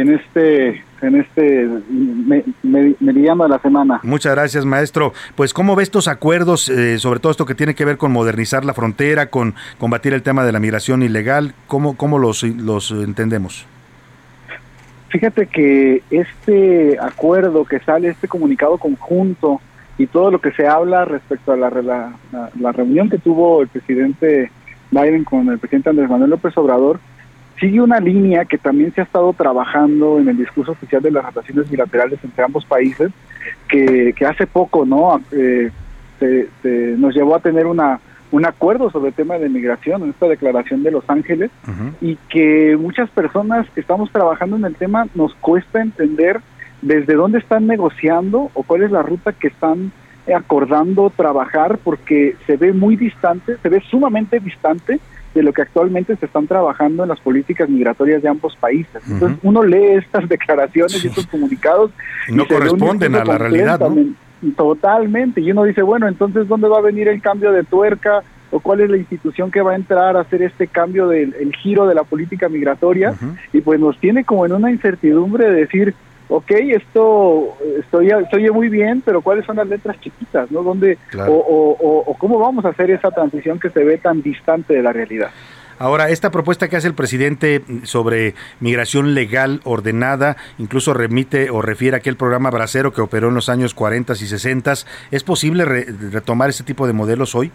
[0.01, 3.99] En este en este me- me- meridiano de la semana.
[4.03, 5.11] Muchas gracias, maestro.
[5.35, 8.63] Pues, ¿cómo ve estos acuerdos, eh, sobre todo esto que tiene que ver con modernizar
[8.63, 11.53] la frontera, con combatir el tema de la migración ilegal?
[11.67, 13.65] ¿Cómo, cómo los, los entendemos?
[15.09, 19.59] Fíjate que este acuerdo que sale, este comunicado conjunto
[19.97, 22.13] y todo lo que se habla respecto a la, la,
[22.59, 24.49] la reunión que tuvo el presidente
[24.89, 26.99] Biden con el presidente Andrés Manuel López Obrador,
[27.59, 31.25] sigue una línea que también se ha estado trabajando en el discurso oficial de las
[31.25, 33.11] relaciones bilaterales entre ambos países,
[33.67, 35.69] que, que hace poco no Eh,
[36.19, 37.99] se- se- nos llevó a tener una
[38.31, 41.51] un acuerdo sobre el tema de migración en esta declaración de Los Ángeles
[42.01, 46.41] y que muchas personas que estamos trabajando en el tema nos cuesta entender
[46.81, 49.91] desde dónde están negociando o cuál es la ruta que están
[50.35, 54.99] acordando trabajar porque se ve muy distante, se ve sumamente distante
[55.33, 59.01] de lo que actualmente se están trabajando en las políticas migratorias de ambos países.
[59.09, 61.91] Entonces uno lee estas declaraciones y estos comunicados
[62.27, 63.79] Y no corresponden a la realidad,
[64.57, 65.39] Totalmente.
[65.39, 68.23] Y uno dice, bueno, entonces, ¿dónde va a venir el cambio de tuerca?
[68.51, 71.55] ¿O cuál es la institución que va a entrar a hacer este cambio del el
[71.55, 73.15] giro de la política migratoria?
[73.53, 75.95] Y pues nos tiene como en una incertidumbre de decir,
[76.29, 80.49] ok, esto estoy, oye muy bien, pero ¿cuáles son las letras chiquitas?
[80.51, 80.63] ¿no?
[80.63, 81.33] ¿Dónde, Claro.
[81.33, 84.73] o, o- o- o cómo vamos a hacer esa transición que se ve tan distante
[84.73, 85.29] de la realidad?
[85.79, 91.95] Ahora, esta propuesta que hace el presidente sobre migración legal ordenada, incluso remite o refiere
[91.95, 94.73] a aquel programa bracero que operó en los años 40 y 60.
[95.11, 97.51] ¿Es posible re- retomar ese tipo de modelos hoy?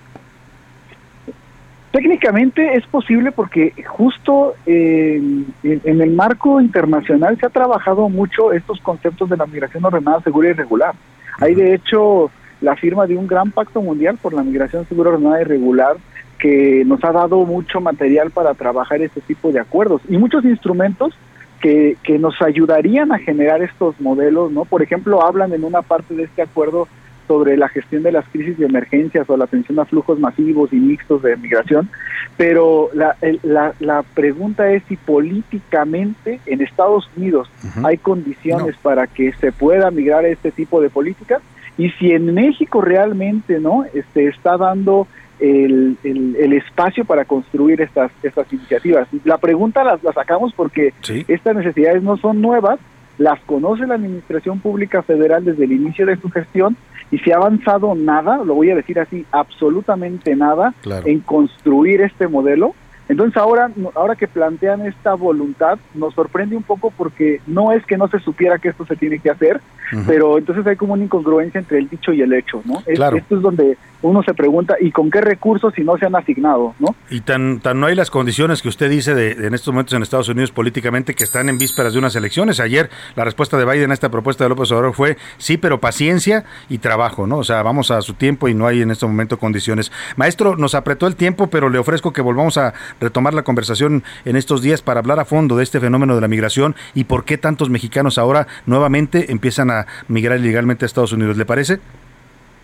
[1.90, 5.16] Técnicamente es posible porque justo eh,
[5.62, 10.51] en, el marco internacional se ha trabajado mucho estos conceptos de la migración ordenada, segura
[10.51, 10.94] y regular.
[11.40, 15.40] Hay de hecho la firma de un gran pacto mundial por la migración segura, ordenada
[15.40, 15.97] y regular
[16.39, 21.15] que nos ha dado mucho material para trabajar este tipo de acuerdos y muchos instrumentos
[21.60, 24.65] que, que nos ayudarían a generar estos modelos, ¿no?
[24.66, 26.86] Por ejemplo, hablan en una parte de este acuerdo
[27.29, 30.77] sobre la gestión de las crisis de emergencias o la atención a flujos masivos y
[30.77, 31.89] mixtos de migración,
[32.37, 37.51] pero la, el- la, la pregunta es si políticamente en Estados Unidos
[37.85, 41.41] hay condiciones para que se pueda migrar a este tipo de políticas
[41.77, 45.07] y si en México realmente no este, está dando
[45.39, 49.07] el, el- el espacio para construir estas, estas iniciativas.
[49.25, 50.93] La pregunta las, la sacamos porque
[51.29, 52.81] estas necesidades no son nuevas,
[53.19, 56.77] las conoce la Administración Pública Federal desde el inicio de su gestión
[57.11, 61.07] y se ha avanzado nada, lo voy a decir así, absolutamente nada Claro.
[61.07, 62.75] en construir este modelo.
[63.09, 67.97] Entonces ahora, ahora que plantean esta voluntad, nos sorprende un poco porque no es que
[67.97, 69.61] no se supiera que esto se tiene que hacer,
[70.07, 72.83] pero entonces hay como una incongruencia entre el dicho y el hecho, ¿no?
[72.87, 73.17] Es- Claro.
[73.17, 76.75] Esto es donde uno se pregunta, ¿y con qué recursos si no se han asignado,
[76.79, 76.95] no?
[77.11, 79.95] Y tan, tan no hay las condiciones que usted dice de, de en estos momentos
[79.95, 82.61] en Estados Unidos políticamente que están en vísperas de unas elecciones.
[82.61, 86.45] Ayer la respuesta de Biden a esta propuesta de López Obrador fue sí, pero paciencia
[86.69, 87.39] y trabajo, ¿no?
[87.39, 89.91] O sea, vamos a su tiempo y no hay en este momento condiciones.
[90.17, 94.37] Maestro, nos apretó el tiempo, pero le ofrezco que volvamos a retomar la conversación en
[94.37, 97.39] estos días para hablar a fondo de este fenómeno de la migración y por qué
[97.39, 101.37] tantos mexicanos ahora nuevamente empiezan a migrar ilegalmente a Estados Unidos.
[101.37, 101.81] ¿Le parece?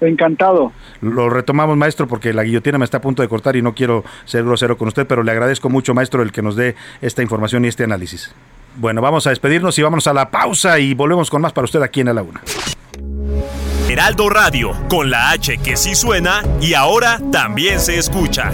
[0.00, 0.72] Encantado.
[1.00, 4.04] Lo retomamos, maestro, porque la guillotina me está a punto de cortar y no quiero
[4.24, 7.64] ser grosero con usted, pero le agradezco mucho, maestro, el que nos dé esta información
[7.64, 8.34] y este análisis.
[8.76, 11.80] Bueno, vamos a despedirnos y vámonos a la pausa y volvemos con más para usted
[11.82, 12.40] aquí en A la Una.
[13.88, 18.50] Heraldo Radio, con la H que sí suena y ahora también se escucha.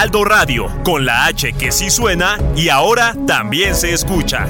[0.00, 4.46] Heraldo Radio, con la H que sí suena y ahora también se escucha.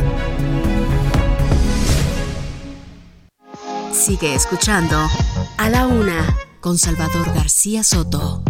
[3.93, 4.97] Sigue escuchando
[5.59, 8.45] A la Una con Salvador García Soto.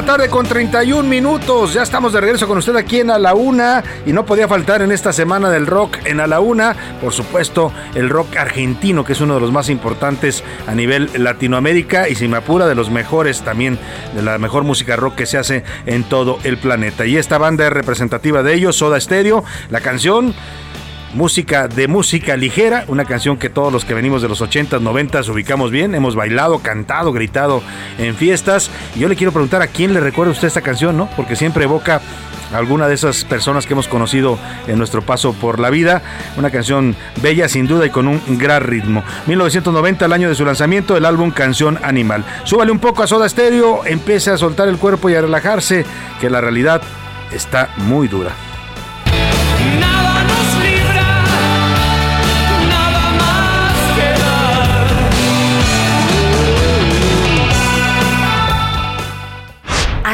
[0.00, 1.74] La tarde con 31 minutos.
[1.74, 3.84] Ya estamos de regreso con usted aquí en A la Una.
[4.06, 7.70] Y no podía faltar en esta semana del rock en A la Una, por supuesto,
[7.94, 12.08] el rock argentino, que es uno de los más importantes a nivel Latinoamérica.
[12.08, 13.78] Y si me apura, de los mejores también,
[14.14, 17.04] de la mejor música rock que se hace en todo el planeta.
[17.04, 19.44] Y esta banda es representativa de ellos, Soda Stereo.
[19.68, 20.34] La canción
[21.14, 25.28] música de música ligera, una canción que todos los que venimos de los 80s, 90s
[25.28, 27.62] ubicamos bien, hemos bailado, cantado, gritado
[27.98, 28.70] en fiestas.
[28.94, 31.08] Y yo le quiero preguntar a quién le recuerda usted esta canción, ¿no?
[31.16, 32.00] Porque siempre evoca
[32.54, 36.02] alguna de esas personas que hemos conocido en nuestro paso por la vida.
[36.36, 39.04] Una canción bella sin duda y con un gran ritmo.
[39.26, 42.24] 1990, el año de su lanzamiento, el álbum Canción Animal.
[42.44, 45.84] Súbale un poco a Soda Stereo, empiece a soltar el cuerpo y a relajarse,
[46.20, 46.82] que la realidad
[47.32, 48.32] está muy dura.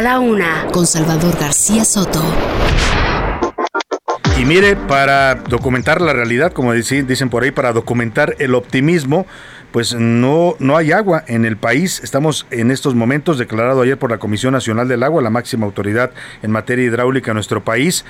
[0.07, 2.23] La una, con Salvador García Soto.
[4.39, 9.27] Y mire, para documentar la realidad, como dicen, dicen por ahí, para documentar el optimismo,
[9.73, 12.01] pues no, no hay agua en el país.
[12.05, 16.13] Estamos en estos momentos, declarado ayer por la Comisión Nacional del Agua, la máxima autoridad
[16.41, 18.05] en materia hidráulica en nuestro país,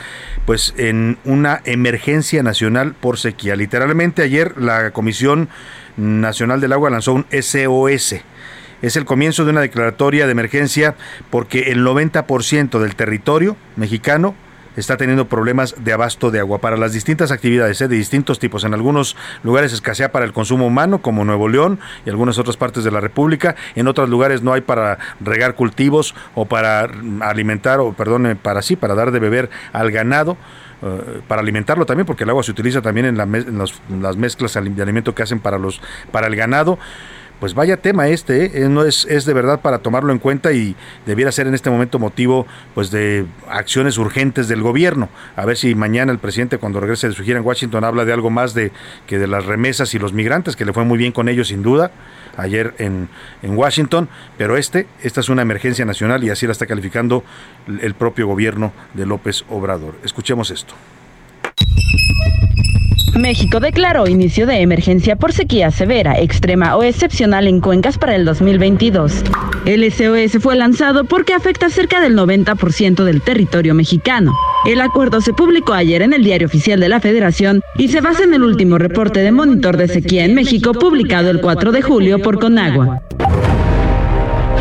[0.44, 3.56] pues en una emergencia nacional por sequía.
[3.56, 5.48] Literalmente ayer la Comisión
[5.96, 8.16] Nacional del Agua lanzó un SOS
[8.82, 10.94] es el comienzo de una declaratoria de emergencia
[11.30, 14.34] porque el 90% del territorio mexicano
[14.76, 17.88] está teniendo problemas de abasto de agua para las distintas actividades ¿eh?
[17.88, 18.64] de distintos tipos.
[18.64, 22.84] En algunos lugares escasea para el consumo humano, como Nuevo León y algunas otras partes
[22.84, 23.56] de la República.
[23.74, 26.88] En otros lugares no hay para regar cultivos o para
[27.20, 30.36] alimentar, o perdón, eh, para sí, para dar de beber al ganado.
[30.82, 35.14] eh, para alimentarlo también, porque el agua se utiliza también en, las mezclas de alimento
[35.14, 35.80] que hacen para los
[36.12, 36.78] para el ganado.
[37.40, 38.50] Pues vaya tema este, ¿eh?
[38.54, 41.68] Eh, no es, es de verdad para tomarlo en cuenta y debiera ser en este
[41.68, 45.10] momento motivo pues de acciones urgentes del gobierno.
[45.36, 48.12] A ver si mañana el presidente cuando regrese de su gira en Washington habla de
[48.14, 48.72] algo más de
[49.06, 51.62] que de las remesas y los migrantes, que le fue muy bien con ellos sin
[51.62, 51.90] duda
[52.38, 53.08] ayer en,
[53.42, 54.08] en Washington,
[54.38, 57.22] pero este, esta es una emergencia nacional y así la está calificando
[57.68, 59.94] el- el propio gobierno de López Obrador.
[60.04, 60.74] Escuchemos esto.
[63.14, 68.24] México declaró inicio de emergencia por sequía severa, extrema o excepcional en cuencas para el
[68.24, 69.22] 2022.
[69.64, 74.32] El SOS fue lanzado porque afecta cerca del 90% del territorio mexicano.
[74.64, 78.24] El acuerdo se publicó ayer en el Diario Oficial de la Federación y se basa
[78.24, 82.20] en el último reporte de monitor de sequía en México publicado el 4 de julio
[82.20, 83.00] por Conagua.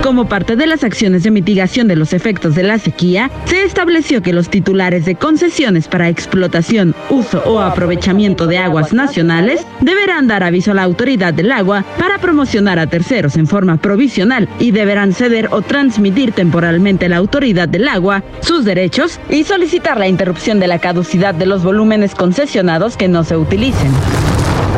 [0.06, 4.22] Como parte de las acciones de mitigación de los efectos de la sequía, se estableció
[4.22, 10.44] que los titulares de concesiones para explotación, uso o aprovechamiento de aguas nacionales deberán dar
[10.44, 15.12] aviso a la autoridad del agua para promocionar a terceros en forma provisional y deberán
[15.12, 20.60] ceder o transmitir temporalmente a la autoridad del agua sus derechos y solicitar la interrupción
[20.60, 23.92] de la caducidad de los volúmenes concesionados que no se utilicen.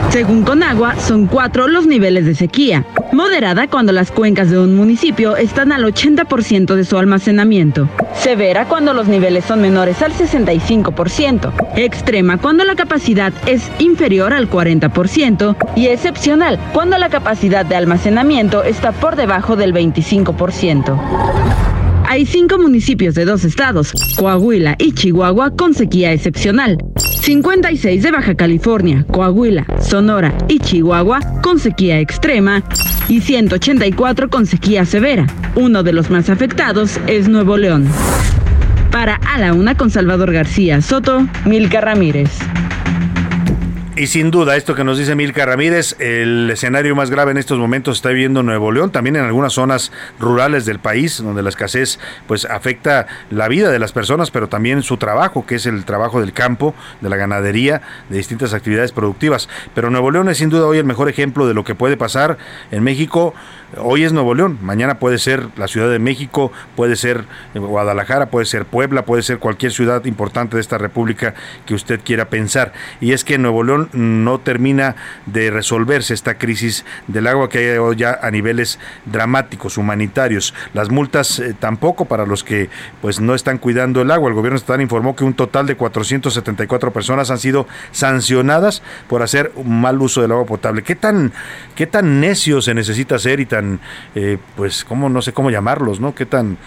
[0.10, 2.86] Según Conagua, son cuatro los niveles de sequía.
[3.12, 7.90] Moderada cuando las cuencas de un municipio están al 80% de su almacenamiento.
[8.16, 11.52] Severa cuando los niveles son menores al 65%.
[11.76, 15.56] Extrema cuando la capacidad es inferior al 40%.
[15.76, 21.00] Y excepcional cuando la capacidad de almacenamiento está por debajo del 25%.
[22.10, 26.78] Hay cinco municipios de dos estados, Coahuila y Chihuahua, con sequía excepcional.
[27.28, 32.64] 56 de Baja California, Coahuila, Sonora y Chihuahua con sequía extrema
[33.10, 35.28] y 184 con sequía severa.
[35.54, 37.86] Uno de los más afectados es Nuevo León.
[38.94, 42.30] Para A la Una con Salvador García Soto, Milka Ramírez.
[43.98, 47.58] Y sin duda, esto que nos dice Milka Ramírez, el escenario más grave en estos
[47.58, 51.98] momentos está viviendo Nuevo León, también en algunas zonas rurales del país, donde la escasez
[52.28, 56.22] pues afecta la vida de las personas, pero también su trabajo, que es el trabajo
[56.22, 59.50] del campo, de la ganadería, de distintas actividades productivas.
[59.74, 62.38] Pero Nuevo León es sin duda hoy el mejor ejemplo de lo que puede pasar
[62.70, 63.34] en México.
[63.76, 68.46] Hoy es Nuevo León, mañana puede ser la Ciudad de México, puede ser Guadalajara, puede
[68.46, 71.34] ser Puebla, puede ser cualquier ciudad importante de esta república
[71.66, 72.72] que usted quiera pensar.
[73.02, 74.96] Y es que Nuevo León no termina
[75.26, 80.54] de resolverse esta crisis del agua que hay hoy ya a niveles dramáticos, humanitarios.
[80.74, 82.70] Las multas eh, tampoco para los que
[83.02, 84.30] pues no están cuidando el agua.
[84.30, 89.52] El gobierno estatal informó que un total de 474 personas han sido sancionadas por hacer
[89.56, 90.84] un mal uso del agua potable.
[90.84, 91.34] ¿Qué tan,
[91.76, 93.57] qué tan necio se necesita ser y tan,
[94.16, 96.16] eh, pues, cómo, no sé cómo llamarlos, ¿no?
[96.16, 96.58] Qué tan,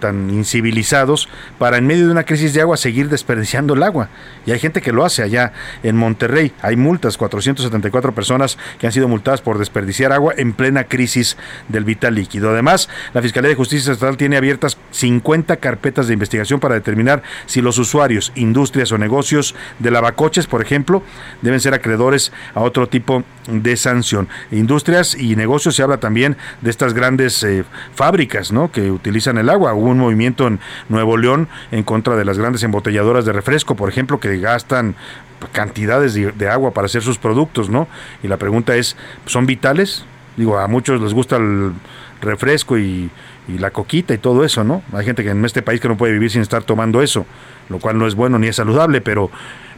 [0.00, 1.28] tan incivilizados
[1.58, 4.08] para en medio de una crisis de agua seguir desperdiciando el agua.
[4.46, 5.52] Y hay gente que lo hace allá
[5.82, 6.52] en Monterrey.
[6.62, 11.36] hay multas, 474 personas que han sido multadas por desperdiciar agua en plena crisis
[11.68, 12.50] del vital líquido.
[12.50, 17.60] Además, la Fiscalía de Justicia Estatal tiene abiertas 50 carpetas de investigación para determinar si
[17.60, 21.02] los usuarios, industrias o negocios de lavacoches, por ejemplo,
[21.40, 24.28] deben ser acreedores a otro tipo de sanción.
[24.50, 27.64] Industrias y negocios se habla también de estas grandes eh,
[27.94, 28.70] fábricas ¿no?
[28.70, 29.74] que utilizan el agua.
[29.74, 33.88] Hubo un movimiento en Nuevo León en contra de las grandes embotelladoras de refresco, por
[33.88, 34.94] ejemplo, que gastan
[35.52, 37.88] cantidades de, agua para hacer sus productos, ¿no?
[38.22, 38.96] Y la pregunta es,
[39.26, 40.04] ¿son vitales?
[40.36, 41.72] Digo, a muchos les gusta el
[42.20, 43.10] refresco y,
[43.48, 44.82] y la coquita y todo eso, ¿no?
[44.92, 47.26] Hay gente que en este país que no puede vivir sin estar tomando eso,
[47.68, 49.30] lo cual no es bueno ni es saludable, pero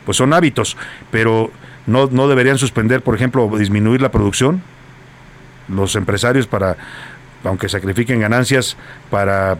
[0.05, 0.77] pues son hábitos.
[1.11, 1.51] Pero
[1.87, 4.63] no, no deberían suspender, por ejemplo, disminuir la producción,
[5.69, 6.77] los empresarios para,
[7.45, 8.77] aunque sacrifiquen ganancias
[9.11, 9.59] para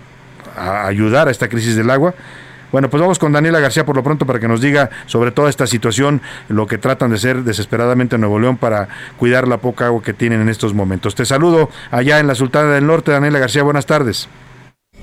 [0.57, 2.15] ayudar a esta crisis del agua.
[2.73, 5.49] Bueno, pues vamos con Daniela García por lo pronto para que nos diga sobre toda
[5.49, 9.87] esta situación, lo que tratan de hacer desesperadamente en Nuevo León para cuidar la poca
[9.87, 11.15] agua que tienen en estos momentos.
[11.15, 14.29] Te saludo allá en la Sultana del Norte, Daniela García, buenas tardes.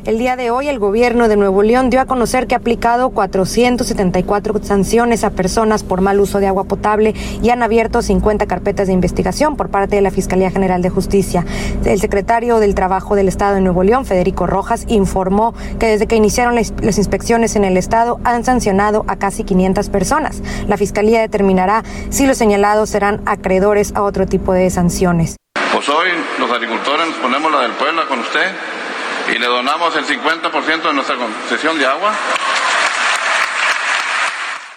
[0.03, 3.11] El día de hoy el gobierno de Nuevo León dio a conocer que ha aplicado
[3.11, 7.13] 474 sanciones a personas por mal uso de agua potable
[7.43, 11.45] y han abierto 50 carpetas de investigación por parte de la Fiscalía General de Justicia.
[11.85, 16.15] El secretario del Trabajo del Estado de Nuevo León, Federico Rojas, informó que desde que
[16.15, 20.41] iniciaron las inspecciones en el Estado han sancionado a casi 500 personas.
[20.67, 25.35] La Fiscalía determinará si los señalados serán acreedores a otro tipo de sanciones.
[25.71, 26.09] Pues hoy
[26.39, 28.49] los agricultores nos ponemos la del pueblo con usted
[29.29, 32.13] y le donamos el 50% de nuestra concesión de agua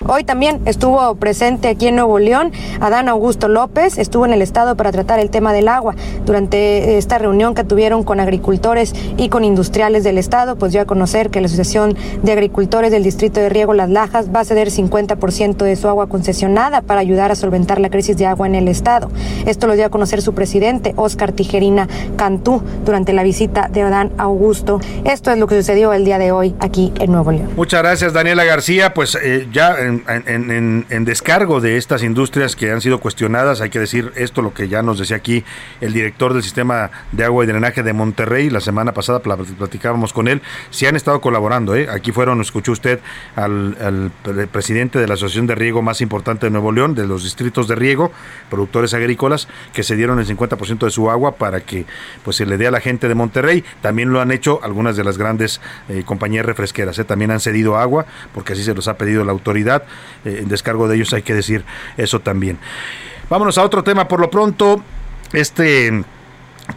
[0.06, 4.76] Hoy también estuvo presente aquí en Nuevo León Adán Augusto López, estuvo en el estado
[4.76, 5.94] para tratar el tema del agua.
[6.26, 10.84] Durante esta reunión que tuvieron con agricultores y con industriales del estado, pues dio a
[10.84, 14.68] conocer que la Asociación de Agricultores del Distrito de Riego Las Lajas va a ceder
[14.68, 18.68] 50% de su agua concesionada para ayudar a solventar la crisis de agua en el
[18.68, 19.10] estado.
[19.46, 24.12] Esto lo dio a conocer su presidente, Oscar Tijerina Cantú, durante la visita de Adán
[24.18, 24.80] Augusto.
[25.04, 27.50] Esto es lo que sucedió el día de hoy aquí en Nuevo León.
[27.56, 28.94] Muchas gracias, Daniela García.
[28.94, 33.78] Pues eh, ya en en, descargo de estas industrias que han sido cuestionadas, hay que
[33.78, 35.44] decir esto, lo que ya nos decía aquí
[35.80, 40.28] el director del sistema de agua y drenaje de Monterrey, la semana pasada platicábamos con
[40.28, 41.74] él, si han estado colaborando.
[41.74, 41.88] ¿eh?
[41.90, 43.00] Aquí fueron, escuchó usted
[43.36, 44.10] al,
[44.50, 47.74] presidente de la asociación de riego más importante de Nuevo León, de los distritos de
[47.74, 48.12] riego,
[48.50, 51.86] productores agrícolas, que se dieron el 50% de su agua para que
[52.24, 53.64] pues se le dé a la gente de Monterrey.
[53.80, 57.04] También lo han hecho algunas de las grandes eh, compañías refresqueras, ¿eh?
[57.04, 59.83] también han cedido agua, porque así se los ha pedido la autoridad.
[60.24, 61.64] Eh, en descargo de ellos hay que decir
[61.96, 62.58] eso también.
[63.30, 64.82] Vámonos a otro tema por lo pronto.
[65.32, 66.04] Este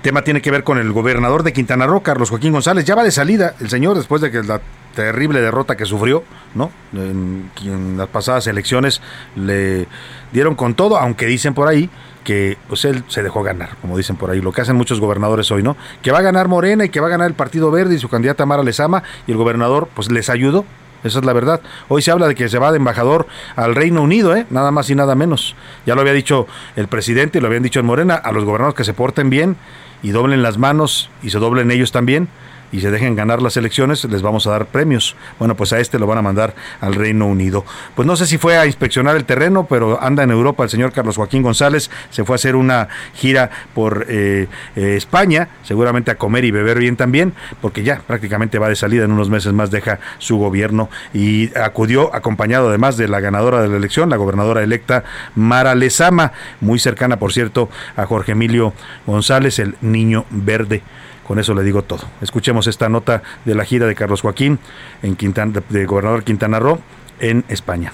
[0.01, 2.85] tema tiene que ver con el gobernador de Quintana Roo, Carlos Joaquín González.
[2.85, 4.61] Ya va de salida el señor después de que la
[4.97, 6.23] terrible derrota que sufrió,
[6.55, 6.71] ¿no?
[6.93, 7.51] En,
[7.97, 8.99] las pasadas elecciones
[9.35, 9.87] le
[10.33, 11.87] dieron con todo, aunque dicen por ahí
[12.23, 15.51] que pues él se dejó ganar, como dicen por ahí, lo que hacen muchos gobernadores
[15.51, 15.77] hoy, ¿no?
[16.01, 18.09] Que va a ganar Morena y que va a ganar el Partido Verde y su
[18.09, 20.65] candidata Mara Lezama y el gobernador pues les ayudó,
[21.07, 21.61] esa es la verdad.
[21.87, 24.45] Hoy se habla de que se va de embajador al Reino Unido, ¿eh?
[24.49, 25.55] nada más y nada menos.
[25.85, 28.77] Ya lo había dicho el presidente y lo habían dicho en Morena, a los gobernadores
[28.77, 29.57] que se porten bien
[30.03, 32.29] y doblen las manos y se doblen ellos también
[32.71, 35.15] y se dejen ganar las elecciones, les vamos a dar premios.
[35.39, 37.65] Bueno, pues a este lo van a mandar al Reino Unido.
[37.95, 40.91] Pues no sé si fue a inspeccionar el terreno, pero anda en Europa el señor
[40.91, 46.15] Carlos Joaquín González, se fue a hacer una gira por eh, eh, España, seguramente a
[46.15, 49.71] comer y beber bien también, porque ya prácticamente va de salida, en unos meses más
[49.71, 54.63] deja su gobierno y acudió acompañado además de la ganadora de la elección, la gobernadora
[54.63, 55.03] electa
[55.35, 58.73] Mara Lezama, muy cercana, por cierto, a Jorge Emilio
[59.05, 60.83] González, el niño verde.
[61.27, 62.05] Con eso le digo todo.
[62.21, 64.59] Escuchemos esta nota de la gira de Carlos Joaquín
[65.03, 66.79] en Quintana, de gobernador Quintana Roo
[67.19, 67.91] en España.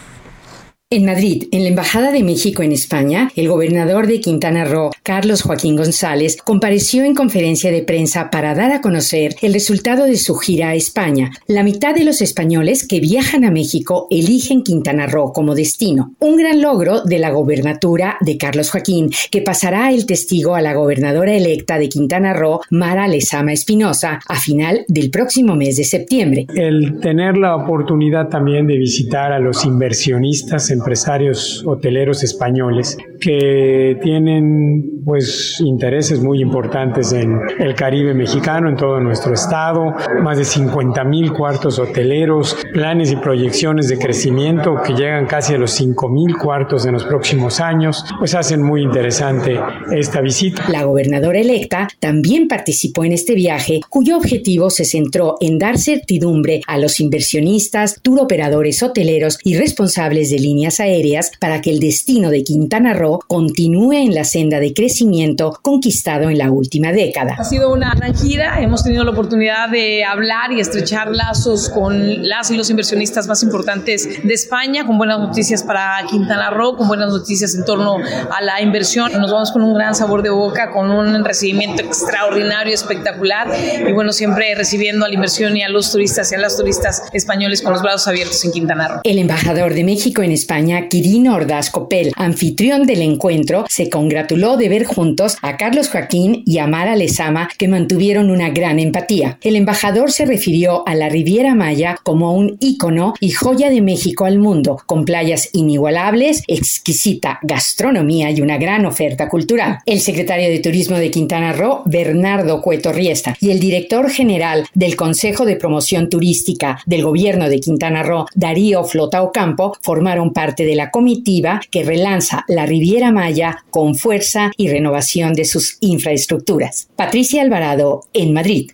[0.93, 5.41] En Madrid, en la Embajada de México en España, el gobernador de Quintana Roo, Carlos
[5.41, 10.35] Joaquín González, compareció en conferencia de prensa para dar a conocer el resultado de su
[10.35, 11.31] gira a España.
[11.47, 16.13] La mitad de los españoles que viajan a México eligen Quintana Roo como destino.
[16.19, 20.75] Un gran logro de la gobernatura de Carlos Joaquín, que pasará el testigo a la
[20.75, 26.45] gobernadora electa de Quintana Roo, Mara Lezama Espinosa, a final del próximo mes de septiembre.
[26.53, 33.97] El tener la oportunidad también de visitar a los inversionistas en empresarios hoteleros españoles que
[34.03, 40.43] tienen pues intereses muy importantes en el Caribe mexicano, en todo nuestro estado, más de
[40.43, 46.09] 50 mil cuartos hoteleros, planes y proyecciones de crecimiento que llegan casi a los 5
[46.09, 49.57] mil cuartos en los próximos años, pues hacen muy interesante
[49.91, 50.65] esta visita.
[50.69, 56.61] La gobernadora electa también participó en este viaje, cuyo objetivo se centró en dar certidumbre
[56.67, 62.29] a los inversionistas, turoperadores hoteleros y responsables de líneas líneas aéreas para que el destino
[62.29, 67.35] de Quintana Roo continúe en la senda de crecimiento conquistado en la última década.
[67.37, 72.27] Ha sido una gran gira, hemos tenido la oportunidad de hablar y estrechar lazos con
[72.27, 76.87] las y los inversionistas más importantes de España, con buenas noticias para Quintana Roo, con
[76.87, 79.11] buenas noticias en torno a la inversión.
[79.13, 83.47] Nos vamos con un gran sabor de boca, con un recibimiento extraordinario, espectacular
[83.87, 87.03] y bueno, siempre recibiendo a la inversión y a los turistas y a las turistas
[87.13, 89.01] españoles con los brazos abiertos en Quintana Roo.
[89.03, 90.52] El embajador de México en España,
[90.87, 96.59] Quirino Ordaz Copel, anfitrión del encuentro, se congratuló de ver juntos a Carlos Joaquín y
[96.59, 99.39] a Mara Lezama, que mantuvieron una gran empatía.
[99.41, 104.25] El embajador se refirió a la Riviera Maya como un ícono y joya de México
[104.25, 109.79] al mundo, con playas inigualables, exquisita gastronomía y una gran oferta cultural.
[109.87, 114.95] El secretario de Turismo de Quintana Roo, Bernardo Cueto Riesta, y el director general del
[114.95, 120.75] Consejo de Promoción Turística del Gobierno de Quintana Roo, Darío Flota Ocampo, formaron parte de
[120.75, 126.89] la comitiva que relanza la Riviera Maya con fuerza y renovación de sus infraestructuras.
[126.95, 128.71] Patricia Alvarado, en Madrid.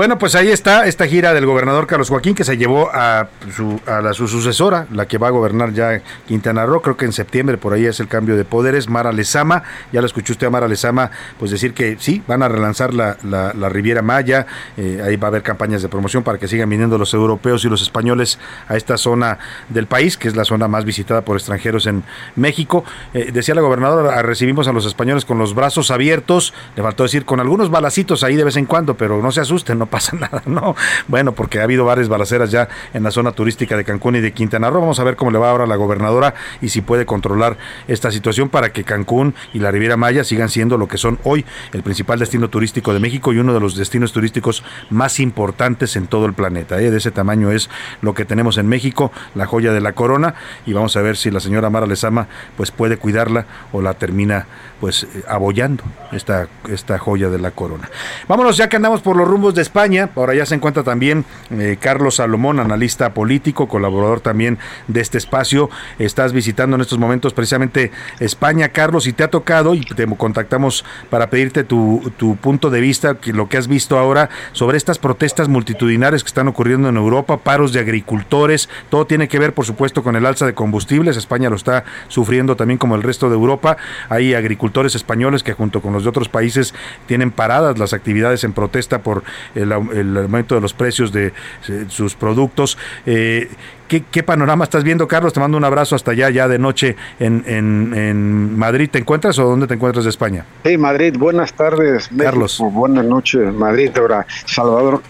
[0.00, 3.78] Bueno, pues ahí está esta gira del gobernador Carlos Joaquín que se llevó a su,
[3.84, 7.12] a la, su sucesora, la que va a gobernar ya Quintana Roo, creo que en
[7.12, 9.62] septiembre por ahí es el cambio de poderes, Mara Lezama,
[9.92, 13.18] ya la escuchó usted a Mara Lezama, pues decir que sí, van a relanzar la,
[13.24, 14.46] la, la Riviera Maya,
[14.78, 17.68] eh, ahí va a haber campañas de promoción para que sigan viniendo los europeos y
[17.68, 21.86] los españoles a esta zona del país, que es la zona más visitada por extranjeros
[21.86, 22.04] en
[22.36, 22.84] México.
[23.12, 27.26] Eh, decía la gobernadora, recibimos a los españoles con los brazos abiertos, le faltó decir
[27.26, 30.42] con algunos balacitos ahí de vez en cuando, pero no se asusten, no pasa nada,
[30.46, 30.74] ¿no?
[31.08, 34.32] Bueno, porque ha habido varias balaceras ya en la zona turística de Cancún y de
[34.32, 34.80] Quintana Roo.
[34.80, 37.58] Vamos a ver cómo le va ahora la gobernadora y si puede controlar
[37.88, 41.44] esta situación para que Cancún y la Riviera Maya sigan siendo lo que son hoy
[41.72, 46.06] el principal destino turístico de México y uno de los destinos turísticos más importantes en
[46.06, 46.80] todo el planeta.
[46.80, 46.90] ¿eh?
[46.90, 47.68] De ese tamaño es
[48.02, 50.34] lo que tenemos en México, la joya de la corona,
[50.66, 54.46] y vamos a ver si la señora Mara Lezama pues puede cuidarla o la termina
[54.80, 57.88] pues eh, abollando esta, esta joya de la corona.
[58.26, 61.76] Vámonos ya que andamos por los rumbos de España, ahora ya se encuentra también eh,
[61.80, 64.58] Carlos Salomón, analista político, colaborador también
[64.88, 65.70] de este espacio.
[65.98, 70.84] Estás visitando en estos momentos precisamente España, Carlos, y te ha tocado y te contactamos
[71.10, 75.48] para pedirte tu, tu punto de vista, lo que has visto ahora sobre estas protestas
[75.48, 80.02] multitudinarias que están ocurriendo en Europa, paros de agricultores, todo tiene que ver por supuesto
[80.02, 83.76] con el alza de combustibles, España lo está sufriendo también como el resto de Europa,
[84.08, 84.34] hay
[84.70, 86.74] agricultores españoles que junto con los de otros países
[87.06, 89.24] tienen paradas las actividades en protesta por
[89.54, 91.32] el, el aumento de los precios de,
[91.66, 92.78] de sus productos.
[93.04, 93.48] Eh,
[93.88, 95.32] ¿qué, ¿qué, panorama estás viendo, Carlos?
[95.32, 98.88] Te mando un abrazo hasta allá, ya de noche en, en, en Madrid.
[98.90, 100.44] ¿Te encuentras o dónde te encuentras de España?
[100.64, 101.16] Sí, Madrid.
[101.18, 102.58] Buenas tardes, Carlos.
[102.60, 103.90] Buenas noches, Madrid.
[103.96, 105.02] Ahora, Salvador,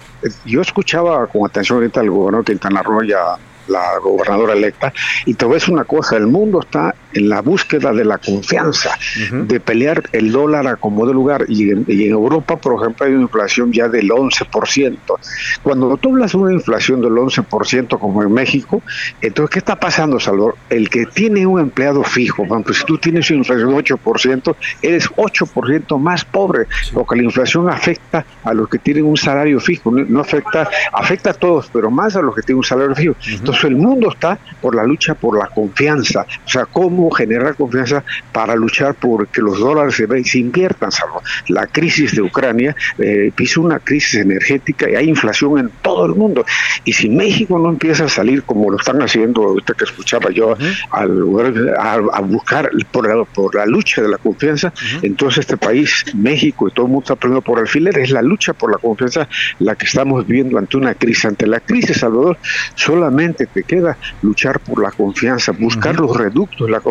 [0.47, 3.37] yo escuchaba con atención ahorita al gobernador Quintana Roo y a
[3.71, 4.93] la gobernadora electa,
[5.25, 9.35] y te ves una cosa, el mundo está en la búsqueda de la confianza, uh
[9.35, 9.47] -huh.
[9.47, 13.07] de pelear el dólar a como de lugar, y en, y en, Europa, por ejemplo,
[13.07, 14.99] hay una inflación ya del 11%.
[15.63, 18.83] Cuando tú hablas de una inflación del 11% como en México,
[19.21, 20.57] entonces, ¿qué está pasando, Salvador?
[20.69, 25.09] El que tiene un empleado fijo, ejemplo, si tú tienes una inflación del 8%, eres
[25.11, 26.91] 8% más pobre, sí.
[26.95, 31.31] porque la inflación afecta a los que tienen un salario fijo, no, no afecta, afecta
[31.31, 33.13] a todos, pero más a los que tienen un salario fijo.
[33.13, 33.39] Uh -huh.
[33.39, 38.05] Entonces, el mundo está por la lucha por la confianza, o sea, cómo generar confianza
[38.33, 40.91] para luchar por que los dólares se, se inviertan.
[40.91, 41.23] Salvo.
[41.49, 46.15] La crisis de Ucrania eh, pisa una crisis energética y hay inflación en todo el
[46.15, 46.45] mundo.
[46.85, 50.49] Y si México no empieza a salir como lo están haciendo, ahorita que escuchaba yo,
[50.51, 50.89] uh -huh.
[50.91, 54.99] al, a, a, buscar por la, por la, lucha de la confianza, uh -huh.
[55.03, 58.53] entonces este país, México y todo el mundo está prendiendo por alfiler, es la lucha
[58.53, 59.29] por la confianza
[59.59, 61.25] la que estamos viviendo ante una crisis.
[61.25, 62.39] Ante la crisis, Salvador,
[62.75, 66.07] solamente te queda luchar por la confianza, buscar uh -huh.
[66.07, 66.90] los reductos de la confianza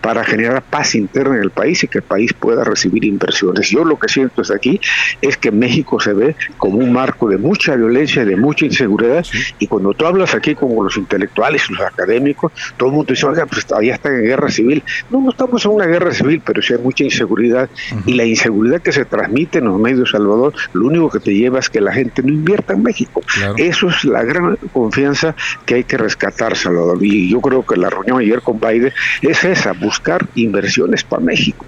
[0.00, 3.70] para generar paz interna en el país y que el país pueda recibir inversiones.
[3.70, 4.80] Yo lo que siento desde aquí
[5.20, 9.24] es que México se ve como un marco de mucha violencia, de mucha inseguridad,
[9.58, 13.46] y cuando tú hablas aquí como los intelectuales, los académicos, todo el mundo dice, oiga,
[13.46, 14.82] pues todavía están en guerra civil.
[15.10, 18.02] No, no estamos en una guerra civil, pero sí hay mucha inseguridad, uh -huh.
[18.06, 21.58] y la inseguridad que se transmite en los medios Salvador, lo único que te lleva
[21.58, 23.22] es que la gente no invierta en México.
[23.34, 23.54] Claro.
[23.56, 25.34] Eso es la gran confianza
[25.66, 26.98] que hay que rescatar, Salvador.
[27.00, 28.92] Y yo creo que la reunión ayer con Biden
[29.28, 31.64] es esa, buscar inversiones para México.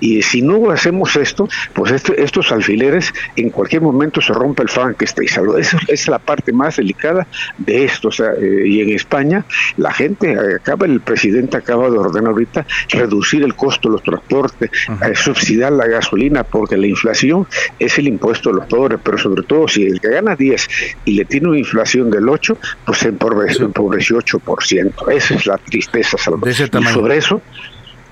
[0.00, 4.68] Y si no hacemos esto, pues este- estos alfileres en cualquier momento se rompe el
[4.68, 5.28] Frankenstein.
[5.58, 7.26] Esa es la parte más delicada
[7.58, 8.08] de esto.
[8.08, 9.44] O sea, eh, y en España
[9.76, 14.02] la gente eh, acaba, el presidente acaba de ordenar ahorita reducir el costo de los
[14.02, 17.46] transportes, eh, subsidiar la gasolina, porque la inflación
[17.78, 20.68] es el impuesto de los pobres, pero sobre todo si el que gana 10
[21.04, 22.56] y le tiene una inflación del 8,
[22.86, 25.10] pues se empobreció, empobreció 8%.
[25.10, 26.48] Esa es la tristeza, Salvador.
[26.80, 27.40] Y sobre eso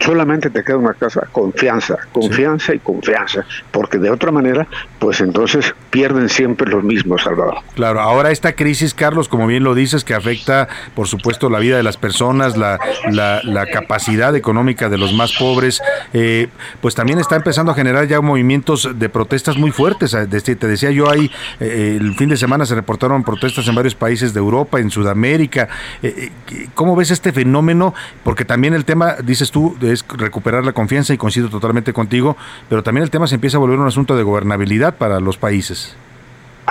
[0.00, 4.66] solamente te queda una cosa, confianza, confianza y confianza, porque de otra manera,
[4.98, 7.56] pues entonces pierden siempre los mismos, Salvador.
[7.74, 11.76] Claro, ahora esta crisis, Carlos, como bien lo dices, que afecta, por supuesto, la vida
[11.76, 12.78] de las personas, la,
[13.10, 15.80] la, la capacidad económica de los más pobres,
[16.12, 16.48] eh,
[16.80, 20.16] pues también está empezando a generar ya movimientos de protestas muy fuertes.
[20.28, 21.30] Desde- Te decía yo ahí,
[21.60, 25.68] eh, el fin de semana se reportaron protestas en varios países de Europa, en Sudamérica.
[26.02, 27.94] Eh, eh, ¿Cómo ves este fenómeno?
[28.24, 32.36] Porque también el tema, dices tú, es recuperar la confianza y coincido totalmente contigo,
[32.68, 35.96] pero también el tema se empieza a volver un asunto de gobernabilidad para los países.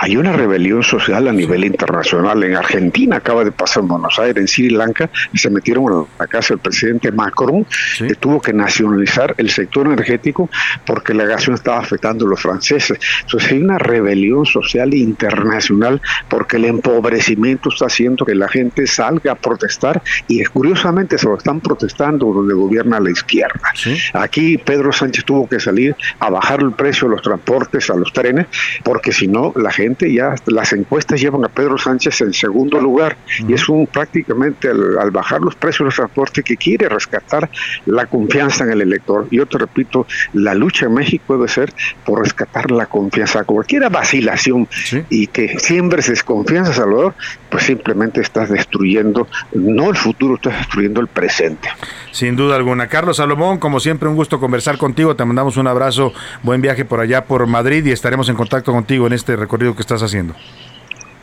[0.00, 2.44] Hay una rebelión social a nivel internacional.
[2.44, 6.26] En Argentina acaba de pasar en Buenos Aires, en Sri Lanka, se metieron a la
[6.28, 7.66] casa del presidente Macron,
[7.98, 10.48] que tuvo que nacionalizar el sector energético
[10.86, 12.96] porque la gasolina estaba afectando a los franceses.
[13.22, 19.32] Entonces hay una rebelión social internacional porque el empobrecimiento está haciendo que la gente salga
[19.32, 23.72] a protestar y curiosamente se lo están protestando donde gobierna la izquierda.
[24.12, 28.12] Aquí Pedro Sánchez tuvo que salir a bajar el precio de los transportes, a los
[28.12, 28.46] trenes,
[28.84, 33.16] porque si no, la gente ya, las encuestas llevan a Pedro Sánchez en segundo lugar
[33.46, 37.48] y es un prácticamente al, al bajar los precios de los transportes que quiere rescatar
[37.86, 39.28] la confianza en el elector.
[39.30, 41.72] Yo te repito, la lucha en México debe ser
[42.04, 43.44] por rescatar la confianza.
[43.44, 44.68] Cualquier vacilación
[45.10, 47.14] y que siembres desconfianza, Salvador,
[47.50, 51.68] pues simplemente estás destruyendo, no el futuro, estás destruyendo el presente.
[52.10, 52.88] Sin duda alguna.
[52.88, 55.16] Carlos Salomón, como siempre, un gusto conversar contigo.
[55.16, 56.12] Te mandamos un abrazo,
[56.42, 59.82] buen viaje por allá por Madrid y estaremos en contacto contigo en este recorrido que
[59.82, 60.34] estás haciendo.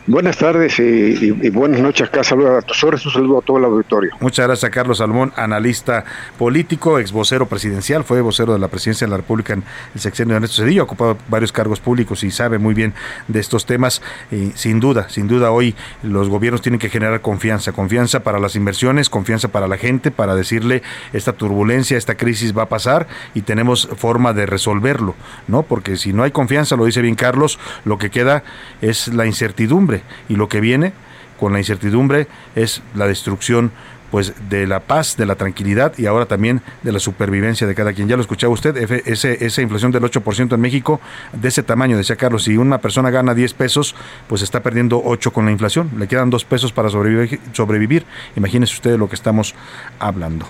[0.07, 2.23] Buenas tardes y, buenas noches acá.
[2.23, 4.11] Saludos a tus horas, un saludo a todo el auditorio.
[4.19, 6.05] Muchas gracias a Carlos Salmón, analista
[6.37, 9.63] político, ex vocero presidencial, fue vocero de la presidencia de la República en
[9.95, 12.93] el sexenio de Ernesto Cedillo, ha ocupado varios cargos públicos y sabe muy bien
[13.27, 14.03] de estos temas.
[14.31, 15.73] Y sin duda, sin duda hoy
[16.03, 20.35] los gobiernos tienen que generar confianza, confianza para las inversiones, confianza para la gente, para
[20.35, 20.83] decirle
[21.13, 25.15] esta turbulencia, esta crisis va a pasar y tenemos forma de resolverlo,
[25.47, 25.63] ¿no?
[25.63, 28.43] Porque si no hay confianza, lo dice bien Carlos, lo que queda
[28.81, 29.94] es la incertidumbre
[30.29, 30.93] y lo que viene
[31.39, 33.71] con la incertidumbre es la destrucción
[34.11, 37.91] pues de la paz, de la tranquilidad y ahora también de la supervivencia de cada
[37.91, 38.07] quien.
[38.07, 41.01] Ya lo escuchaba usted, esa inflación del 8% en México,
[41.33, 43.93] de ese tamaño, decía Carlos, si una persona gana 10 pesos,
[44.27, 48.05] pues está perdiendo 8 con la inflación, le quedan 2 pesos para sobrevivir, sobrevivir.
[48.37, 49.53] Imagínense usted de lo que estamos
[49.99, 50.45] hablando.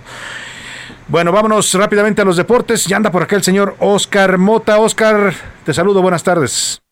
[1.07, 2.85] Bueno, vámonos rápidamente a los deportes.
[2.85, 4.77] Ya anda por acá el señor Oscar Mota.
[4.79, 6.84] Oscar, te saludo, buenas tardes.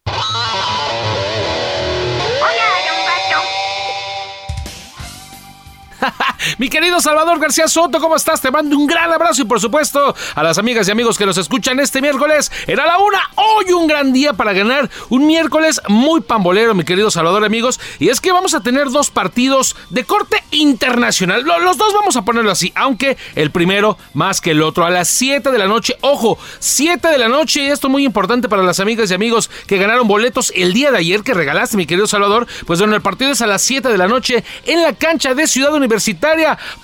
[6.57, 8.41] Mi querido Salvador García Soto, ¿cómo estás?
[8.41, 11.37] Te mando un gran abrazo y por supuesto a las amigas y amigos que nos
[11.37, 12.51] escuchan este miércoles.
[12.67, 14.89] Era la una, hoy un gran día para ganar.
[15.09, 17.79] Un miércoles muy pambolero, mi querido Salvador, amigos.
[17.99, 21.43] Y es que vamos a tener dos partidos de corte internacional.
[21.43, 24.85] Lo- Los dos vamos a ponerlo así, aunque el primero más que el otro.
[24.85, 27.63] A las 7 de la noche, ojo, 7 de la noche.
[27.63, 30.97] Y esto muy importante para las amigas y amigos que ganaron boletos el día de
[30.97, 32.47] ayer que regalaste, mi querido Salvador.
[32.65, 35.47] Pues bueno, el partido es a las 7 de la noche en la cancha de
[35.47, 35.92] Ciudad Universitaria.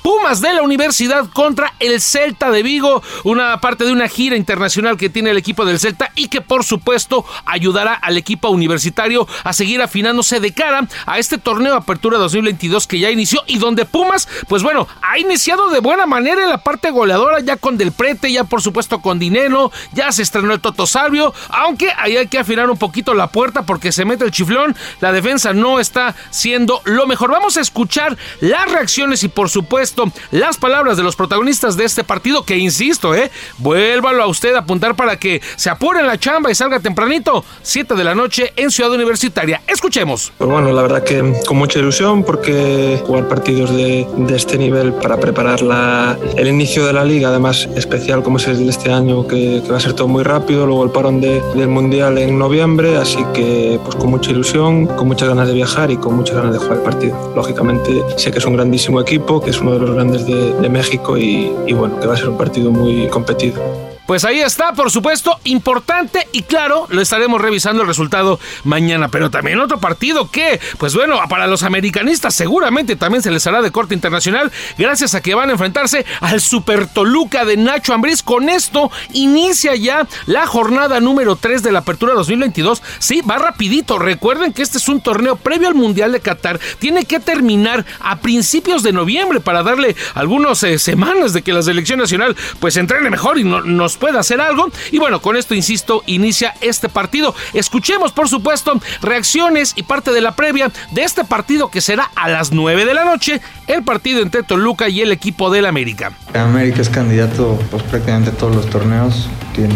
[0.01, 3.01] Pumas de la Universidad contra el Celta de Vigo.
[3.23, 6.63] Una parte de una gira internacional que tiene el equipo del Celta y que por
[6.63, 12.87] supuesto ayudará al equipo universitario a seguir afinándose de cara a este torneo Apertura 2022
[12.87, 16.59] que ya inició y donde Pumas, pues bueno, ha iniciado de buena manera en la
[16.59, 20.61] parte goleadora ya con Del Prete, ya por supuesto con Dinero, ya se estrenó el
[20.61, 24.31] Toto Salvio, aunque ahí hay que afinar un poquito la puerta porque se mete el
[24.31, 27.31] chiflón, la defensa no está siendo lo mejor.
[27.31, 32.43] Vamos a escuchar las y por supuesto las palabras de los protagonistas de este partido
[32.43, 36.51] que insisto, eh, vuélvalo a usted a apuntar para que se apure en la chamba
[36.51, 39.61] y salga tempranito, 7 de la noche en Ciudad Universitaria.
[39.67, 40.33] Escuchemos.
[40.37, 44.91] Pues bueno, la verdad que con mucha ilusión porque jugar partidos de, de este nivel
[44.93, 48.91] para preparar la- el inicio de la liga, además especial como es el de este
[48.91, 52.17] año, que, que va a ser todo muy rápido, luego el parón de- del Mundial
[52.17, 56.15] en noviembre, así que pues con mucha ilusión, con muchas ganas de viajar y con
[56.15, 57.31] muchas ganas de jugar el partido.
[57.35, 60.69] Lógicamente sé que es un grandísimo equipo, que es uno de los grandes de, de
[60.69, 63.61] México y, y bueno, que va a ser un partido muy competido.
[64.09, 69.09] Pues ahí está, por supuesto, importante y claro, lo estaremos revisando el resultado mañana.
[69.09, 73.61] Pero también otro partido que, pues bueno, para los americanistas seguramente también se les hará
[73.61, 78.23] de corte internacional, gracias a que van a enfrentarse al Super Toluca de Nacho Ambriz.
[78.23, 82.81] Con esto inicia ya la jornada número 3 de la Apertura 2022.
[82.97, 83.99] Sí, va rapidito.
[83.99, 86.59] Recuerden que este es un torneo previo al Mundial de Qatar.
[86.79, 91.61] Tiene que terminar a principios de noviembre para darle algunas eh, semanas de que la
[91.61, 94.69] selección nacional pues entrene mejor y nos pueda hacer algo.
[94.91, 97.35] Y bueno, con esto, insisto, inicia este partido.
[97.53, 102.29] Escuchemos, por supuesto, reacciones y parte de la previa de este partido que será a
[102.29, 106.11] las 9 de la noche, el partido entre Toluca y el equipo del América.
[106.33, 109.75] América es candidato pues, prácticamente a todos los torneos, tiene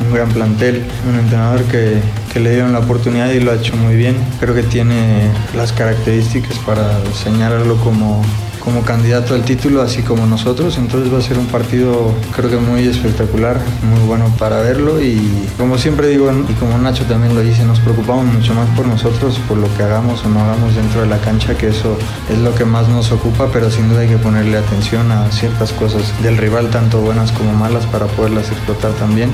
[0.00, 2.00] un gran plantel, un entrenador que,
[2.32, 4.16] que, le dieron la oportunidad y lo ha hecho muy bien.
[4.40, 8.22] Creo que tiene las características para señalarlo como
[8.60, 10.78] como candidato al título, así como nosotros.
[10.78, 15.02] Entonces va a ser un partido creo que muy espectacular, muy bueno para verlo.
[15.02, 18.86] Y como siempre digo, y como Nacho también lo dice, nos preocupamos mucho más por
[18.86, 21.96] nosotros, por lo que hagamos o no hagamos dentro de la cancha, que eso
[22.30, 25.72] es lo que más nos ocupa, pero sin duda hay que ponerle atención a ciertas
[25.72, 29.30] cosas del rival, tanto buenas como malas, para poderlas explotar también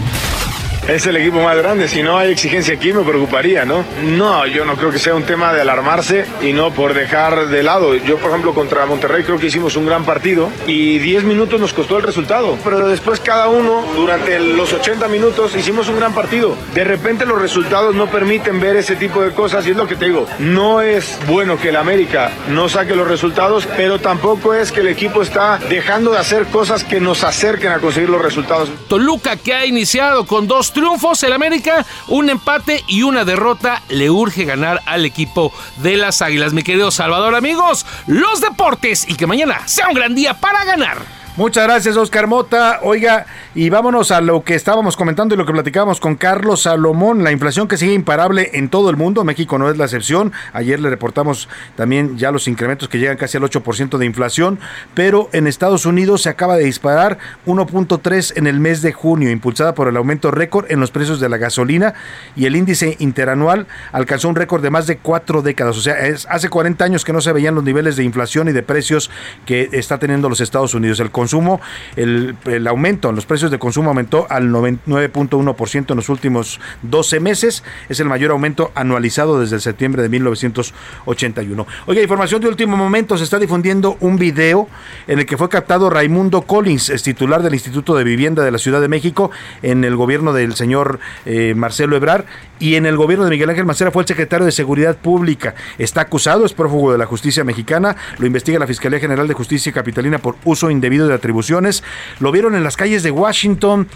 [0.88, 1.88] es el equipo más grande.
[1.88, 3.84] Si no hay exigencia aquí, me preocuparía, ¿no?
[4.04, 7.62] No, yo no creo que sea un tema de alarmarse y no por dejar de
[7.62, 7.94] lado.
[7.96, 11.72] Yo, por ejemplo, contra Monterrey creo que hicimos un gran partido y 10 minutos nos
[11.72, 12.56] costó el resultado.
[12.62, 16.56] Pero después cada uno, durante los 80 minutos, hicimos un gran partido.
[16.74, 19.96] De repente los resultados no permiten ver ese tipo de cosas y es lo que
[19.96, 20.26] te digo.
[20.38, 24.88] No es bueno que el América no saque los resultados, pero tampoco es que el
[24.88, 28.70] equipo está dejando de hacer cosas que nos acerquen a conseguir los resultados.
[28.88, 33.80] Toluca que ha iniciado con dos triunfos, el América, un empate y una derrota.
[33.88, 36.52] Le urge ganar al equipo de las Águilas.
[36.52, 41.25] Mi querido Salvador, amigos, los deportes y que mañana sea un gran día para ganar.
[41.36, 42.80] Muchas gracias, Oscar Mota.
[42.82, 47.24] Oiga, y vámonos a lo que estábamos comentando y lo que platicábamos con Carlos Salomón.
[47.24, 49.22] La inflación que sigue imparable en todo el mundo.
[49.22, 50.32] México no es la excepción.
[50.54, 54.58] Ayer le reportamos también ya los incrementos que llegan casi al 8% de inflación.
[54.94, 59.74] Pero en Estados Unidos se acaba de disparar 1.3 en el mes de junio, impulsada
[59.74, 61.92] por el aumento récord en los precios de la gasolina.
[62.34, 65.76] Y el índice interanual alcanzó un récord de más de cuatro décadas.
[65.76, 68.52] O sea, es hace 40 años que no se veían los niveles de inflación y
[68.52, 69.10] de precios
[69.44, 70.98] que está teniendo los Estados Unidos.
[70.98, 71.60] El consumo,
[71.96, 72.36] el,
[72.68, 77.64] aumento en los precios de consumo aumentó al 9.1% en los últimos 12 meses.
[77.88, 81.66] Es el mayor aumento anualizado desde septiembre de 1981.
[81.86, 84.68] Oiga, información de último momento, se está difundiendo un video
[85.08, 88.58] en el que fue captado Raimundo Collins, es titular del Instituto de Vivienda de la
[88.58, 89.32] Ciudad de México,
[89.62, 92.26] en el gobierno del señor eh, Marcelo Ebrar
[92.60, 95.54] y en el gobierno de Miguel Ángel Mancera fue el secretario de Seguridad Pública.
[95.76, 99.72] Está acusado, es prófugo de la justicia mexicana, lo investiga la Fiscalía General de Justicia
[99.72, 101.82] Capitalina por uso indebido de atribuciones.
[102.20, 103.88] Lo vieron en las calles de Washington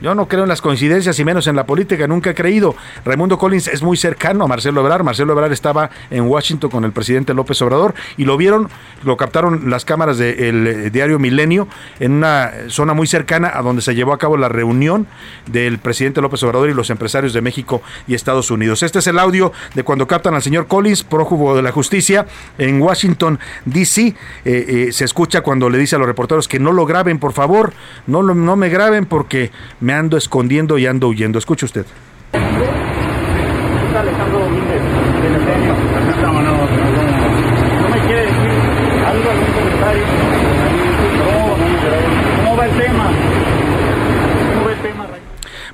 [0.00, 2.74] yo no creo en las coincidencias y menos en la política, nunca he creído.
[3.04, 5.04] Raimundo Collins es muy cercano a Marcelo Obrador.
[5.04, 8.68] Marcelo Obrador estaba en Washington con el presidente López Obrador y lo vieron,
[9.04, 11.68] lo captaron las cámaras del eh, diario Milenio
[11.98, 15.06] en una zona muy cercana a donde se llevó a cabo la reunión
[15.46, 18.82] del presidente López Obrador y los empresarios de México y Estados Unidos.
[18.82, 22.26] Este es el audio de cuando captan al señor Collins, prófugo de la justicia,
[22.58, 24.02] en Washington, D.C.
[24.06, 24.14] Eh,
[24.44, 27.72] eh, se escucha cuando le dice a los reporteros que no lo graben, por favor,
[28.06, 29.50] no, no me graben porque
[29.80, 31.38] me ando escondiendo y ando huyendo.
[31.38, 31.86] Escuche usted.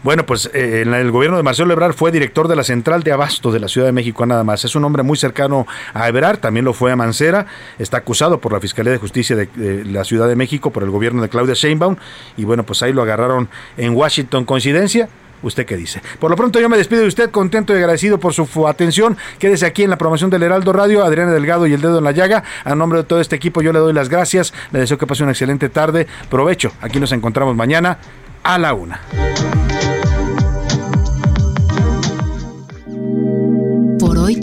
[0.07, 3.11] Bueno, pues eh, en el gobierno de Marcelo Ebrard fue director de la central de
[3.11, 4.65] abasto de la Ciudad de México, nada más.
[4.65, 7.47] Es un hombre muy cercano a Ebrard, también lo fue a Mancera.
[7.77, 11.23] Está acusado por la Fiscalía de Justicia de, la Ciudad de México, por el gobierno
[11.23, 11.97] de Claudia Sheinbaum.
[12.37, 14.45] Y bueno, pues ahí lo agarraron en Washington.
[14.45, 15.09] ¿Coincidencia?
[15.43, 16.01] ¿Usted qué dice?
[16.21, 19.17] Por lo pronto yo me despido de usted, contento y agradecido por su atención.
[19.41, 22.13] Quédese aquí en la promoción del Heraldo Radio, Adriana Delgado y El Dedo en la
[22.13, 22.45] Llaga.
[22.63, 25.25] A nombre de todo este equipo yo le doy las gracias, le deseo que pase
[25.25, 26.07] una excelente tarde.
[26.31, 27.99] Provecho, aquí nos encontramos mañana
[28.45, 29.01] a la una.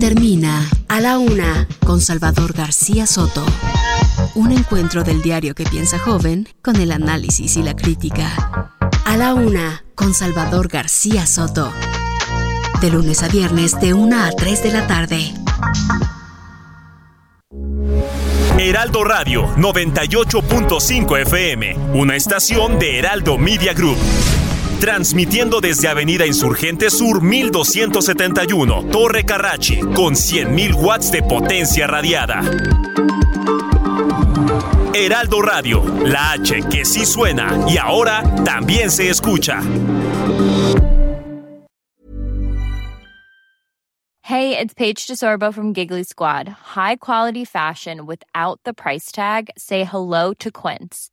[0.03, 3.45] Termina A la Una con Salvador García Soto.
[4.35, 8.69] Un encuentro del diario que piensa joven con el análisis y la crítica.
[9.05, 11.71] A la Una con Salvador García Soto.
[12.81, 15.33] De lunes a viernes de 1 a 3 de la tarde.
[18.59, 23.97] Heraldo Radio 98.5 FM, una estación de Heraldo Media Group
[24.83, 32.41] transmitiendo desde Avenida Insurgente Sur 1271, Torre Carrachi, con 100.000 watts de potencia radiada.
[34.93, 39.61] Heraldo Radio, la H que sí suena y ahora también se escucha.
[44.23, 46.49] Hey, it's Paige DeSorbo from Giggly Squad.
[46.75, 49.49] High quality fashion without the price tag.
[49.57, 51.12] Say hello to Quince.